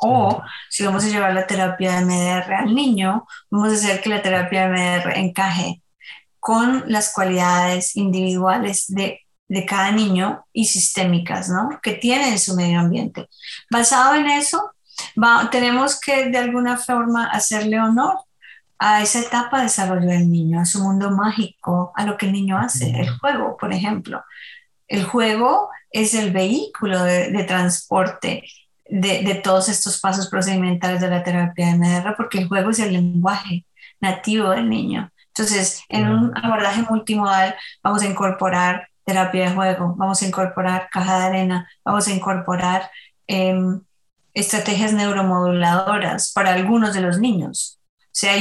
O 0.01 0.43
si 0.69 0.85
vamos 0.85 1.05
a 1.05 1.09
llevar 1.09 1.33
la 1.33 1.47
terapia 1.47 2.01
MDR 2.01 2.53
al 2.53 2.75
niño, 2.75 3.27
vamos 3.51 3.71
a 3.71 3.75
hacer 3.75 4.03
que 4.03 4.11
la 4.11 4.23
terapia 4.23 4.69
MDR 4.69 5.17
encaje 5.17 5.83
con 6.41 6.85
las 6.89 7.13
cualidades 7.15 7.97
individuales 7.97 8.87
de 8.89 9.24
de 9.49 9.67
cada 9.67 9.91
niño 9.93 10.47
y 10.53 10.67
sistémicas, 10.67 11.49
¿no? 11.49 11.81
Que 11.83 11.93
tiene 11.93 12.29
en 12.29 12.39
su 12.39 12.55
medio 12.57 12.81
ambiente. 12.81 13.29
Basado 13.71 14.15
en 14.15 14.27
eso, 14.27 14.73
tenemos 15.51 16.01
que 16.01 16.31
de 16.31 16.39
alguna 16.39 16.77
forma 16.77 17.27
hacerle 17.27 17.81
honor 17.81 18.19
a 18.79 19.03
esa 19.03 19.21
etapa 19.21 19.59
de 19.59 19.65
desarrollo 19.65 20.09
del 20.09 20.31
niño, 20.31 20.61
a 20.61 20.65
su 20.65 20.83
mundo 20.83 21.11
mágico, 21.11 21.93
a 21.95 22.05
lo 22.05 22.17
que 22.17 22.27
el 22.27 22.33
niño 22.33 22.59
hace, 22.59 22.91
el 22.91 23.11
juego, 23.19 23.57
por 23.57 23.73
ejemplo. 23.73 24.23
El 24.89 25.05
juego 25.05 25.71
es 25.91 26.15
el 26.15 26.33
vehículo 26.33 27.03
de, 27.03 27.45
transporte 27.45 28.43
de, 28.87 29.23
de, 29.23 29.35
todos 29.37 29.69
estos 29.69 30.01
pasos 30.01 30.29
procedimentales 30.29 31.01
de 31.01 31.09
la 31.09 31.23
terapia 31.23 31.67
de 31.67 31.77
MDR, 31.77 32.17
porque 32.17 32.39
el 32.39 32.49
juego 32.49 32.71
es 32.71 32.79
el 32.81 32.93
lenguaje 32.93 33.65
nativo 34.01 34.51
del 34.51 34.69
niño. 34.69 35.11
Entonces, 35.29 35.83
en 35.89 36.09
un 36.09 36.37
abordaje 36.37 36.83
multimodal 36.83 37.55
vamos 37.83 38.03
a 38.03 38.07
incorporar 38.07 38.89
terapia 39.05 39.49
de 39.49 39.55
juego, 39.55 39.95
vamos 39.97 40.23
a 40.23 40.27
incorporar 40.27 40.89
caja 40.91 41.19
de 41.19 41.25
arena, 41.25 41.69
vamos 41.85 42.09
a 42.09 42.13
incorporar 42.13 42.91
em, 43.27 43.81
estrategias 44.33 44.93
neuromoduladoras 44.93 46.33
para 46.33 46.55
algunos 46.55 46.95
de 46.95 47.01
los 47.01 47.19
niños. 47.19 47.79
O 48.05 48.17
sea, 48.17 48.37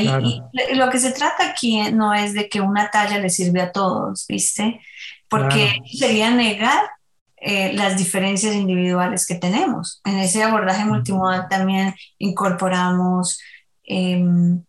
lo 0.74 0.90
que 0.92 1.00
se 1.00 1.12
trata 1.12 1.50
aquí 1.50 1.82
no 1.92 2.14
es 2.14 2.34
de 2.34 2.48
que 2.48 2.62
una 2.62 2.92
talla 2.92 3.18
le 3.18 3.30
sirve 3.30 3.62
a 3.62 3.72
todos, 3.72 4.26
¿viste? 4.28 4.80
Porque 5.28 5.80
sería 5.92 6.30
negar 6.30 6.80
eh, 7.38 7.74
las 7.74 7.98
diferencias 7.98 8.54
individuales 8.54 9.26
que 9.26 9.36
tenemos. 9.36 10.00
En 10.06 10.20
ese 10.20 10.44
abordaje 10.44 10.86
multimodal 10.86 11.48
también 11.50 11.96
incorporamos 12.20 13.40
em, 13.84 14.64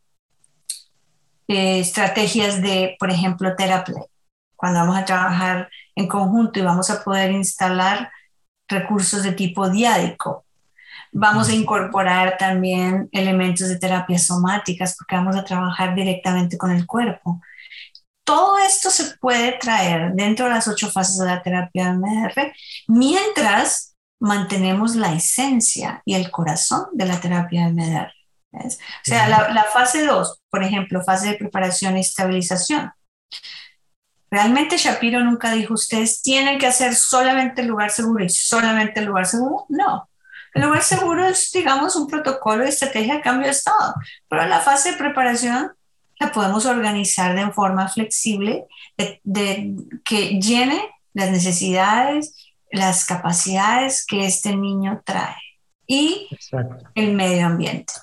eh, 1.49 1.81
estrategias 1.81 2.63
de, 2.63 2.97
por 2.99 3.11
ejemplo, 3.11 3.55
terapia 3.57 4.07
cuando 4.57 4.81
vamos 4.81 4.97
a 4.97 5.05
trabajar 5.05 5.69
en 5.95 6.09
conjunto 6.09 6.59
y 6.59 6.63
vamos 6.63 6.91
a 6.91 7.03
poder 7.03 7.31
instalar 7.33 8.11
recursos 8.69 9.23
de 9.23 9.33
tipo 9.33 9.69
diádico. 9.69 10.45
Vamos 11.13 11.49
a 11.49 11.55
incorporar 11.55 12.37
también 12.39 13.09
elementos 13.13 13.69
de 13.69 13.79
terapias 13.79 14.27
somáticas 14.27 14.97
porque 14.97 15.15
vamos 15.15 15.37
a 15.37 15.45
trabajar 15.45 15.95
directamente 15.95 16.59
con 16.59 16.73
el 16.73 16.87
cuerpo. 16.87 17.41
Todo 18.25 18.59
esto 18.59 18.91
se 18.91 19.17
puede 19.19 19.53
traer 19.59 20.13
dentro 20.15 20.47
de 20.47 20.53
las 20.53 20.67
ocho 20.67 20.91
fases 20.91 21.19
de 21.19 21.27
la 21.27 21.43
terapia 21.43 21.91
MR 21.91 22.53
mientras 22.89 23.95
mantenemos 24.19 24.97
la 24.97 25.13
esencia 25.13 26.03
y 26.05 26.15
el 26.15 26.31
corazón 26.31 26.87
de 26.95 27.07
la 27.07 27.21
terapia 27.21 27.69
MR. 27.69 28.11
O 28.53 28.71
sea, 29.03 29.29
la, 29.29 29.51
la 29.53 29.65
fase 29.65 30.05
2, 30.05 30.43
por 30.49 30.63
ejemplo, 30.63 31.03
fase 31.03 31.29
de 31.29 31.37
preparación 31.37 31.97
y 31.97 32.01
estabilización 32.01 32.93
¿Realmente 34.35 34.79
Shapiro 34.79 35.21
nunca 35.21 35.53
dijo, 35.53 35.75
ustedes 35.75 36.21
tienen 36.21 36.59
que 36.59 36.67
hacer 36.67 36.97
solamente 36.97 37.63
el 37.63 37.69
lugar 37.69 37.93
seguro 37.93 38.25
y 38.25 38.29
solamente 38.29 38.99
el 38.99 39.07
lugar 39.07 39.27
seguro? 39.27 39.65
No. 39.69 40.09
El 40.53 40.63
lugar 40.63 40.83
seguro 40.83 41.25
es, 41.25 41.53
digamos, 41.53 41.95
un 41.95 42.09
protocolo 42.09 42.65
de 42.65 42.71
estrategia 42.71 43.15
de 43.15 43.21
cambio 43.21 43.47
de 43.47 43.53
estado, 43.53 43.95
pero 44.29 44.45
la 44.49 44.59
fase 44.59 44.91
de 44.91 44.97
preparación 44.97 45.71
la 46.19 46.33
podemos 46.33 46.67
organizar 46.67 47.37
de 47.37 47.53
forma 47.53 47.89
flexible, 47.89 48.67
de, 48.97 49.77
que 50.05 50.41
llene 50.41 50.83
las 51.13 51.31
necesidades, 51.31 52.35
las 52.73 53.05
capacidades 53.05 54.05
que 54.05 54.27
este 54.27 54.57
niño 54.57 55.01
trae 55.05 55.37
y 55.87 56.29
el 56.97 57.13
medio 57.13 57.47
ambiente. 57.47 57.95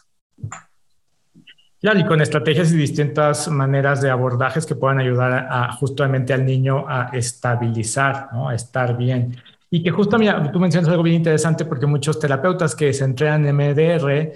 Claro, 1.82 2.00
y 2.00 2.06
con 2.06 2.22
estrategias 2.22 2.72
y 2.72 2.78
distintas 2.78 3.48
maneras 3.48 4.02
de 4.02 4.12
abordajes 4.12 4.68
que 4.68 4.76
puedan 4.76 5.00
ayudar 5.00 5.48
a, 5.50 5.72
justamente 5.74 6.32
al 6.32 6.46
niño 6.46 6.86
a 6.88 7.10
estabilizar, 7.12 8.30
¿no? 8.32 8.50
a 8.50 8.56
estar 8.56 8.96
bien. 8.96 9.36
Y 9.72 9.82
que 9.82 9.90
justo, 9.90 10.20
mira, 10.20 10.52
tú 10.52 10.60
mencionas 10.60 10.90
algo 10.92 11.02
bien 11.02 11.16
interesante 11.16 11.66
porque 11.66 11.88
muchos 11.88 12.20
terapeutas 12.20 12.76
que 12.76 12.94
se 12.94 13.04
entrenan 13.04 13.48
en 13.48 13.56
MDR 13.56 14.32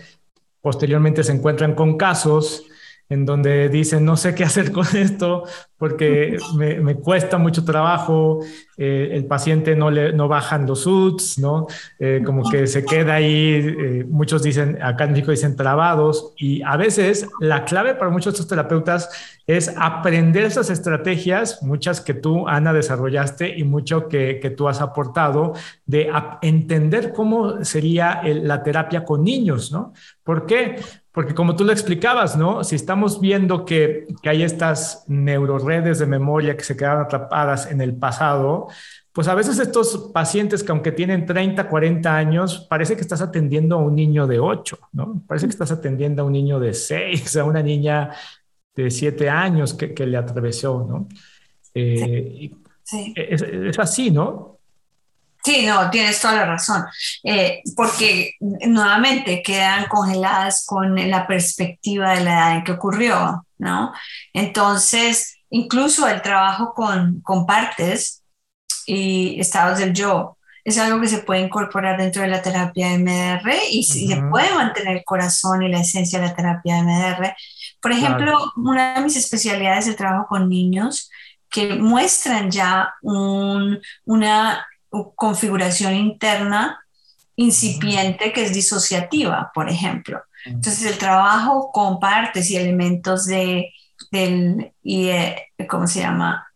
posteriormente 0.59 1.23
se 1.23 1.33
encuentran 1.33 1.75
con 1.75 1.97
casos 1.97 2.65
en 3.09 3.25
donde 3.25 3.69
dicen, 3.69 4.03
no 4.03 4.17
sé 4.17 4.33
qué 4.33 4.43
hacer 4.43 4.71
con 4.71 4.85
esto 4.95 5.43
porque 5.77 6.37
me, 6.55 6.95
cuesta 6.95 7.37
mucho 7.37 7.65
trabajo, 7.65 8.39
eh, 8.77 9.09
el 9.11 9.25
paciente 9.25 9.75
no, 9.75 9.91
le, 9.91 10.13
no 10.13 10.27
bajan 10.27 10.65
los 10.65 10.85
UTS, 10.87 11.39
¿no? 11.39 11.67
Eh, 11.99 12.21
como 12.25 12.49
que 12.49 12.67
se 12.67 12.85
queda 12.85 13.15
ahí, 13.15 13.53
eh, 13.55 14.05
muchos 14.07 14.41
dicen, 14.43 14.81
acá 14.81 15.05
en 15.05 15.11
México 15.11 15.31
dicen 15.31 15.55
trabados, 15.55 16.33
y 16.37 16.61
a 16.63 16.77
veces 16.77 17.27
la 17.39 17.65
clave 17.65 17.95
para 17.95 18.11
muchos 18.11 18.33
de 18.33 18.37
estos 18.37 18.47
terapeutas 18.47 19.09
es 19.47 19.71
aprender 19.77 20.43
esas 20.43 20.69
estrategias, 20.69 21.61
muchas 21.61 22.01
que 22.01 22.13
tú, 22.13 22.47
Ana, 22.47 22.73
desarrollaste 22.73 23.57
y 23.57 23.63
mucho 23.63 24.07
que, 24.07 24.39
que 24.41 24.49
tú 24.49 24.67
has 24.67 24.81
aportado, 24.81 25.53
de 25.85 26.09
entender 26.41 27.13
cómo 27.13 27.63
sería 27.63 28.21
la 28.23 28.63
terapia 28.63 29.03
con 29.03 29.23
niños, 29.23 29.71
¿no? 29.71 29.93
¿Por 30.23 30.47
qué? 30.47 30.77
Porque 31.15 31.33
como 31.33 31.55
tú 31.55 31.63
lo 31.63 31.71
explicabas, 31.71 32.35
¿no? 32.35 32.65
Si 32.65 32.75
estamos 32.75 33.21
viendo 33.21 33.63
que, 33.63 34.05
hay 34.25 34.43
estas 34.43 35.05
neuroredes 35.07 35.99
de 35.99 36.05
memoria 36.05 36.57
que 36.57 36.65
se 36.65 36.75
quedan 36.75 36.99
atrapadas 36.99 37.71
en 37.71 37.79
el 37.79 37.95
pasado, 37.95 38.67
pues 39.13 39.29
a 39.29 39.33
veces 39.33 39.57
estos 39.59 40.11
pacientes 40.13 40.61
que 40.61 40.73
aunque 40.73 40.91
tienen 40.91 41.25
30, 41.25 41.69
40 41.69 42.13
años, 42.13 42.67
parece 42.69 42.95
que 42.95 43.01
estás 43.01 43.21
atendiendo 43.21 43.77
a 43.77 43.79
un 43.79 43.95
niño 43.95 44.27
de 44.27 44.39
8, 44.39 44.77
¿no? 44.91 45.23
Parece 45.25 45.45
que 45.45 45.51
estás 45.51 45.71
atendiendo 45.71 46.21
a 46.21 46.25
un 46.25 46.33
niño 46.33 46.59
de 46.59 46.73
6, 46.73 47.37
a 47.37 47.45
una 47.45 47.63
niña 47.63 48.11
de 48.75 48.91
7 48.91 49.29
años 49.29 49.73
que, 49.73 50.05
le 50.05 50.17
atravesó, 50.17 50.85
¿no? 50.85 51.07
Eh, 51.73 52.51
sí. 52.83 53.13
es, 53.15 53.79
así, 53.79 54.11
¿no? 54.11 54.54
Sí, 55.45 55.63
no, 55.63 55.91
tienes 55.91 56.19
toda 56.19 56.33
la 56.33 56.45
razón, 56.45 56.83
eh, 57.23 57.61
porque 57.75 58.31
nuevamente 58.39 59.43
quedan 59.43 59.85
congeladas 59.85 60.65
con 60.65 60.95
la 61.07 61.27
perspectiva 61.27 62.15
de 62.15 62.23
la 62.23 62.31
edad 62.31 62.55
en 62.55 62.63
que 62.63 62.71
ocurrió, 62.71 63.45
¿no? 63.59 63.93
Entonces, 64.33 65.37
incluso 65.51 66.07
el 66.07 66.23
trabajo 66.23 66.73
con, 66.73 67.21
con 67.21 67.45
partes 67.45 68.23
y 68.87 69.39
estados 69.39 69.77
del 69.77 69.93
yo 69.93 70.35
es 70.63 70.79
algo 70.79 70.99
que 70.99 71.07
se 71.07 71.19
puede 71.19 71.41
incorporar 71.41 71.99
dentro 71.99 72.23
de 72.23 72.27
la 72.27 72.41
terapia 72.41 72.97
MDR 72.97 73.53
y, 73.69 73.83
se 73.83 74.19
puede 74.31 74.51
mantener 74.51 74.97
el 74.97 75.03
corazón 75.03 75.61
y 75.61 75.69
la 75.69 75.81
esencia 75.81 76.19
de 76.19 76.29
la 76.29 76.35
terapia 76.35 76.81
MDR. 76.81 77.35
Por 77.79 77.91
ejemplo, 77.91 78.51
una 78.55 78.95
de 78.95 79.01
mis 79.01 79.15
especialidades 79.15 79.85
es 79.85 79.91
el 79.91 79.95
trabajo 79.95 80.25
con 80.27 80.49
niños 80.49 81.11
que 81.51 81.75
muestran 81.75 82.49
ya 82.49 82.95
un, 83.03 83.79
una 84.05 84.65
configuración 85.15 85.93
interna 85.95 86.79
incipiente 87.35 88.31
que 88.31 88.43
es 88.43 88.53
disociativa, 88.53 89.51
por 89.53 89.69
ejemplo. 89.69 90.21
Entonces, 90.45 90.85
el 90.85 90.97
trabajo 90.97 91.71
con 91.71 91.99
partes 91.99 92.49
y 92.51 92.55
elementos 92.55 93.25
de, 93.25 93.73
del, 94.11 94.71
y, 94.83 95.09
¿cómo 95.67 95.87
se 95.87 96.01
llama? 96.01 96.47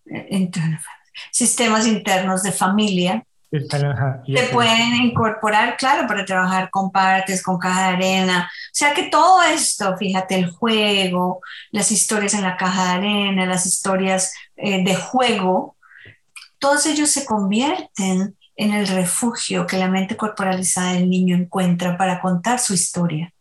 Sistemas 1.31 1.87
internos 1.87 2.43
de 2.43 2.51
familia. 2.51 3.23
Se 3.51 4.43
pueden 4.53 4.93
incorporar, 4.95 5.75
claro, 5.75 6.07
para 6.07 6.23
trabajar 6.23 6.69
con 6.69 6.91
partes, 6.91 7.41
con 7.41 7.57
caja 7.57 7.89
de 7.89 7.95
arena. 7.95 8.51
O 8.51 8.71
sea 8.71 8.93
que 8.93 9.03
todo 9.09 9.41
esto, 9.41 9.97
fíjate, 9.97 10.35
el 10.35 10.51
juego, 10.51 11.41
las 11.71 11.91
historias 11.91 12.35
en 12.35 12.43
la 12.43 12.57
caja 12.57 12.85
de 12.85 12.91
arena, 12.91 13.47
las 13.47 13.65
historias 13.65 14.33
eh, 14.55 14.83
de 14.83 14.95
juego, 14.95 15.75
todos 16.59 16.85
ellos 16.85 17.09
se 17.09 17.25
convierten 17.25 18.37
en 18.55 18.73
el 18.73 18.87
refugio 18.87 19.65
que 19.65 19.77
la 19.77 19.87
mente 19.87 20.17
corporalizada 20.17 20.93
del 20.93 21.09
niño 21.09 21.35
encuentra 21.35 21.97
para 21.97 22.19
contar 22.19 22.59
su 22.59 22.73
historia. 22.73 23.33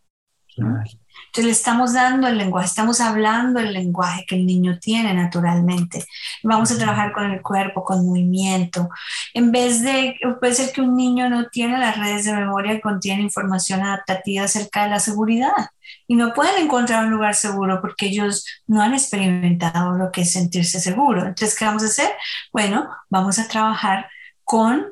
Entonces 0.56 1.44
le 1.44 1.50
estamos 1.50 1.92
dando 1.92 2.26
el 2.26 2.38
lenguaje, 2.38 2.66
estamos 2.66 3.00
hablando 3.00 3.60
el 3.60 3.72
lenguaje 3.72 4.24
que 4.26 4.36
el 4.36 4.46
niño 4.46 4.78
tiene 4.78 5.12
naturalmente. 5.12 6.04
Vamos 6.42 6.70
a 6.70 6.78
trabajar 6.78 7.12
con 7.12 7.30
el 7.30 7.42
cuerpo, 7.42 7.84
con 7.84 8.06
movimiento. 8.06 8.88
En 9.34 9.52
vez 9.52 9.82
de, 9.82 10.16
puede 10.40 10.54
ser 10.54 10.72
que 10.72 10.80
un 10.80 10.96
niño 10.96 11.28
no 11.28 11.48
tiene 11.48 11.78
las 11.78 11.98
redes 11.98 12.24
de 12.24 12.32
memoria 12.32 12.72
que 12.72 12.80
contienen 12.80 13.24
información 13.24 13.82
adaptativa 13.82 14.44
acerca 14.44 14.84
de 14.84 14.90
la 14.90 15.00
seguridad 15.00 15.52
y 16.07 16.16
no 16.16 16.32
pueden 16.32 16.64
encontrar 16.64 17.05
un 17.05 17.11
lugar 17.11 17.34
seguro 17.34 17.80
porque 17.80 18.07
ellos 18.07 18.45
no 18.66 18.82
han 18.82 18.95
experimentado 18.95 19.97
lo 19.97 20.11
que 20.11 20.22
es 20.22 20.32
sentirse 20.32 20.80
seguro. 20.80 21.20
Entonces, 21.26 21.57
¿qué 21.59 21.64
vamos 21.64 21.82
a 21.82 21.86
hacer? 21.86 22.11
Bueno, 22.53 22.89
vamos 23.11 23.39
a 23.39 23.49
trabajar 23.49 24.09
con 24.45 24.86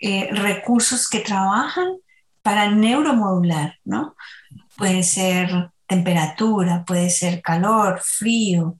eh, 0.00 0.28
recursos 0.32 1.08
que 1.08 1.20
trabajan 1.20 1.96
para 2.42 2.70
neuromodular, 2.70 3.78
¿no? 3.84 4.16
Puede 4.76 5.02
ser 5.02 5.70
temperatura, 5.86 6.84
puede 6.84 7.10
ser 7.10 7.42
calor, 7.42 8.00
frío, 8.04 8.78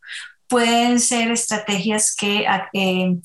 pueden 0.48 1.00
ser 1.00 1.30
estrategias 1.30 2.14
que 2.16 2.46
eh, 2.72 3.16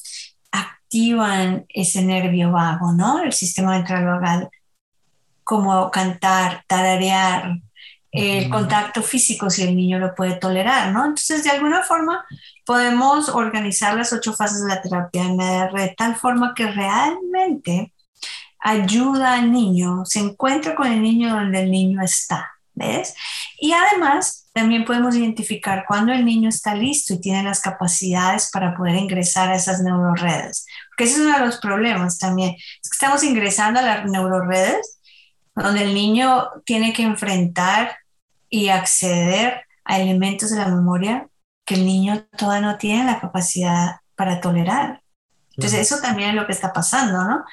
activan 0.52 1.66
ese 1.70 2.04
nervio 2.04 2.52
vago, 2.52 2.94
¿no? 2.94 3.24
El 3.24 3.34
sistema 3.34 3.72
ventral 3.72 4.06
vagal, 4.06 4.50
como 5.44 5.90
cantar, 5.92 6.64
tararear, 6.68 7.58
el 8.14 8.48
contacto 8.48 9.02
físico 9.02 9.50
si 9.50 9.64
el 9.64 9.76
niño 9.76 9.98
lo 9.98 10.14
puede 10.14 10.36
tolerar, 10.36 10.92
¿no? 10.92 11.00
Entonces, 11.00 11.44
de 11.44 11.50
alguna 11.50 11.82
forma, 11.82 12.24
podemos 12.64 13.28
organizar 13.30 13.96
las 13.96 14.14
ocho 14.14 14.34
fases 14.34 14.62
de 14.62 14.70
la 14.70 14.82
terapia 14.82 15.24
MDR 15.24 15.74
de 15.74 15.96
tal 15.98 16.16
forma 16.16 16.54
que 16.54 16.68
realmente 16.68 17.92
ayuda 18.60 19.34
al 19.34 19.52
niño, 19.52 20.06
se 20.06 20.20
encuentra 20.20 20.76
con 20.76 20.88
el 20.88 21.02
niño 21.02 21.32
donde 21.32 21.64
el 21.64 21.72
niño 21.72 22.02
está, 22.04 22.52
¿ves? 22.76 23.16
Y 23.60 23.74
además, 23.74 24.48
también 24.54 24.86
podemos 24.86 25.16
identificar 25.16 25.84
cuando 25.88 26.14
el 26.14 26.24
niño 26.24 26.50
está 26.50 26.76
listo 26.76 27.16
y 27.16 27.20
tiene 27.20 27.44
las 27.44 27.62
capacidades 27.62 28.52
para 28.54 28.76
poder 28.76 28.96
ingresar 28.96 29.50
a 29.50 29.56
esas 29.56 29.82
neuroredes. 29.82 30.68
Porque 30.90 31.06
ese 31.06 31.16
es 31.16 31.28
uno 31.28 31.40
de 31.40 31.46
los 31.46 31.58
problemas 31.58 32.20
también. 32.20 32.52
Es 32.52 32.90
que 32.90 32.94
estamos 32.94 33.24
ingresando 33.24 33.80
a 33.80 33.84
las 33.84 34.06
neuroredes 34.06 35.00
donde 35.56 35.84
el 35.84 35.94
niño 35.94 36.50
tiene 36.66 36.94
que 36.94 37.04
enfrentar 37.04 37.98
y 38.54 38.70
acceder 38.70 39.66
a 39.84 40.00
elementos 40.00 40.52
de 40.52 40.60
la 40.60 40.68
memoria 40.68 41.28
que 41.66 41.74
el 41.74 41.88
niño 41.88 42.28
todavía 42.38 42.62
no 42.62 42.78
tiene 42.78 43.04
la 43.04 43.20
capacidad 43.20 43.96
para 44.16 44.42
tolerar. 44.42 45.02
Entonces, 45.58 45.80
eso 45.80 46.00
también 46.04 46.30
es 46.30 46.36
lo 46.36 46.46
que 46.46 46.52
está 46.52 46.72
pasando, 46.72 47.24
¿no? 47.24 47.44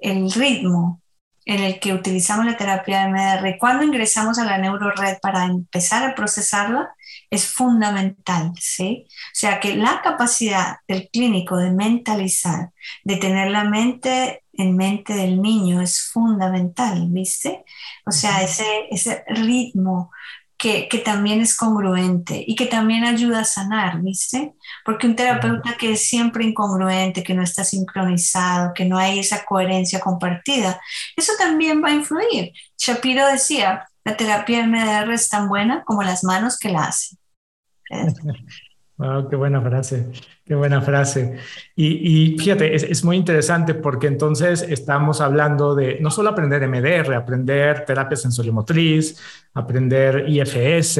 El 0.00 0.28
ritmo 0.32 1.00
en 1.44 1.62
el 1.62 1.78
que 1.78 1.94
utilizamos 1.94 2.44
la 2.44 2.56
terapia 2.56 3.02
de 3.02 3.08
MDR, 3.08 3.56
cuando 3.56 3.84
ingresamos 3.84 4.40
a 4.40 4.44
la 4.44 4.58
neurored 4.58 5.18
para 5.22 5.44
empezar 5.44 6.02
a 6.02 6.16
procesarla, 6.16 6.92
es 7.30 7.46
fundamental, 7.46 8.50
¿sí? 8.58 9.06
O 9.08 9.34
sea, 9.34 9.60
que 9.60 9.76
la 9.76 10.00
capacidad 10.02 10.78
del 10.88 11.08
clínico 11.08 11.56
de 11.56 11.70
mentalizar, 11.70 12.70
de 13.04 13.16
tener 13.16 13.52
la 13.52 13.62
mente 13.62 14.42
en 14.54 14.76
mente 14.76 15.14
del 15.14 15.40
niño 15.40 15.80
es 15.80 16.10
fundamental, 16.12 17.06
¿viste? 17.10 17.64
O 18.04 18.10
sea, 18.10 18.42
ese, 18.42 18.88
ese 18.90 19.22
ritmo 19.28 20.10
que, 20.58 21.02
también 21.04 21.40
es 21.40 21.56
congruente 21.56 22.44
y 22.46 22.56
que 22.56 22.66
también 22.66 23.04
ayuda 23.04 23.40
a 23.40 23.44
sanar, 23.44 24.02
¿viste? 24.02 24.54
Porque 24.84 25.06
un 25.06 25.14
terapeuta 25.14 25.76
que 25.78 25.92
es 25.92 26.08
siempre 26.08 26.44
incongruente, 26.44 27.22
que 27.22 27.34
no 27.34 27.42
está 27.42 27.62
sincronizado, 27.62 28.74
que 28.74 28.84
no 28.84 28.98
hay 28.98 29.20
esa 29.20 29.44
coherencia 29.44 30.00
compartida, 30.00 30.80
eso 31.16 31.32
también 31.38 31.82
va 31.82 31.88
a 31.88 31.94
influir. 31.94 32.52
Shapiro 32.76 33.26
decía, 33.26 33.88
la 34.04 34.16
terapia 34.16 34.66
MDR 34.66 35.12
es 35.12 35.28
tan 35.28 35.48
buena 35.48 35.84
como 35.84 36.02
las 36.02 36.24
manos 36.24 36.58
que 36.58 36.70
la 36.70 36.86
hacen. 36.86 37.18
Wow, 38.98 39.28
qué 39.28 39.36
buena 39.36 39.62
frase, 39.62 40.10
qué 40.44 40.56
buena 40.56 40.82
frase. 40.82 41.36
Y, 41.76 42.36
fíjate, 42.36 42.74
es, 42.74 43.04
muy 43.04 43.16
interesante 43.16 43.74
porque 43.74 44.08
entonces 44.08 44.62
estamos 44.62 45.20
hablando 45.20 45.76
de 45.76 45.98
no 46.00 46.10
solo 46.10 46.30
aprender 46.30 46.66
MDR, 46.66 47.14
aprender 47.14 47.84
terapia 47.84 48.16
sensoriomotriz, 48.16 49.16
aprender 49.54 50.28
IFS. 50.28 50.98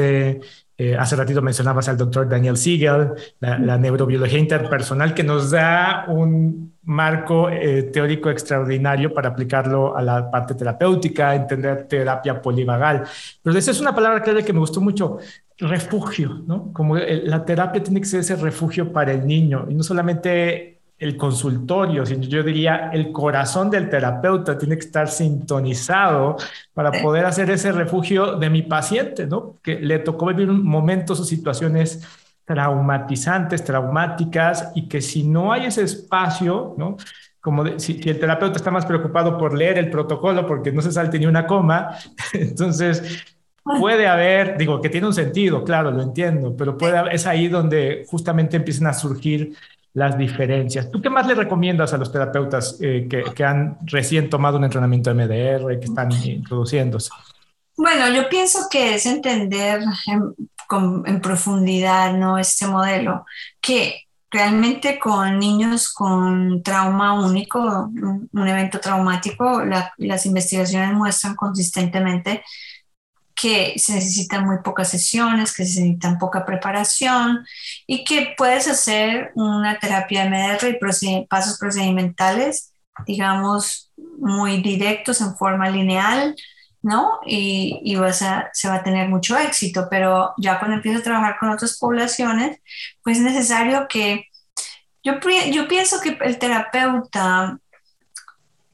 Eh, 0.81 0.97
hace 0.97 1.17
ratito 1.17 1.43
mencionabas 1.43 1.89
al 1.89 1.97
doctor 1.97 2.29
Daniel 2.29 2.57
Siegel, 2.57 3.15
la, 3.41 3.77
neurobiología 3.77 4.39
interpersonal, 4.39 5.13
que 5.13 5.25
nos 5.25 5.51
da 5.51 6.05
un 6.07 6.79
marco 6.85 7.51
eh, 7.51 7.91
teórico 7.93 8.31
extraordinario 8.31 9.13
para 9.13 9.31
aplicarlo 9.31 9.97
a 9.97 10.03
la 10.03 10.31
parte 10.31 10.55
terapéutica, 10.55 11.35
entender 11.35 11.89
terapia 11.89 12.41
polivagal. 12.41 13.03
Pero 13.43 13.59
esa 13.59 13.73
es 13.73 13.81
una 13.81 13.93
palabra 13.93 14.23
clave 14.23 14.45
que 14.45 14.53
me 14.53 14.61
gustó 14.61 14.81
mucho, 14.81 15.19
refugio, 15.59 16.43
¿no? 16.47 16.73
Como 16.73 16.97
la 16.97 17.45
terapia 17.45 17.83
tiene 17.83 18.01
que 18.01 18.07
ser 18.07 18.21
ese 18.21 18.37
refugio 18.37 18.93
para 18.93 19.13
el 19.13 19.27
niño 19.27 19.67
y 19.69 19.75
no 19.75 19.83
solamente 19.83 20.79
el 20.99 21.17
consultorio, 21.17 22.05
sino 22.05 22.25
yo 22.25 22.43
diría 22.43 22.91
el 22.93 23.13
corazón 23.13 23.71
del 23.71 23.89
terapeuta 23.89 24.59
tiene 24.59 24.77
que 24.77 24.85
estar 24.85 25.09
sintonizado 25.09 26.37
para 26.75 26.91
poder 26.91 27.25
hacer 27.25 27.51
ese 27.51 27.71
refugio 27.71 28.37
de 28.37 28.51
mi 28.51 28.63
paciente, 28.63 29.27
¿no? 29.27 29.57
Que 29.63 29.79
le 29.79 30.01
tocó 30.01 30.27
vivir 30.27 30.49
momentos 30.49 31.21
o 31.21 31.25
situaciones 31.25 32.07
traumatizantes, 32.45 33.63
traumáticas 33.63 34.73
y 34.75 34.89
que 34.89 35.01
si 35.01 35.23
no 35.23 35.53
hay 35.53 35.67
ese 35.67 35.83
espacio, 35.83 36.75
¿no? 36.77 36.97
Como 37.41 37.79
si, 37.79 38.03
si, 38.03 38.11
el 38.11 38.19
terapeuta 38.19 38.57
está 38.57 38.73
más 38.73 38.85
preocupado 38.85 39.39
por 39.39 39.57
leer 39.57 39.79
el 39.79 39.91
protocolo 39.91 40.47
porque 40.47 40.73
no 40.73 40.83
se 40.83 40.91
salte 40.91 41.19
ni 41.19 41.27
una 41.27 41.47
coma, 41.47 41.91
entonces 42.33 43.38
puede 43.79 44.07
haber, 44.07 44.57
digo, 44.57 44.81
que 44.81 44.89
tiene 44.89 45.07
un 45.07 45.15
sentido, 45.15 45.65
claro, 45.65 45.91
lo 45.91 46.03
entiendo, 46.03 46.57
pero 46.57 46.77
puede 46.79 47.15
es 47.15 47.27
ahí 47.27 47.49
donde 47.49 48.05
justamente 48.09 48.57
empiezan 48.57 48.87
a 48.87 48.95
surgir 48.95 49.55
las 49.95 50.17
diferencias. 50.17 50.91
¿Tú 50.91 51.03
qué 51.03 51.11
más 51.11 51.27
le 51.27 51.35
recomiendas 51.35 51.93
a 51.93 51.99
los 51.99 52.13
terapeutas 52.13 52.79
eh, 52.81 53.09
que, 53.09 53.45
han 53.45 53.79
recién 53.83 54.31
tomado 54.31 54.59
un 54.59 54.65
entrenamiento 54.65 55.13
MDR, 55.15 55.79
que 55.79 55.87
están 55.87 56.13
introduciéndose? 56.13 57.11
Bueno, 57.77 58.09
yo 58.09 58.29
pienso 58.29 58.69
que 58.71 58.95
es 58.95 59.07
entender 59.07 59.83
en, 60.07 61.21
profundidad 61.21 62.13
¿no? 62.15 62.39
este 62.39 62.67
modelo, 62.67 63.25
que 63.61 64.07
realmente 64.31 64.99
con 64.99 65.39
niños 65.39 65.93
con 65.93 66.63
trauma 66.63 67.15
único, 67.15 67.59
un, 67.59 68.49
evento 68.49 68.79
traumático, 68.79 69.63
las 69.97 70.27
investigaciones 70.27 70.93
muestran 70.93 71.35
consistentemente 71.35 72.43
que 73.41 73.79
se 73.79 73.95
necesitan 73.95 74.45
muy 74.45 74.59
pocas 74.65 74.91
sesiones, 74.91 75.55
que 75.55 75.65
se 75.65 75.81
necesitan 75.81 76.19
poca 76.19 76.45
preparación 76.45 77.47
y 77.87 78.03
que 78.05 78.35
puedes 78.37 78.67
hacer 78.67 79.31
una 79.37 79.79
terapia 79.79 80.29
MDR 80.29 80.69
y 80.69 81.27
pasos 81.27 81.57
procedimentales, 81.57 82.73
digamos, 83.07 83.93
muy 84.19 84.61
directos 84.61 85.21
en 85.21 85.37
forma 85.37 85.71
lineal, 85.71 86.35
¿no? 86.83 87.21
Y, 87.27 87.81
y 87.85 87.95
vas 87.95 88.23
a, 88.23 88.51
se 88.53 88.69
va 88.69 88.77
a 88.77 88.83
tener 88.83 89.09
mucho 89.09 89.39
éxito, 89.39 89.87
pero 89.89 90.35
ya 90.37 90.59
cuando 90.59 90.77
empiezas 90.77 91.03
a 91.03 91.05
trabajar 91.05 91.37
con 91.39 91.51
otras 91.51 91.79
poblaciones, 91.79 92.59
pues 93.05 93.19
es 93.19 93.23
necesario 93.23 93.87
que, 93.89 94.27
yo, 95.05 95.15
yo 95.53 95.69
pienso 95.69 96.01
que 96.01 96.19
el 96.23 96.39
terapeuta 96.39 97.57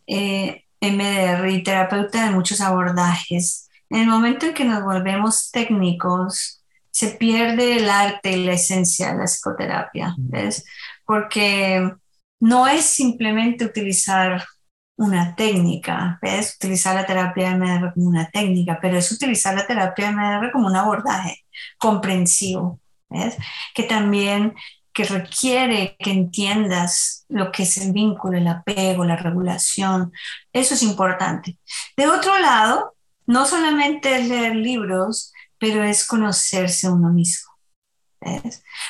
eh, 0.06 0.64
MDR 0.80 1.50
y 1.50 1.62
terapeuta 1.62 2.24
de 2.24 2.30
muchos 2.30 2.62
abordajes, 2.62 3.63
en 3.94 4.00
el 4.00 4.06
momento 4.08 4.46
en 4.46 4.54
que 4.54 4.64
nos 4.64 4.82
volvemos 4.82 5.52
técnicos, 5.52 6.64
se 6.90 7.10
pierde 7.10 7.76
el 7.76 7.88
arte 7.88 8.32
y 8.32 8.44
la 8.44 8.54
esencia 8.54 9.12
de 9.12 9.18
la 9.18 9.24
psicoterapia, 9.26 10.14
¿ves? 10.18 10.64
Porque 11.06 11.92
no 12.40 12.66
es 12.66 12.84
simplemente 12.84 13.64
utilizar 13.64 14.44
una 14.96 15.36
técnica, 15.36 16.18
¿ves? 16.20 16.56
Utilizar 16.56 16.96
la 16.96 17.06
terapia 17.06 17.56
MDR 17.56 17.94
como 17.94 18.08
una 18.08 18.28
técnica, 18.30 18.80
pero 18.82 18.98
es 18.98 19.12
utilizar 19.12 19.54
la 19.54 19.64
terapia 19.64 20.10
MDR 20.10 20.50
como 20.50 20.66
un 20.66 20.74
abordaje 20.74 21.44
comprensivo, 21.78 22.80
¿ves? 23.08 23.36
Que 23.76 23.84
también 23.84 24.54
que 24.92 25.04
requiere 25.04 25.96
que 26.00 26.10
entiendas 26.10 27.26
lo 27.28 27.52
que 27.52 27.62
es 27.62 27.76
el 27.78 27.92
vínculo, 27.92 28.38
el 28.38 28.48
apego, 28.48 29.04
la 29.04 29.16
regulación. 29.16 30.12
Eso 30.52 30.74
es 30.74 30.82
importante. 30.82 31.58
De 31.96 32.08
otro 32.08 32.36
lado, 32.40 32.93
no 33.26 33.46
solamente 33.46 34.16
es 34.16 34.28
leer 34.28 34.56
libros, 34.56 35.32
pero 35.58 35.82
es 35.82 36.06
conocerse 36.06 36.88
uno 36.88 37.10
mismo. 37.10 37.52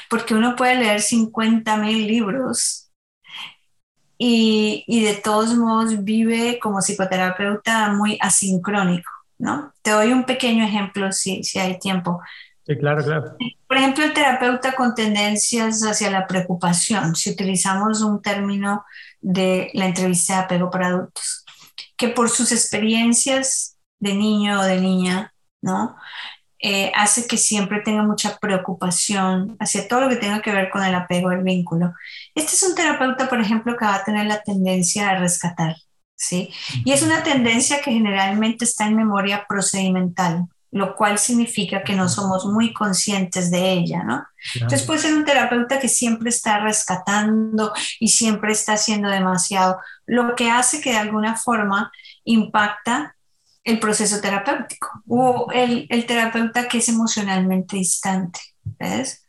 Porque 0.08 0.34
uno 0.34 0.56
puede 0.56 0.76
leer 0.76 1.00
50 1.00 1.76
mil 1.78 2.06
libros 2.06 2.92
y, 4.16 4.84
de 5.04 5.14
todos 5.14 5.54
modos 5.56 6.04
vive 6.04 6.58
como 6.60 6.80
psicoterapeuta 6.80 7.92
muy 7.92 8.16
asincrónico, 8.20 9.10
¿no? 9.38 9.72
Te 9.82 9.90
doy 9.90 10.12
un 10.12 10.24
pequeño 10.24 10.64
ejemplo 10.64 11.10
si, 11.12 11.42
si 11.42 11.58
hay 11.58 11.78
tiempo. 11.78 12.20
Sí, 12.64 12.78
claro, 12.78 13.04
claro. 13.04 13.36
Por 13.66 13.76
ejemplo, 13.76 14.04
el 14.04 14.14
terapeuta 14.14 14.72
con 14.74 14.94
tendencias 14.94 15.82
hacia 15.82 16.10
la 16.10 16.26
preocupación, 16.26 17.14
si 17.14 17.30
utilizamos 17.30 18.00
un 18.02 18.22
término 18.22 18.84
de 19.20 19.70
la 19.74 19.86
entrevista 19.86 20.34
de 20.34 20.40
apego 20.44 20.70
para 20.70 20.88
adultos, 20.88 21.44
que 21.96 22.08
por 22.08 22.30
sus 22.30 22.52
experiencias 22.52 23.73
de 24.04 24.14
niño 24.14 24.60
o 24.60 24.64
de 24.64 24.80
niña, 24.80 25.32
¿no? 25.62 25.96
Eh, 26.60 26.92
hace 26.94 27.26
que 27.26 27.36
siempre 27.36 27.80
tenga 27.80 28.02
mucha 28.02 28.38
preocupación 28.38 29.56
hacia 29.60 29.88
todo 29.88 30.02
lo 30.02 30.08
que 30.08 30.16
tenga 30.16 30.40
que 30.40 30.52
ver 30.52 30.70
con 30.70 30.84
el 30.84 30.94
apego 30.94 31.30
al 31.30 31.42
vínculo. 31.42 31.92
Este 32.34 32.52
es 32.52 32.62
un 32.62 32.74
terapeuta, 32.74 33.28
por 33.28 33.40
ejemplo, 33.40 33.76
que 33.76 33.84
va 33.84 33.96
a 33.96 34.04
tener 34.04 34.26
la 34.26 34.42
tendencia 34.42 35.10
a 35.10 35.18
rescatar, 35.18 35.76
¿sí? 36.16 36.50
Y 36.84 36.92
es 36.92 37.02
una 37.02 37.22
tendencia 37.22 37.80
que 37.82 37.92
generalmente 37.92 38.64
está 38.64 38.86
en 38.86 38.96
memoria 38.96 39.46
procedimental, 39.48 40.46
lo 40.70 40.96
cual 40.96 41.18
significa 41.18 41.82
que 41.82 41.94
no 41.94 42.08
somos 42.08 42.46
muy 42.46 42.72
conscientes 42.72 43.50
de 43.50 43.72
ella, 43.72 44.02
¿no? 44.02 44.26
Entonces 44.54 44.82
puede 44.82 45.00
ser 45.00 45.14
un 45.14 45.24
terapeuta 45.24 45.78
que 45.78 45.88
siempre 45.88 46.28
está 46.28 46.60
rescatando 46.60 47.72
y 48.00 48.08
siempre 48.08 48.52
está 48.52 48.74
haciendo 48.74 49.08
demasiado, 49.08 49.78
lo 50.06 50.34
que 50.34 50.50
hace 50.50 50.80
que 50.80 50.90
de 50.90 50.98
alguna 50.98 51.36
forma 51.36 51.90
impacta 52.24 53.13
el 53.64 53.80
proceso 53.80 54.20
terapéutico 54.20 55.02
o 55.08 55.50
el, 55.52 55.88
terapeuta 56.06 56.68
que 56.68 56.78
es 56.78 56.88
emocionalmente 56.88 57.76
distante, 57.76 58.40
¿ves? 58.62 59.24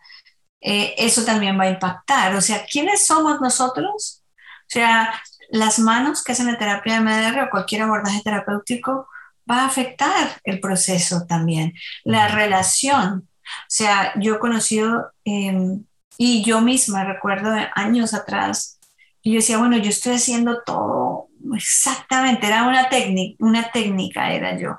Eh, 0.62 0.94
eso 0.98 1.24
también 1.24 1.58
va 1.60 1.64
a 1.64 1.70
impactar. 1.70 2.36
O 2.36 2.42
sea, 2.42 2.66
¿quiénes 2.70 3.06
somos 3.06 3.40
nosotros? 3.40 4.24
O 4.62 4.70
sea, 4.70 5.14
las 5.50 5.80
manos 5.80 6.24
que 6.24 6.34
hacen 6.34 6.48
la 6.48 6.58
terapia 6.58 6.96
de 6.96 7.02
MDR 7.02 7.44
o 7.44 7.50
cualquier 7.50 7.84
abordaje 7.84 8.22
terapéutico 8.24 9.08
va 9.50 9.62
a 9.62 9.68
afectar 9.68 10.42
el 10.44 10.60
proceso 10.60 11.26
también, 11.28 11.74
la 12.04 12.28
relación. 12.28 13.30
O 13.44 13.70
sea, 13.70 14.14
yo 14.20 14.36
he 14.36 14.40
conocido, 14.40 15.12
em, 15.24 15.86
y 16.18 16.44
yo 16.44 16.62
misma 16.62 17.04
recuerdo 17.04 17.54
años 17.76 18.14
atrás, 18.14 18.80
y 19.22 19.34
yo 19.34 19.38
decía, 19.38 19.58
bueno, 19.58 19.78
yo 19.78 19.90
estoy 19.90 20.16
haciendo 20.16 20.62
todo 20.64 21.30
exactamente, 21.54 22.48
era 22.48 22.68
una 22.68 22.90
técnica, 22.90 23.46
una 23.46 23.72
técnica 23.72 24.32
era 24.32 24.58
yo. 24.58 24.78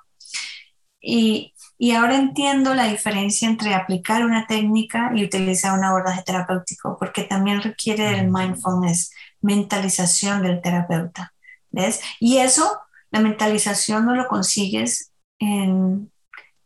Y, 1.01 1.55
y 1.79 1.93
ahora 1.93 2.17
entiendo 2.17 2.75
la 2.75 2.89
diferencia 2.89 3.49
entre 3.49 3.75
aplicar 3.75 4.25
una 4.25 4.47
técnica 4.47 5.13
y 5.15 5.25
utilizar 5.25 5.79
un 5.79 5.85
abordaje 5.85 6.23
terapéutico, 6.23 6.97
porque 6.99 7.25
también 7.25 7.63
requiere 7.63 8.11
del 8.11 8.31
mindfulness, 8.31 9.13
mentalización 9.41 10.43
del 10.43 10.61
terapeuta. 10.61 11.33
¿Ves? 11.71 12.01
Y 12.21 12.39
eso, 12.39 12.81
la 13.11 13.21
mentalización 13.21 14.07
no 14.07 14.15
lo 14.15 14.27
consigues 14.29 15.13
en, 15.39 16.11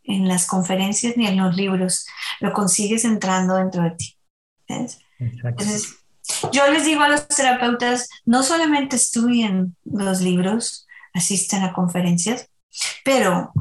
en 0.05 0.29
las 0.29 0.47
conferencias 0.47 1.17
ni 1.17 1.27
en 1.27 1.37
los 1.37 1.57
libros, 1.57 2.07
lo 2.39 2.53
consigues 2.53 3.05
entrando 3.05 3.57
dentro 3.57 3.83
de 3.83 3.91
ti. 3.91 4.17
¿Ves? 4.69 5.01
Entonces, 5.19 6.00
yo 6.53 6.71
les 6.71 6.85
digo 6.85 7.03
a 7.03 7.09
los 7.09 7.27
terapeutas, 7.29 8.09
no 8.25 8.43
solamente 8.43 8.97
estudien 8.97 9.77
los 9.85 10.21
libros, 10.21 10.87
asistan 11.15 11.65
a 11.65 11.73
conferencias, 11.73 12.49
pero 13.05 13.53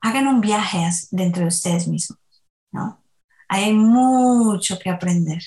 hagan 0.00 0.26
un 0.26 0.40
viaje 0.40 0.88
dentro 1.10 1.42
de 1.42 1.48
ustedes 1.48 1.88
mismos, 1.88 2.18
¿no? 2.72 3.02
Hay 3.48 3.72
mucho 3.72 4.78
que 4.78 4.90
aprender. 4.90 5.42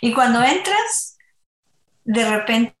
Y 0.00 0.12
cuando 0.12 0.42
entras, 0.42 1.16
de 2.04 2.28
repente 2.28 2.74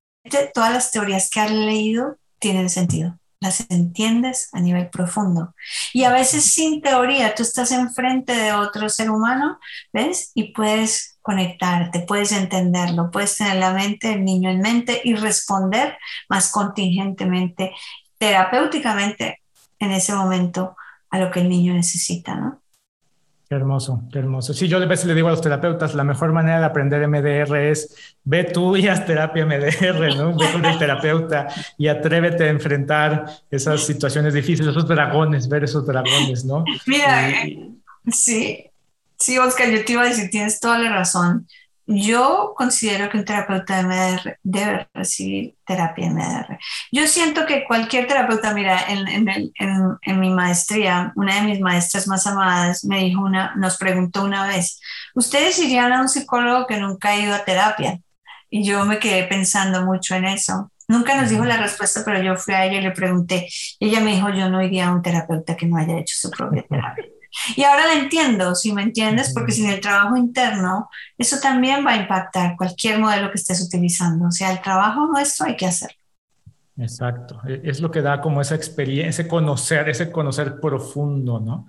todas 0.52 0.72
las 0.72 0.90
teorías 0.90 1.30
que 1.30 1.40
has 1.40 1.50
leído 1.50 2.16
tienen 2.38 2.68
sentido. 2.68 3.18
Las 3.40 3.66
entiendes 3.68 4.48
a 4.52 4.60
nivel 4.60 4.88
profundo. 4.88 5.54
Y 5.92 6.04
a 6.04 6.12
veces 6.12 6.44
sin 6.44 6.80
teoría, 6.80 7.34
tú 7.34 7.42
estás 7.42 7.72
enfrente 7.72 8.34
de 8.34 8.52
otro 8.52 8.88
ser 8.88 9.10
humano, 9.10 9.58
¿ves? 9.92 10.30
Y 10.34 10.52
puedes 10.52 11.13
conectarte, 11.24 12.00
puedes 12.00 12.32
entenderlo, 12.32 13.10
puedes 13.10 13.38
tener 13.38 13.56
la 13.56 13.72
mente, 13.72 14.12
el 14.12 14.26
niño 14.26 14.50
en 14.50 14.60
mente 14.60 15.00
y 15.04 15.14
responder 15.14 15.96
más 16.28 16.52
contingentemente, 16.52 17.72
terapéuticamente 18.18 19.40
en 19.78 19.92
ese 19.92 20.14
momento 20.14 20.76
a 21.08 21.18
lo 21.18 21.30
que 21.30 21.40
el 21.40 21.48
niño 21.48 21.72
necesita, 21.72 22.34
¿no? 22.34 22.60
Qué 23.48 23.54
hermoso, 23.54 24.02
qué 24.12 24.18
hermoso. 24.18 24.52
Sí, 24.52 24.68
yo 24.68 24.76
a 24.76 24.84
veces 24.84 25.06
le 25.06 25.14
digo 25.14 25.28
a 25.28 25.30
los 25.30 25.40
terapeutas, 25.40 25.94
la 25.94 26.04
mejor 26.04 26.34
manera 26.34 26.58
de 26.58 26.66
aprender 26.66 27.08
MDR 27.08 27.56
es 27.70 28.16
ve 28.22 28.44
tú 28.44 28.76
y 28.76 28.86
haz 28.86 29.06
terapia 29.06 29.46
MDR, 29.46 30.16
¿no? 30.16 30.34
Ve 30.36 30.52
con 30.52 30.64
el 30.66 30.78
terapeuta 30.78 31.48
y 31.78 31.88
atrévete 31.88 32.44
a 32.44 32.48
enfrentar 32.48 33.24
esas 33.50 33.80
situaciones 33.86 34.34
difíciles, 34.34 34.72
esos 34.72 34.86
dragones, 34.86 35.48
ver 35.48 35.64
esos 35.64 35.86
dragones, 35.86 36.44
¿no? 36.44 36.66
Mira, 36.86 37.32
sí, 38.10 38.70
Sí, 39.18 39.38
Oscar, 39.38 39.70
yo 39.70 39.84
te 39.84 39.92
iba 39.92 40.02
a 40.02 40.06
decir, 40.08 40.30
tienes 40.30 40.60
toda 40.60 40.78
la 40.78 40.90
razón. 40.90 41.46
yo 41.86 42.54
considero 42.56 43.10
que 43.10 43.18
un 43.18 43.24
terapeuta 43.26 43.76
de 43.76 43.82
MDR 43.82 44.38
debe 44.42 44.88
recibir 44.94 45.56
terapia 45.66 46.06
en 46.06 46.14
MDR. 46.14 46.58
Yo 46.92 47.06
siento 47.06 47.44
que 47.46 47.64
cualquier 47.64 48.06
terapeuta, 48.06 48.54
mira, 48.54 48.86
en, 48.88 49.28
en, 49.28 50.20
mi 50.20 50.30
maestría, 50.30 51.12
una 51.16 51.36
de 51.36 51.42
mis 51.42 51.60
maestras 51.60 52.08
más 52.08 52.26
amadas 52.26 52.84
me 52.84 53.00
dijo 53.00 53.22
una, 53.22 53.54
nos 53.56 53.76
preguntó 53.76 54.24
una 54.24 54.46
vez, 54.46 54.80
¿ustedes 55.14 55.58
irían 55.58 55.92
a 55.92 56.00
un 56.00 56.08
psicólogo 56.08 56.66
que 56.66 56.78
nunca 56.78 57.10
ha 57.10 57.18
ido 57.18 57.34
a 57.34 57.44
terapia? 57.44 58.00
Y 58.48 58.64
yo 58.64 58.84
me 58.86 58.98
quedé 58.98 59.24
pensando 59.24 59.84
mucho 59.84 60.14
en 60.14 60.24
eso. 60.26 60.70
Nunca 60.88 61.20
nos 61.20 61.30
dijo 61.30 61.44
la 61.44 61.56
respuesta, 61.56 62.02
pero 62.04 62.22
yo 62.22 62.36
fui 62.36 62.54
a 62.54 62.66
ella 62.66 62.78
y 62.78 62.82
le 62.82 62.90
pregunté. 62.90 63.48
ella 63.80 64.00
me 64.00 64.12
dijo, 64.14 64.28
yo 64.30 64.48
no 64.50 64.62
iría 64.62 64.88
a 64.88 64.92
un 64.92 65.02
terapeuta 65.02 65.56
que 65.56 65.66
no 65.66 65.76
haya 65.76 65.98
hecho 65.98 66.14
su 66.16 66.30
propia 66.30 66.62
terapia. 66.62 67.04
Y 67.56 67.64
ahora 67.64 67.86
la 67.86 67.94
entiendo, 67.94 68.54
si 68.54 68.72
me 68.72 68.82
entiendes, 68.82 69.32
porque 69.34 69.52
sin 69.52 69.68
el 69.68 69.80
trabajo 69.80 70.16
interno, 70.16 70.88
eso 71.18 71.38
también 71.40 71.84
va 71.86 71.92
a 71.92 71.96
impactar 71.96 72.56
cualquier 72.56 72.98
modelo 72.98 73.30
que 73.30 73.38
estés 73.38 73.60
utilizando. 73.62 74.28
O 74.28 74.32
sea, 74.32 74.52
el 74.52 74.60
trabajo 74.60 75.06
nuestro 75.06 75.46
hay 75.46 75.56
que 75.56 75.66
hacerlo. 75.66 75.98
Exacto, 76.76 77.40
e, 77.46 77.60
es 77.62 77.80
lo 77.80 77.88
que 77.88 78.02
da 78.02 78.20
como 78.20 78.40
esa 78.40 78.56
experiencia, 78.56 79.08
ese 79.08 79.28
conocer, 79.28 79.88
ese 79.88 80.10
conocer 80.10 80.58
profundo, 80.58 81.38
¿no? 81.38 81.68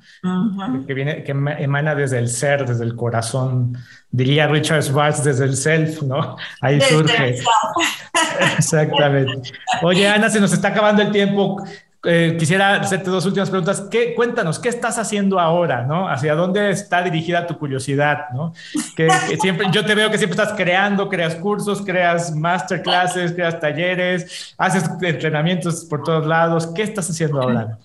Que 0.88 0.94
viene, 0.96 1.24
que 1.24 1.32
emana 1.32 1.94
desde 1.94 2.18
el 2.18 2.28
ser, 2.28 2.66
desde 2.66 2.86
el 2.86 2.96
corazón, 2.96 3.78
diría 4.10 4.48
Richard 4.48 4.82
Schwartz, 4.82 5.24
desde 5.24 5.46
el 5.46 5.56
self, 5.56 6.02
¿no? 6.02 6.38
Ahí 6.60 6.82
surge. 6.82 7.38
Exactamente. 8.58 9.52
Oye, 9.84 10.08
Ana, 10.08 10.28
se 10.30 10.40
nos 10.40 10.52
está 10.54 10.70
acabando 10.70 11.04
el 11.04 11.12
tiempo. 11.12 11.64
Eh, 12.06 12.36
quisiera 12.38 12.76
hacerte 12.76 13.10
dos 13.10 13.26
últimas 13.26 13.50
preguntas. 13.50 13.84
¿Qué, 13.90 14.14
cuéntanos, 14.14 14.60
¿qué 14.60 14.70
estás 14.70 14.98
haciendo 15.00 15.40
ahora? 15.40 15.88
¿Hacia 16.10 16.36
dónde 16.36 16.70
está 16.70 17.02
dirigida 17.02 17.48
tu 17.48 17.58
curiosidad? 17.58 18.26
yo 19.72 19.86
te 19.86 19.96
veo 19.96 20.12
que 20.12 20.18
siempre 20.18 20.40
estás 20.40 20.56
creando, 20.56 21.10
creas 21.10 21.36
cursos, 21.36 21.82
creas 21.82 22.36
masterclasses, 22.36 23.34
creas 23.34 23.60
talleres, 23.60 24.54
haces 24.58 24.84
entrenamientos 25.02 25.86
por 25.86 26.04
todos 26.04 26.26
lados. 26.28 26.68
¿Qué 26.76 26.84
estás 26.84 27.10
haciendo 27.10 27.42
ahora? 27.42 27.80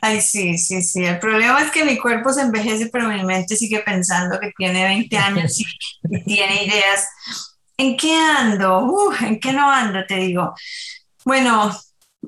Ay, 0.00 0.20
sí, 0.20 0.58
sí, 0.58 0.82
sí. 0.82 1.04
El 1.04 1.18
problema 1.18 1.62
es 1.62 1.70
que 1.70 1.84
mi 1.84 1.98
cuerpo 1.98 2.32
se 2.32 2.42
envejece, 2.42 2.90
pero 2.92 3.08
mi 3.08 3.24
mente 3.24 3.56
sigue 3.56 3.80
pensando 3.80 4.38
que 4.38 4.52
tiene 4.56 4.84
20 4.84 5.16
años 5.16 5.58
y, 5.58 5.64
tiene 6.24 6.64
ideas. 6.64 7.08
¿En 7.78 7.96
qué 7.96 8.14
ando? 8.14 9.10
¿En 9.20 9.40
qué 9.40 9.52
no 9.52 9.70
ando? 9.70 10.04
Te 10.06 10.16
digo. 10.16 10.54
Bueno, 11.24 11.74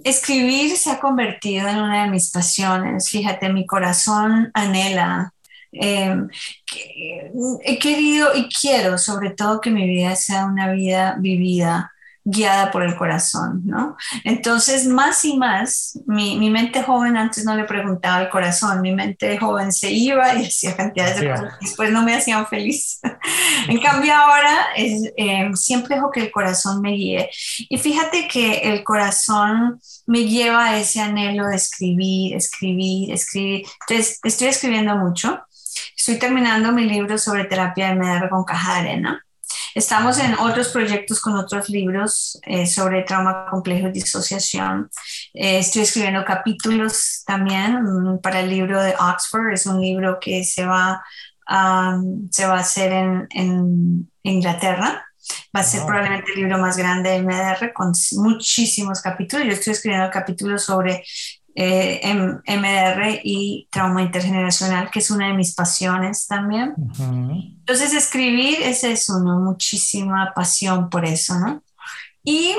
escribir 0.04 0.76
se 0.76 0.90
ha 0.90 1.00
convertido 1.00 1.68
en 1.68 1.78
una 1.78 2.04
de 2.04 2.10
mis 2.10 2.30
pasiones. 2.30 3.08
Fíjate, 3.08 3.48
mi 3.52 3.66
corazón 3.66 4.50
anhela. 4.54 5.32
Em, 5.72 6.28
he 7.64 7.78
querido 7.78 8.34
y 8.34 8.48
quiero 8.48 8.96
sobre 8.96 9.30
todo 9.30 9.60
que 9.60 9.70
mi 9.70 9.86
vida 9.86 10.16
sea 10.16 10.46
una 10.46 10.72
vida 10.72 11.16
vivida 11.18 11.92
guiada 12.28 12.72
por 12.72 12.82
el 12.82 12.96
corazón, 12.96 13.62
¿no? 13.64 13.96
Entonces, 14.24 14.88
más 14.88 15.24
y 15.24 15.36
más, 15.36 15.96
mi, 16.06 16.36
mi, 16.36 16.50
mente 16.50 16.82
joven 16.82 17.16
antes 17.16 17.44
no 17.44 17.54
le 17.54 17.62
preguntaba 17.62 18.16
al 18.16 18.28
corazón, 18.28 18.82
mi 18.82 18.92
mente 18.92 19.38
joven 19.38 19.72
se 19.72 19.92
iba 19.92 20.34
y 20.34 20.44
hacía 20.46 20.76
cantidades 20.76 21.20
de 21.20 21.30
cosas 21.30 21.54
que 21.56 21.66
después 21.66 21.92
no 21.92 22.02
me 22.02 22.16
hacían 22.16 22.44
feliz. 22.48 22.98
en 23.68 23.78
cambio, 23.78 24.12
ahora 24.12 24.58
es, 24.76 25.12
eh, 25.16 25.48
siempre 25.54 25.94
dejo 25.94 26.10
que 26.10 26.18
el 26.18 26.32
corazón 26.32 26.82
me 26.82 26.90
guíe. 26.94 27.30
Y 27.68 27.78
fíjate 27.78 28.26
que 28.26 28.58
el 28.58 28.82
corazón 28.82 29.80
me 30.06 30.24
lleva 30.24 30.64
a 30.64 30.80
ese 30.80 31.00
anhelo 31.00 31.46
de 31.46 31.54
escribir, 31.54 32.34
escribir, 32.34 33.12
escribir. 33.12 33.66
Entonces, 33.88 34.18
estoy 34.24 34.48
escribiendo 34.48 34.96
mucho. 34.96 35.42
Estoy 35.96 36.18
terminando 36.18 36.72
mi 36.72 36.86
libro 36.86 37.18
sobre 37.18 37.44
terapia 37.44 37.88
de 37.88 37.94
MDR 37.94 38.28
con 38.30 38.42
caja 38.42 38.74
de 38.74 38.80
arena. 38.80 39.25
Estamos 39.76 40.18
en 40.18 40.32
otros 40.38 40.68
proyectos 40.68 41.20
con 41.20 41.36
otros 41.36 41.68
libros 41.68 42.40
eh, 42.46 42.66
sobre 42.66 43.02
trauma 43.02 43.44
complejo 43.50 43.88
y 43.88 43.92
disociación. 43.92 44.88
Eh, 45.34 45.58
estoy 45.58 45.82
escribiendo 45.82 46.24
capítulos 46.24 47.22
también 47.26 47.82
mm, 47.82 48.20
para 48.22 48.40
el 48.40 48.48
libro 48.48 48.82
de 48.82 48.94
Oxford. 48.98 49.52
Es 49.52 49.66
un 49.66 49.78
libro 49.82 50.16
que 50.18 50.44
se 50.44 50.64
va, 50.64 51.04
se 52.30 52.46
va 52.46 52.54
a 52.54 52.60
hacer 52.60 52.90
en, 52.90 53.28
en 53.32 54.08
Inglaterra. 54.22 55.04
Va 55.54 55.60
a 55.60 55.62
ser 55.62 55.84
probablemente 55.84 56.32
el 56.34 56.40
libro 56.40 56.56
más 56.56 56.78
grande 56.78 57.10
del 57.10 57.26
MDR 57.26 57.74
con 57.74 57.92
muchísimos 58.12 59.02
capítulos. 59.02 59.44
Yo 59.44 59.52
estoy 59.52 59.74
escribiendo 59.74 60.08
capítulos 60.10 60.64
sobre 60.64 61.04
eh, 61.58 62.02
MDR 62.46 63.20
y 63.24 63.66
trauma 63.72 64.02
intergeneracional, 64.02 64.90
que 64.90 64.98
es 64.98 65.10
una 65.10 65.28
de 65.28 65.32
mis 65.32 65.54
pasiones 65.54 66.26
también. 66.26 66.74
Entonces, 66.98 67.94
escribir 67.94 68.60
es 68.60 68.84
eso, 68.84 69.20
¿no? 69.20 69.40
Muchísima 69.40 70.32
pasión 70.34 70.90
por 70.90 71.06
eso, 71.06 71.38
¿no? 71.38 71.62
Y 72.22 72.54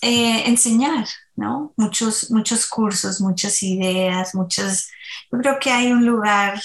eh, 0.00 0.48
enseñar, 0.48 1.06
¿no? 1.36 1.74
Muchos, 1.76 2.30
muchos 2.30 2.66
cursos, 2.66 3.20
muchas 3.20 3.62
ideas, 3.62 4.34
muchas... 4.34 4.88
Yo 5.30 5.38
creo 5.38 5.58
que 5.58 5.70
hay 5.70 5.92
un 5.92 6.06
lugar, 6.06 6.58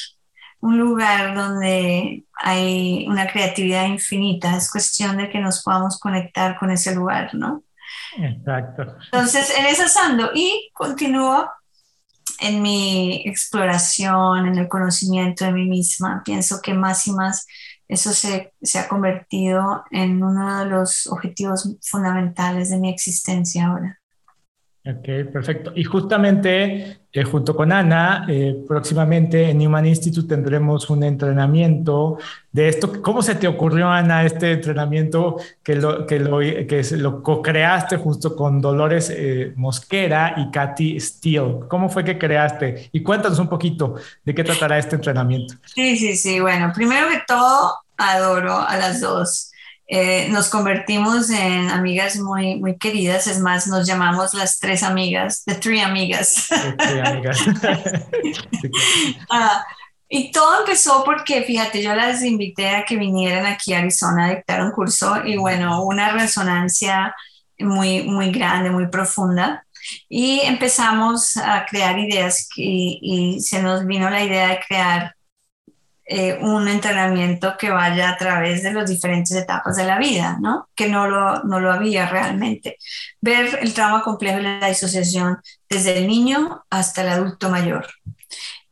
un 0.62 0.78
lugar 0.78 1.36
donde 1.36 2.24
hay 2.36 3.06
una 3.10 3.28
creatividad 3.28 3.86
infinita. 3.88 4.56
Es 4.56 4.72
cuestión 4.72 5.18
de 5.18 5.30
que 5.30 5.40
nos 5.40 5.62
podamos 5.62 6.00
conectar 6.00 6.58
con 6.58 6.72
ese 6.72 6.96
lugar, 6.96 7.36
¿no? 7.36 7.66
Exacto. 8.18 8.96
Entonces, 9.12 9.54
en 9.58 9.66
eso 9.66 9.84
ando 10.00 10.32
y 10.34 10.72
continúo 10.74 11.50
en 12.40 12.62
mi 12.62 13.24
exploración, 13.26 14.48
en 14.48 14.58
el 14.58 14.68
conocimiento 14.68 15.46
de 15.46 15.54
mí 15.54 15.66
misma. 15.66 16.22
Pienso 16.26 16.62
que 16.62 16.74
más 16.74 17.08
y 17.08 17.12
más 17.12 17.46
eso 17.88 18.14
se, 18.14 18.54
se, 18.62 18.80
ha 18.80 18.88
convertido 18.88 19.84
en 19.92 20.24
uno 20.24 20.60
de 20.60 20.66
los 20.66 21.08
objetivos 21.08 21.78
fundamentales 21.82 22.70
de 22.70 22.80
mi 22.80 22.90
existencia 22.90 23.68
ahora. 23.68 24.00
Ok, 24.88 25.32
perfecto. 25.34 25.72
Y 25.76 25.84
justamente 25.84 27.00
eh, 27.12 27.24
junto 27.24 27.56
con 27.56 27.72
Ana, 27.72 28.28
eh, 28.30 28.64
próximamente 28.68 29.50
en 29.50 29.58
Newman 29.58 29.88
Institute 29.88 30.28
tendremos 30.28 30.88
un 30.92 31.04
entrenamiento 31.04 32.20
de 32.52 32.70
esto. 32.70 33.02
¿Cómo 33.02 33.24
se 33.24 33.34
te 33.34 33.48
ocurrió, 33.48 33.90
Ana, 33.90 34.24
este 34.26 34.52
entrenamiento 34.52 35.38
que 35.64 35.76
lo, 35.76 36.06
que 36.06 36.20
lo, 36.20 36.38
que 36.40 36.86
lo 36.98 37.24
co-creaste 37.24 37.98
justo 37.98 38.36
con 38.36 38.62
Dolores 38.62 39.12
eh, 39.12 39.54
Mosquera 39.56 40.36
y 40.38 40.52
Katy 40.52 41.00
Steele? 41.00 41.62
¿Cómo 41.68 41.90
fue 41.90 42.04
que 42.04 42.20
creaste? 42.20 42.90
Y 42.92 43.02
cuéntanos 43.02 43.40
un 43.40 43.50
poquito 43.50 43.96
de 44.24 44.36
qué 44.36 44.44
tratará 44.44 44.78
este 44.78 44.98
entrenamiento. 44.98 45.56
Sí, 45.66 45.98
sí, 45.98 46.16
sí. 46.16 46.40
Bueno, 46.40 46.72
primero 46.76 47.10
que 47.10 47.24
todo, 47.28 47.74
adoro 47.98 48.60
a 48.60 48.78
las 48.78 49.02
dos. 49.02 49.52
Eh, 49.88 50.30
nos 50.30 50.50
convertimos 50.50 51.30
en 51.30 51.70
amigas 51.70 52.18
muy, 52.18 52.56
muy 52.56 52.78
queridas, 52.78 53.28
es 53.28 53.40
más, 53.40 53.68
nos 53.68 53.86
llamamos 53.86 54.34
las 54.34 54.58
tres 54.58 54.82
amigas, 54.82 55.44
the 55.46 55.56
three 55.56 55.80
amigas. 55.80 56.48
amigas. 57.06 57.40
Ah, 59.30 59.64
y 60.10 60.32
todo 60.32 60.60
empezó 60.60 61.04
porque, 61.04 61.44
fíjate, 61.44 61.82
yo 61.82 61.96
las 61.96 62.24
invité 62.24 62.70
a 62.70 62.86
que 62.86 62.96
vinieran 62.96 63.46
aquí 63.46 63.74
a 63.74 63.80
Arizona 63.80 64.26
a 64.26 64.36
dictar 64.36 64.62
un 64.62 64.72
curso 64.72 65.24
y 65.26 65.38
bueno, 65.38 65.84
una 65.84 66.12
resonancia 66.12 67.16
muy, 67.60 68.04
muy 68.04 68.32
grande, 68.32 68.70
muy 68.70 68.88
profunda. 68.88 69.66
Y 70.10 70.42
empezamos 70.42 71.38
a 71.38 71.66
crear 71.66 71.98
ideas 72.00 72.50
y, 72.56 73.00
y 73.02 73.40
se 73.42 73.62
nos 73.62 73.86
vino 73.86 74.10
la 74.10 74.24
idea 74.24 74.50
de 74.50 74.60
crear 74.68 75.16
eh, 76.08 76.38
un 76.40 76.68
entrenamiento 76.68 77.58
que 77.58 77.72
vaya 77.72 78.10
a 78.10 78.18
través 78.18 78.62
de 78.62 78.72
las 78.72 78.88
diferentes 78.88 79.32
etapas 79.32 79.76
de 79.76 79.86
la 79.86 79.98
vida, 79.98 80.38
¿no? 80.40 80.70
Que 80.76 80.88
no 80.88 81.08
lo, 81.08 81.44
no 81.46 81.60
lo 81.60 81.72
había 81.72 82.08
realmente. 82.08 82.78
Ver 83.22 83.58
el 83.60 83.74
trauma 83.74 84.04
complejo 84.04 84.40
y 84.40 84.44
la 84.44 84.68
disociación 84.68 85.40
desde 85.68 85.98
el 85.98 86.08
niño 86.08 86.64
hasta 86.70 87.02
el 87.02 87.10
adulto 87.10 87.50
mayor. 87.50 87.88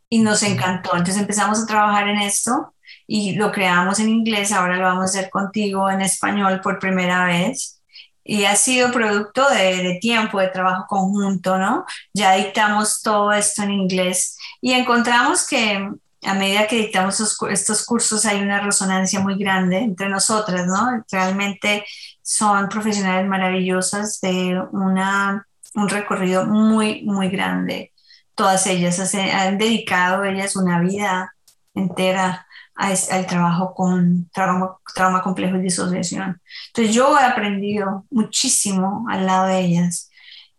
Y 0.10 0.20
nos 0.20 0.44
encantó. 0.44 0.92
Entonces 0.92 1.18
empezamos 1.18 1.64
a 1.64 1.66
trabajar 1.66 2.08
en 2.08 2.20
esto 2.20 2.76
y 3.08 3.34
lo 3.34 3.52
creamos 3.52 4.00
en 4.00 4.10
inglés, 4.10 4.52
ahora 4.52 4.78
lo 4.78 4.84
vamos 4.84 5.02
a 5.02 5.06
hacer 5.06 5.32
contigo 5.32 5.90
en 5.90 6.02
español 6.02 6.62
por 6.62 6.78
primera 6.78 7.26
vez. 7.26 7.82
Y 8.24 8.46
ha 8.46 8.56
sido 8.56 8.92
producto 8.92 9.50
de, 9.50 9.78
de 9.78 9.98
tiempo, 10.00 10.40
de 10.40 10.50
trabajo 10.50 10.86
conjunto, 10.88 11.58
¿no? 11.58 11.84
Ya 12.14 12.34
dictamos 12.34 13.02
todo 13.02 13.32
esto 13.34 13.64
en 13.64 13.72
inglés 13.72 14.38
y 14.62 14.74
encontramos 14.74 15.48
que 15.48 15.90
a 16.26 16.34
medida 16.34 16.68
que 16.68 16.78
dictamos 16.78 17.20
estos, 17.20 17.86
cursos 17.86 18.26
hay 18.26 18.42
una 18.42 18.60
resonancia 18.60 19.20
muy 19.20 19.38
grande 19.38 19.78
entre 19.78 20.10
nosotras, 20.10 20.66
¿no? 20.68 21.04
Realmente 21.12 21.86
son 22.22 22.70
profesionales 22.70 23.28
maravillosas 23.28 24.20
de 24.22 24.62
una, 24.72 25.48
un 25.76 25.90
recorrido 25.90 26.46
muy, 26.46 27.04
muy 27.04 27.30
grande. 27.30 27.94
Todas 28.36 28.66
ellas 28.68 29.14
han 29.16 29.58
dedicado 29.58 30.24
ellas 30.24 30.56
una 30.56 30.80
vida 30.80 31.34
entera 31.76 32.48
al 32.76 33.28
trabajo 33.28 33.74
con 33.76 34.30
trauma, 34.34 34.78
trauma 34.96 35.22
complejo 35.22 35.58
y 35.58 35.62
disociación. 35.62 36.42
Entonces 36.68 36.96
yo 36.96 37.18
he 37.20 37.24
aprendido 37.24 38.06
muchísimo 38.10 39.06
al 39.10 39.26
lado 39.26 39.48
de 39.48 39.60
ellas 39.60 40.10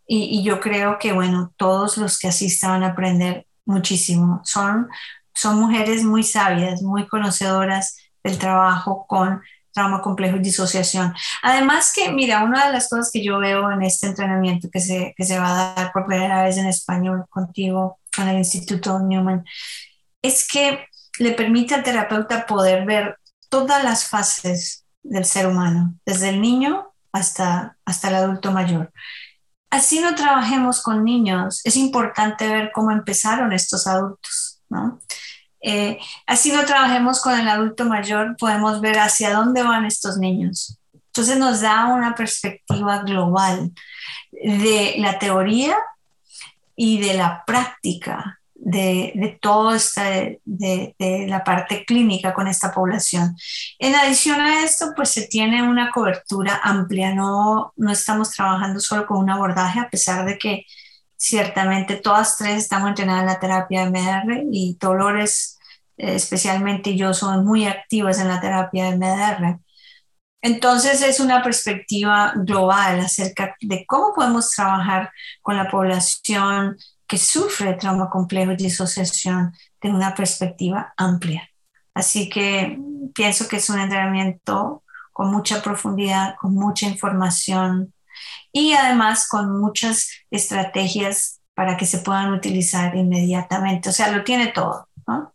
y, 0.06 0.38
y 0.38 0.44
yo 0.44 0.60
creo 0.60 0.98
que, 0.98 1.12
bueno, 1.12 1.52
todos 1.56 1.96
los 1.96 2.18
que 2.18 2.28
asistan 2.28 2.70
van 2.70 2.84
a 2.84 2.88
aprender 2.88 3.46
muchísimo. 3.64 4.40
Son 4.44 4.88
son 5.34 5.60
mujeres 5.60 6.04
muy 6.04 6.22
sabias, 6.22 6.82
muy 6.82 7.06
conocedoras 7.06 7.96
del 8.22 8.38
trabajo 8.38 9.06
con 9.06 9.42
trauma 9.72 10.00
complejo 10.00 10.36
y 10.36 10.40
disociación. 10.40 11.14
Además 11.42 11.92
que, 11.94 12.12
mira, 12.12 12.44
una 12.44 12.66
de 12.66 12.72
las 12.72 12.88
cosas 12.88 13.10
que 13.12 13.22
yo 13.24 13.38
veo 13.38 13.70
en 13.72 13.82
este 13.82 14.06
entrenamiento 14.06 14.70
que 14.70 14.80
se, 14.80 15.14
que 15.16 15.24
se 15.24 15.38
va 15.38 15.50
a 15.50 15.74
dar 15.74 15.92
por 15.92 16.06
primera 16.06 16.44
vez 16.44 16.56
en 16.56 16.66
español 16.66 17.24
contigo, 17.28 17.98
con 18.16 18.28
el 18.28 18.38
Instituto 18.38 19.00
Newman, 19.00 19.44
es 20.22 20.46
que 20.48 20.86
le 21.18 21.32
permite 21.32 21.74
al 21.74 21.82
terapeuta 21.82 22.46
poder 22.46 22.86
ver 22.86 23.18
todas 23.48 23.82
las 23.82 24.06
fases 24.08 24.84
del 25.02 25.24
ser 25.24 25.46
humano, 25.46 25.94
desde 26.06 26.30
el 26.30 26.40
niño 26.40 26.92
hasta, 27.12 27.76
hasta 27.84 28.08
el 28.08 28.14
adulto 28.14 28.52
mayor. 28.52 28.92
Así 29.70 30.00
no 30.00 30.14
trabajemos 30.14 30.82
con 30.82 31.04
niños, 31.04 31.60
es 31.64 31.76
importante 31.76 32.48
ver 32.48 32.70
cómo 32.72 32.92
empezaron 32.92 33.52
estos 33.52 33.86
adultos, 33.86 34.53
Eh, 35.66 35.98
así 36.26 36.52
no 36.52 36.64
trabajemos 36.66 37.22
con 37.22 37.38
el 37.38 37.48
adulto 37.48 37.86
mayor, 37.86 38.36
podemos 38.38 38.82
ver 38.82 38.98
hacia 38.98 39.32
dónde 39.32 39.62
van 39.62 39.86
estos 39.86 40.18
niños. 40.18 40.78
Entonces 40.92 41.38
nos 41.38 41.62
da 41.62 41.86
una 41.86 42.14
perspectiva 42.14 42.98
global 42.98 43.72
de 44.30 44.96
la 44.98 45.18
teoría 45.18 45.76
y 46.76 47.00
de 47.00 47.14
la 47.14 47.44
práctica 47.46 48.40
de, 48.54 49.38
esta, 49.74 50.04
de, 50.44 51.26
la 51.28 51.44
parte 51.44 51.84
clínica 51.84 52.34
con 52.34 52.46
esta 52.46 52.72
población. 52.72 53.36
En 53.78 53.94
adición 53.94 54.40
a 54.40 54.64
esto, 54.64 54.92
pues 54.94 55.10
se 55.10 55.26
tiene 55.28 55.62
una 55.62 55.90
cobertura 55.90 56.60
amplia, 56.62 57.14
no 57.14 57.72
estamos 57.90 58.30
trabajando 58.32 58.80
solo 58.80 59.06
con 59.06 59.18
un 59.18 59.30
abordaje, 59.30 59.80
a 59.80 59.88
pesar 59.88 60.26
de 60.26 60.36
que 60.36 60.66
ciertamente 61.24 61.96
todas 61.96 62.36
tres 62.36 62.64
estamos 62.64 62.90
entrenadas 62.90 63.22
en 63.22 63.28
la 63.28 63.40
terapia 63.40 63.86
MDR 63.86 64.44
y 64.52 64.76
Dolores 64.78 65.58
eh, 65.96 66.16
especialmente 66.16 66.96
yo 66.96 67.14
soy 67.14 67.38
muy 67.38 67.64
activas 67.66 68.18
en 68.20 68.28
la 68.28 68.42
terapia 68.42 68.90
de 68.90 68.96
MDR. 68.98 69.58
Entonces 70.42 71.00
es 71.00 71.20
una 71.20 71.42
perspectiva 71.42 72.34
global 72.36 73.00
acerca 73.00 73.56
de 73.62 73.86
cómo 73.86 74.12
podemos 74.14 74.50
trabajar 74.50 75.10
con 75.40 75.56
la 75.56 75.70
población 75.70 76.76
que 77.06 77.16
sufre 77.16 77.72
trauma 77.74 78.10
complejo 78.10 78.52
y 78.52 78.56
disociación 78.56 79.54
de 79.80 79.88
una 79.88 80.14
perspectiva 80.14 80.92
amplia. 80.98 81.48
Así 81.94 82.28
que 82.28 82.78
pienso 83.14 83.48
que 83.48 83.56
es 83.56 83.70
un 83.70 83.80
entrenamiento 83.80 84.82
con 85.10 85.30
mucha 85.30 85.62
profundidad, 85.62 86.34
con 86.38 86.54
mucha 86.54 86.86
información 86.86 87.93
y 88.54 88.72
además 88.72 89.28
con 89.28 89.60
muchas 89.60 90.08
estrategias 90.30 91.40
para 91.54 91.76
que 91.76 91.86
se 91.86 91.98
puedan 91.98 92.32
utilizar 92.32 92.96
inmediatamente. 92.96 93.88
O 93.88 93.92
sea, 93.92 94.12
lo 94.12 94.22
tiene 94.22 94.52
todo. 94.54 94.88
¿no? 95.08 95.34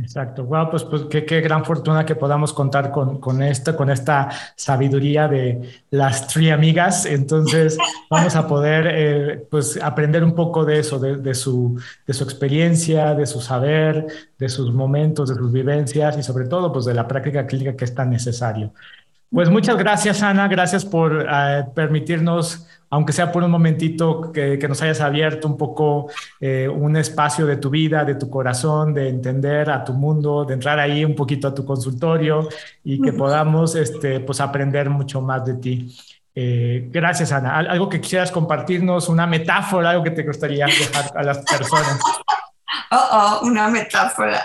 Exacto. 0.00 0.44
Wow, 0.44 0.70
pues, 0.70 0.84
pues 0.84 1.02
qué, 1.10 1.26
qué, 1.26 1.42
gran 1.42 1.62
fortuna 1.62 2.06
que 2.06 2.14
podamos 2.14 2.54
contar 2.54 2.90
con, 2.90 3.20
con, 3.20 3.42
esto, 3.42 3.76
con 3.76 3.90
esta 3.90 4.30
sabiduría 4.56 5.28
de 5.28 5.82
las 5.90 6.26
tres 6.28 6.52
amigas. 6.52 7.04
Entonces, 7.04 7.76
vamos 8.10 8.34
a 8.34 8.48
poder 8.48 8.88
eh, 8.90 9.46
pues, 9.50 9.78
aprender 9.82 10.24
un 10.24 10.34
poco 10.34 10.64
de 10.64 10.78
eso, 10.78 10.98
de, 10.98 11.16
de, 11.16 11.34
su, 11.34 11.78
de 12.06 12.14
su 12.14 12.24
experiencia, 12.24 13.14
de 13.14 13.26
su 13.26 13.42
saber, 13.42 14.06
de 14.38 14.48
sus 14.48 14.72
momentos, 14.72 15.28
de 15.28 15.34
sus 15.34 15.52
vivencias 15.52 16.16
y 16.16 16.22
sobre 16.22 16.46
todo 16.46 16.72
pues, 16.72 16.86
de 16.86 16.94
la 16.94 17.06
práctica 17.06 17.46
clínica 17.46 17.76
que 17.76 17.84
es 17.84 17.94
tan 17.94 18.08
necesario. 18.08 18.72
Pues 19.30 19.50
muchas 19.50 19.76
gracias, 19.76 20.22
Ana. 20.22 20.48
Gracias 20.48 20.84
por 20.84 21.12
uh, 21.12 21.74
permitirnos 21.74 22.66
aunque 22.90 23.12
sea 23.12 23.30
por 23.30 23.42
un 23.42 23.50
momentito, 23.50 24.32
que, 24.32 24.58
que 24.58 24.68
nos 24.68 24.80
hayas 24.82 25.00
abierto 25.00 25.46
un 25.46 25.56
poco 25.56 26.08
eh, 26.40 26.68
un 26.68 26.96
espacio 26.96 27.46
de 27.46 27.56
tu 27.56 27.70
vida, 27.70 28.04
de 28.04 28.14
tu 28.14 28.30
corazón, 28.30 28.94
de 28.94 29.08
entender 29.08 29.70
a 29.70 29.84
tu 29.84 29.92
mundo, 29.92 30.44
de 30.44 30.54
entrar 30.54 30.78
ahí 30.78 31.04
un 31.04 31.14
poquito 31.14 31.48
a 31.48 31.54
tu 31.54 31.64
consultorio 31.64 32.48
y 32.82 33.00
que 33.00 33.12
podamos 33.12 33.74
este, 33.74 34.20
pues 34.20 34.40
aprender 34.40 34.88
mucho 34.88 35.20
más 35.20 35.44
de 35.44 35.54
ti. 35.54 35.94
Eh, 36.34 36.88
gracias, 36.90 37.32
Ana. 37.32 37.58
¿Algo 37.58 37.88
que 37.88 38.00
quisieras 38.00 38.30
compartirnos, 38.30 39.08
una 39.08 39.26
metáfora, 39.26 39.90
algo 39.90 40.04
que 40.04 40.12
te 40.12 40.22
gustaría 40.22 40.66
dejar 40.66 41.12
a 41.14 41.22
las 41.22 41.38
personas? 41.38 42.00
Oh, 42.90 43.40
oh, 43.42 43.46
una 43.46 43.68
metáfora. 43.68 44.42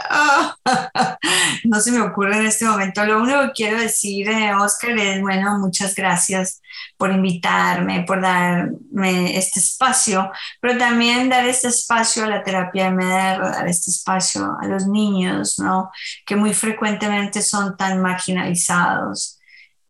no 1.66 1.80
se 1.80 1.92
me 1.92 2.02
ocurre 2.02 2.38
en 2.38 2.46
este 2.46 2.66
momento. 2.66 3.06
Lo 3.06 3.22
único 3.22 3.42
que 3.42 3.52
quiero 3.52 3.80
decir, 3.80 4.30
eh, 4.30 4.54
Oscar, 4.56 4.98
es, 4.98 5.22
bueno, 5.22 5.60
muchas 5.60 5.96
gracias 5.96 6.62
por 6.98 7.12
invitarme, 7.12 8.04
por 8.04 8.22
darme 8.22 9.38
este 9.38 9.60
espacio, 9.60 10.32
pero 10.60 10.78
también 10.78 11.30
dar 11.30 11.46
este 11.46 11.68
espacio 11.70 12.26
a 12.26 12.28
la 12.28 12.44
terapia 12.44 12.86
de 12.86 12.92
MDR, 12.92 13.52
dar 13.52 13.68
este 13.68 13.92
espacio 13.92 14.58
a 14.60 14.66
los 14.68 14.88
niños, 14.88 15.60
¿no? 15.60 15.90
Que 16.26 16.36
muy 16.36 16.54
frecuentemente 16.54 17.42
son 17.42 17.78
tan 17.78 18.02
marginalizados. 18.02 19.40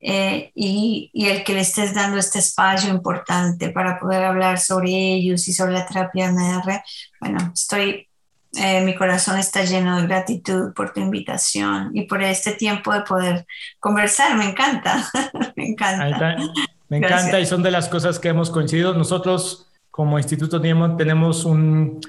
Eh, 0.05 0.51
y, 0.53 1.09
y, 1.13 1.27
el 1.27 1.45
que 1.45 1.53
le 1.53 1.61
estés 1.61 1.93
dando 1.93 2.17
este 2.17 2.39
espacio 2.39 2.89
importante 2.89 3.69
para 3.69 3.97
poder 3.99 4.25
hablar 4.25 4.59
sobre 4.59 4.89
ellos 4.89 5.47
y 5.47 5.53
sobre 5.53 5.71
la 5.71 5.85
terapia 5.85 6.29
MDR, 6.29 6.83
bueno, 7.21 7.51
estoy 7.53 8.09
eh, 8.55 8.81
mi 8.81 8.95
corazón 8.95 9.37
está 9.39 9.63
lleno 9.63 9.99
de 9.99 10.07
gratitud 10.07 10.73
por 10.73 10.93
tu 10.93 10.99
invitación 10.99 11.91
y 11.93 12.03
por 12.03 12.21
este 12.21 12.53
tiempo 12.53 12.93
de 12.93 13.01
poder 13.01 13.45
conversar. 13.79 14.37
Me 14.37 14.45
encanta, 14.45 15.09
me 15.55 15.69
encanta. 15.69 16.37
Me 16.89 16.97
encanta 16.97 17.39
y 17.39 17.45
son 17.45 17.63
de 17.63 17.71
las 17.71 17.89
cosas 17.89 18.19
que 18.19 18.29
hemos 18.29 18.51
coincidido. 18.51 18.93
Nosotros 18.93 19.67
como 19.89 20.17
Instituto 20.17 20.61
tenemos 20.61 21.45
un 21.45 21.99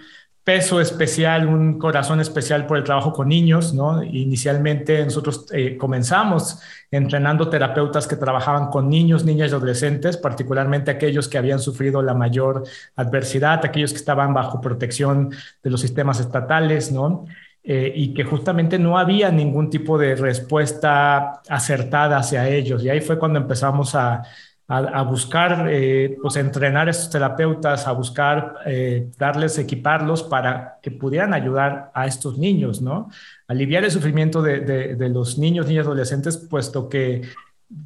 peso 0.45 0.79
especial, 0.79 1.49
un 1.49 1.79
corazón 1.79 2.21
especial 2.21 2.67
por 2.67 2.77
el 2.77 2.85
trabajo 2.85 3.15
con 3.15 3.29
niños, 3.29 3.73
¿no? 3.73 4.03
Inicialmente 4.03 5.03
nosotros 5.03 5.47
eh, 5.53 5.79
comenzamos 5.79 6.61
entrenando 6.91 7.49
terapeutas 7.49 8.07
que 8.07 8.17
trabajaban 8.17 8.69
con 8.69 8.91
niños, 8.91 9.25
niñas 9.25 9.51
y 9.51 9.55
adolescentes, 9.55 10.19
particularmente 10.19 10.91
aquellos 10.91 11.29
que 11.29 11.39
habían 11.39 11.61
sufrido 11.61 12.03
la 12.03 12.13
mayor 12.13 12.65
adversidad, 12.95 13.65
aquellos 13.65 13.93
que 13.93 13.99
estaban 13.99 14.35
bajo 14.35 14.61
protección 14.61 15.31
de 15.63 15.71
los 15.71 15.81
sistemas 15.81 16.21
estatales, 16.21 16.93
¿no? 16.93 17.25
Eh, 17.63 17.91
y 17.97 18.13
que 18.13 18.25
justamente 18.25 18.79
no 18.79 18.99
había 18.99 19.31
ningún 19.31 19.71
tipo 19.71 19.97
de 19.97 20.15
respuesta 20.15 21.41
acertada 21.49 22.19
hacia 22.19 22.47
ellos. 22.47 22.85
Y 22.85 22.91
ahí 22.91 23.01
fue 23.01 23.19
cuando 23.19 23.39
empezamos 23.39 23.95
a 23.95 24.23
a, 24.67 25.03
buscar, 25.03 25.67
eh, 25.71 26.17
pues 26.23 26.37
entrenar 26.37 26.89
a 26.89 26.91
estos 26.91 27.11
terapeutas, 27.11 27.87
a 27.87 27.93
buscar 27.93 28.57
eh, 28.65 29.11
darles, 29.19 29.59
equiparlos 29.59 30.23
para 30.23 30.79
que 30.81 30.91
pudieran 30.91 31.35
ayudar 31.35 31.91
a 31.95 32.07
estos 32.07 32.39
niños, 32.39 32.81
¿no? 32.81 33.11
Aliviar 33.47 33.85
el 33.85 33.91
sufrimiento 33.91 34.41
de, 34.41 34.61
de, 34.61 35.09
los 35.11 35.37
niños, 35.37 35.67
niñas, 35.67 35.87
adolescentes, 35.87 36.39
puesto 36.39 36.89
que 36.89 37.23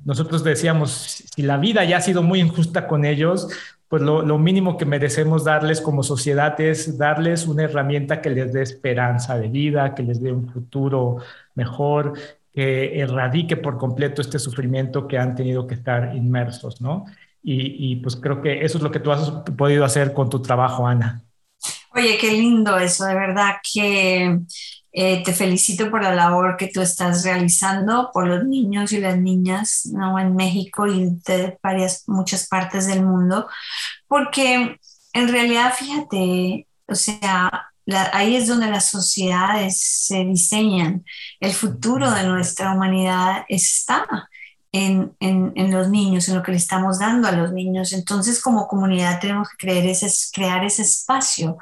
nosotros 0.04 0.44
decíamos, 0.44 1.24
si 1.34 1.42
la 1.42 1.56
vida 1.56 1.84
ya 1.84 1.96
ha 1.96 2.00
sido 2.00 2.22
muy 2.22 2.40
injusta 2.40 2.86
con 2.86 3.04
ellos, 3.04 3.48
pues 3.88 4.02
lo, 4.02 4.22
lo, 4.22 4.38
mínimo 4.38 4.76
que 4.76 4.84
merecemos 4.84 5.44
darles 5.44 5.80
como 5.80 6.02
sociedad 6.02 6.60
es 6.60 6.96
darles 6.96 7.48
una 7.48 7.64
herramienta 7.64 8.20
que 8.20 8.30
les 8.30 8.52
dé 8.52 8.62
esperanza 8.62 9.36
de 9.36 9.48
vida, 9.48 9.94
que 9.94 10.02
les 10.04 10.22
dé 10.22 10.30
un 10.30 10.48
futuro 10.48 11.16
mejor, 11.54 12.12
que 12.58 12.98
erradique 12.98 13.56
por 13.56 13.78
completo 13.78 14.20
este 14.20 14.40
sufrimiento 14.40 15.06
que 15.06 15.16
han 15.16 15.36
tenido 15.36 15.68
que 15.68 15.76
estar 15.76 16.16
inmersos, 16.16 16.80
¿no? 16.80 17.04
Y, 17.40 17.94
pues 18.02 18.16
creo 18.16 18.42
que 18.42 18.64
eso 18.64 18.78
es 18.78 18.82
lo 18.82 18.90
que 18.90 18.98
tú 18.98 19.12
has 19.12 19.30
podido 19.56 19.84
hacer 19.84 20.12
con 20.12 20.28
tu 20.28 20.42
trabajo, 20.42 20.84
Ana. 20.84 21.22
Oye, 21.94 22.18
qué 22.18 22.32
lindo 22.32 22.76
eso, 22.76 23.04
de 23.04 23.14
verdad 23.14 23.58
que 23.72 24.40
eh, 24.90 25.22
te 25.22 25.32
felicito 25.32 25.88
por 25.88 26.02
la 26.02 26.12
labor 26.12 26.56
que 26.56 26.66
tú 26.66 26.80
estás 26.80 27.22
realizando 27.22 28.10
por 28.12 28.26
los 28.26 28.44
niños 28.44 28.90
y 28.90 28.98
las 28.98 29.16
niñas 29.16 29.88
¿no? 29.92 30.18
en 30.18 30.34
México 30.34 30.88
y 30.88 31.10
de 31.26 31.56
varias, 31.62 32.08
muchas 32.08 32.48
partes 32.48 32.88
del 32.88 33.04
mundo, 33.04 33.46
porque 34.08 34.80
en 35.12 35.28
realidad, 35.28 35.72
fíjate, 35.78 36.66
o 36.88 36.94
sea, 36.96 37.67
ahí 38.12 38.36
es 38.36 38.46
donde 38.46 38.70
las 38.70 38.90
sociedades 38.90 39.80
se 39.80 40.24
diseñan. 40.24 41.04
El 41.40 41.52
futuro 41.52 42.10
de 42.10 42.24
nuestra 42.24 42.72
humanidad 42.72 43.44
está 43.48 44.28
en, 44.72 45.16
en, 45.20 45.70
los 45.70 45.88
niños, 45.88 46.28
en 46.28 46.36
lo 46.36 46.42
que 46.42 46.52
le 46.52 46.58
estamos 46.58 46.98
dando 46.98 47.28
a 47.28 47.32
los 47.32 47.52
niños. 47.52 47.92
Entonces, 47.92 48.40
como 48.40 48.68
comunidad 48.68 49.20
tenemos 49.20 49.48
que 49.48 49.66
creer 49.66 49.86
ese, 49.86 50.08
crear 50.32 50.64
ese 50.64 50.82
espacio 50.82 51.56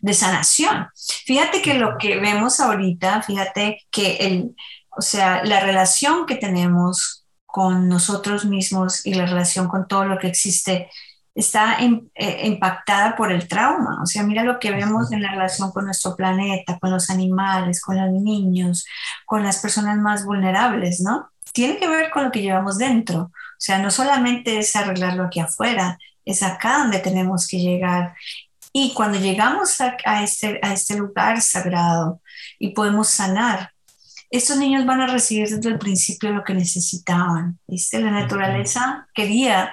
de 0.00 0.14
sanación. 0.14 0.88
Fíjate 1.26 1.62
que 1.62 1.74
lo 1.74 1.96
que 1.98 2.18
vemos 2.18 2.60
ahorita, 2.60 3.22
fíjate 3.22 3.86
que 3.90 4.16
el, 4.16 4.56
o 4.90 5.02
sea, 5.02 5.44
la 5.44 5.60
relación 5.60 6.26
que 6.26 6.36
tenemos 6.36 7.24
con 7.46 7.88
nosotros 7.88 8.44
mismos 8.44 9.06
y 9.06 9.14
la 9.14 9.26
relación 9.26 9.68
con 9.68 9.86
todo 9.86 10.04
lo 10.04 10.18
que 10.18 10.28
existe 10.28 10.90
está 11.38 11.76
eh, 11.80 12.46
impactada 12.48 13.14
por 13.14 13.30
el 13.30 13.46
trauma. 13.46 14.02
O 14.02 14.06
sea, 14.06 14.24
mira 14.24 14.42
lo 14.42 14.58
que 14.58 14.72
vemos 14.72 15.12
en 15.12 15.22
la 15.22 15.30
relación 15.30 15.70
con 15.70 15.84
nuestro 15.84 16.16
planeta, 16.16 16.80
con 16.80 16.90
los 16.90 17.10
animales, 17.10 17.80
con 17.80 17.96
los 17.96 18.10
niños, 18.10 18.84
con 19.24 19.44
las 19.44 19.58
personas 19.58 19.98
más 19.98 20.24
vulnerables, 20.24 21.00
¿no? 21.00 21.30
Tiene 21.52 21.76
que 21.76 21.86
ver 21.86 22.10
con 22.10 22.24
lo 22.24 22.32
que 22.32 22.42
llevamos 22.42 22.76
dentro. 22.76 23.20
O 23.20 23.60
sea, 23.60 23.78
no 23.78 23.92
solamente 23.92 24.58
es 24.58 24.74
arreglarlo 24.74 25.24
aquí 25.24 25.38
afuera, 25.38 25.96
es 26.24 26.42
acá 26.42 26.78
donde 26.78 26.98
tenemos 26.98 27.46
que 27.46 27.60
llegar. 27.60 28.16
Y 28.72 28.92
cuando 28.94 29.20
llegamos 29.20 29.80
a, 29.80 30.24
este, 30.24 30.58
a 30.60 30.72
este 30.72 30.96
lugar 30.96 31.40
sagrado 31.40 32.20
y 32.58 32.70
podemos 32.70 33.10
sanar, 33.10 33.70
estos 34.28 34.56
niños 34.56 34.84
van 34.84 35.02
a 35.02 35.06
recibir 35.06 35.48
desde 35.48 35.68
el 35.68 35.78
principio 35.78 36.30
lo 36.32 36.42
que 36.42 36.54
necesitaban. 36.54 37.60
¿viste? 37.68 38.00
La 38.00 38.10
naturaleza 38.10 39.06
quería 39.14 39.70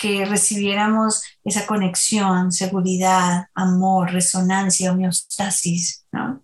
que 0.00 0.24
recibiéramos 0.24 1.22
esa 1.44 1.66
conexión, 1.66 2.52
seguridad, 2.52 3.48
amor, 3.54 4.10
resonancia, 4.10 4.92
homeostasis, 4.92 6.06
¿no? 6.10 6.42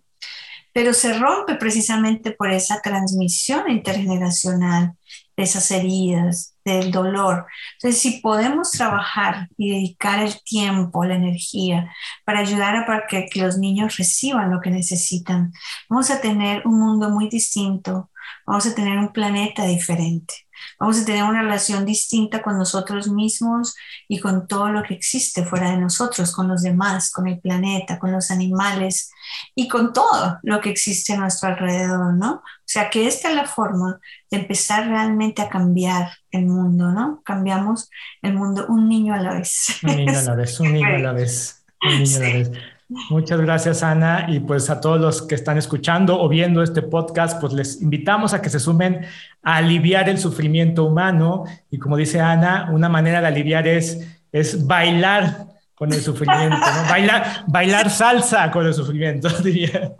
Pero 0.73 0.93
se 0.93 1.17
rompe 1.17 1.55
precisamente 1.55 2.31
por 2.33 2.51
esa 2.51 2.81
transmisión 2.81 3.67
intergeneracional 3.71 4.93
de 5.35 5.43
esas 5.43 5.71
heridas, 5.71 6.55
del 6.63 6.91
dolor. 6.91 7.47
Entonces, 7.73 7.99
si 7.99 8.21
podemos 8.21 8.69
trabajar 8.69 9.49
y 9.57 9.71
dedicar 9.71 10.19
el 10.19 10.39
tiempo, 10.43 11.03
la 11.03 11.15
energía 11.15 11.91
para 12.25 12.41
ayudar 12.41 12.75
a 12.75 12.85
para 12.85 13.07
que, 13.07 13.25
que 13.25 13.41
los 13.41 13.57
niños 13.57 13.97
reciban 13.97 14.51
lo 14.51 14.61
que 14.61 14.69
necesitan, 14.69 15.51
vamos 15.89 16.11
a 16.11 16.21
tener 16.21 16.61
un 16.67 16.79
mundo 16.79 17.09
muy 17.09 17.27
distinto, 17.27 18.11
vamos 18.45 18.67
a 18.67 18.75
tener 18.75 18.99
un 18.99 19.11
planeta 19.11 19.65
diferente. 19.65 20.46
Vamos 20.79 20.99
a 20.99 21.05
tener 21.05 21.23
una 21.23 21.41
relación 21.41 21.85
distinta 21.85 22.41
con 22.41 22.57
nosotros 22.57 23.07
mismos 23.07 23.75
y 24.07 24.19
con 24.19 24.47
todo 24.47 24.69
lo 24.69 24.83
que 24.83 24.93
existe 24.93 25.43
fuera 25.45 25.71
de 25.71 25.77
nosotros, 25.77 26.33
con 26.33 26.47
los 26.47 26.61
demás, 26.61 27.11
con 27.11 27.27
el 27.27 27.39
planeta, 27.39 27.99
con 27.99 28.11
los 28.11 28.31
animales 28.31 29.11
y 29.55 29.67
con 29.67 29.93
todo 29.93 30.39
lo 30.43 30.61
que 30.61 30.69
existe 30.69 31.13
a 31.13 31.17
nuestro 31.17 31.49
alrededor, 31.49 32.13
¿no? 32.13 32.35
O 32.35 32.69
sea 32.69 32.89
que 32.89 33.07
esta 33.07 33.29
es 33.29 33.35
la 33.35 33.45
forma 33.45 33.99
de 34.29 34.37
empezar 34.37 34.87
realmente 34.87 35.41
a 35.41 35.49
cambiar 35.49 36.09
el 36.31 36.45
mundo, 36.45 36.91
¿no? 36.91 37.21
Cambiamos 37.23 37.89
el 38.21 38.33
mundo 38.33 38.65
un 38.67 38.87
niño 38.87 39.13
a 39.13 39.17
la 39.17 39.33
vez. 39.33 39.79
Un 39.83 39.95
niño 39.95 40.17
a 40.17 40.21
la 40.21 40.35
vez, 40.35 40.59
un 40.59 40.73
niño 40.73 40.87
a 40.87 40.99
la 40.99 41.13
vez, 41.13 41.63
un 41.81 42.03
niño 42.03 42.17
a 42.17 42.19
la 42.19 42.33
vez. 42.33 42.51
Muchas 42.89 43.41
gracias, 43.41 43.83
Ana. 43.83 44.27
Y 44.29 44.39
pues 44.39 44.69
a 44.69 44.79
todos 44.79 44.99
los 44.99 45.21
que 45.21 45.35
están 45.35 45.57
escuchando 45.57 46.21
o 46.21 46.29
viendo 46.29 46.63
este 46.63 46.81
podcast, 46.81 47.39
pues 47.41 47.51
les 47.51 47.81
invitamos 47.81 48.33
a 48.33 48.41
que 48.41 48.49
se 48.49 48.59
sumen 48.61 49.01
a 49.43 49.57
aliviar 49.57 50.07
el 50.07 50.17
sufrimiento 50.17 50.85
humano. 50.85 51.43
Y 51.69 51.79
como 51.79 51.97
dice 51.97 52.21
Ana, 52.21 52.69
una 52.71 52.87
manera 52.87 53.19
de 53.19 53.27
aliviar 53.27 53.67
es, 53.67 54.07
es 54.31 54.65
bailar 54.65 55.47
con 55.77 55.93
el 55.93 56.01
sufrimiento, 56.01 56.57
¿no? 56.57 56.89
Bailar, 56.89 57.43
bailar 57.45 57.91
salsa 57.91 58.49
con 58.49 58.65
el 58.65 58.73
sufrimiento, 58.73 59.29
diría. 59.43 59.91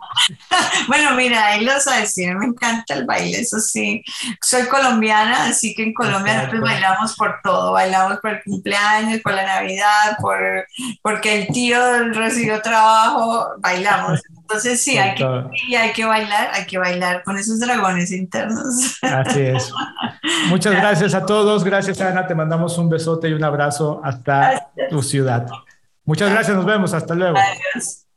Bueno, 0.88 1.14
mira, 1.14 1.46
ahí 1.46 1.64
lo 1.64 1.72
decir, 1.72 2.34
me 2.34 2.46
encanta 2.46 2.94
el 2.94 3.06
baile, 3.06 3.38
eso 3.38 3.60
sí. 3.60 4.02
Soy 4.42 4.66
colombiana, 4.66 5.44
así 5.44 5.76
que 5.76 5.84
en 5.84 5.94
Colombia 5.94 6.34
nosotros 6.34 6.62
bailamos 6.62 7.14
por 7.14 7.36
todo, 7.44 7.72
bailamos 7.72 8.18
por 8.18 8.30
el 8.32 8.42
cumpleaños, 8.42 9.20
por 9.20 9.34
la 9.34 9.46
Navidad, 9.46 10.16
por 10.20 10.66
porque 11.00 11.42
el 11.42 11.46
tío 11.48 11.78
recibió 12.12 12.60
trabajo, 12.60 13.46
bailamos. 13.58 14.20
Entonces 14.36 14.82
sí, 14.82 14.98
hay 14.98 15.14
que, 15.14 15.76
hay 15.76 15.92
que 15.92 16.04
bailar, 16.04 16.50
hay 16.54 16.66
que 16.66 16.78
bailar 16.78 17.22
con 17.22 17.38
esos 17.38 17.60
dragones 17.60 18.10
internos. 18.10 18.98
Así 19.02 19.42
es. 19.42 19.72
Muchas 20.48 20.74
gracias 20.74 21.14
a 21.14 21.24
todos, 21.24 21.62
gracias 21.62 22.00
Ana, 22.00 22.26
te 22.26 22.34
mandamos 22.34 22.76
un 22.78 22.88
besote 22.88 23.28
y 23.28 23.34
un 23.34 23.44
abrazo 23.44 24.00
hasta 24.02 24.70
tu 24.90 25.02
ciudad. 25.02 25.46
Muchas 26.08 26.30
gracias, 26.30 26.56
nos 26.56 26.64
vemos, 26.64 26.94
hasta 26.94 27.14
luego. 27.14 27.36
Adiós. 27.36 28.07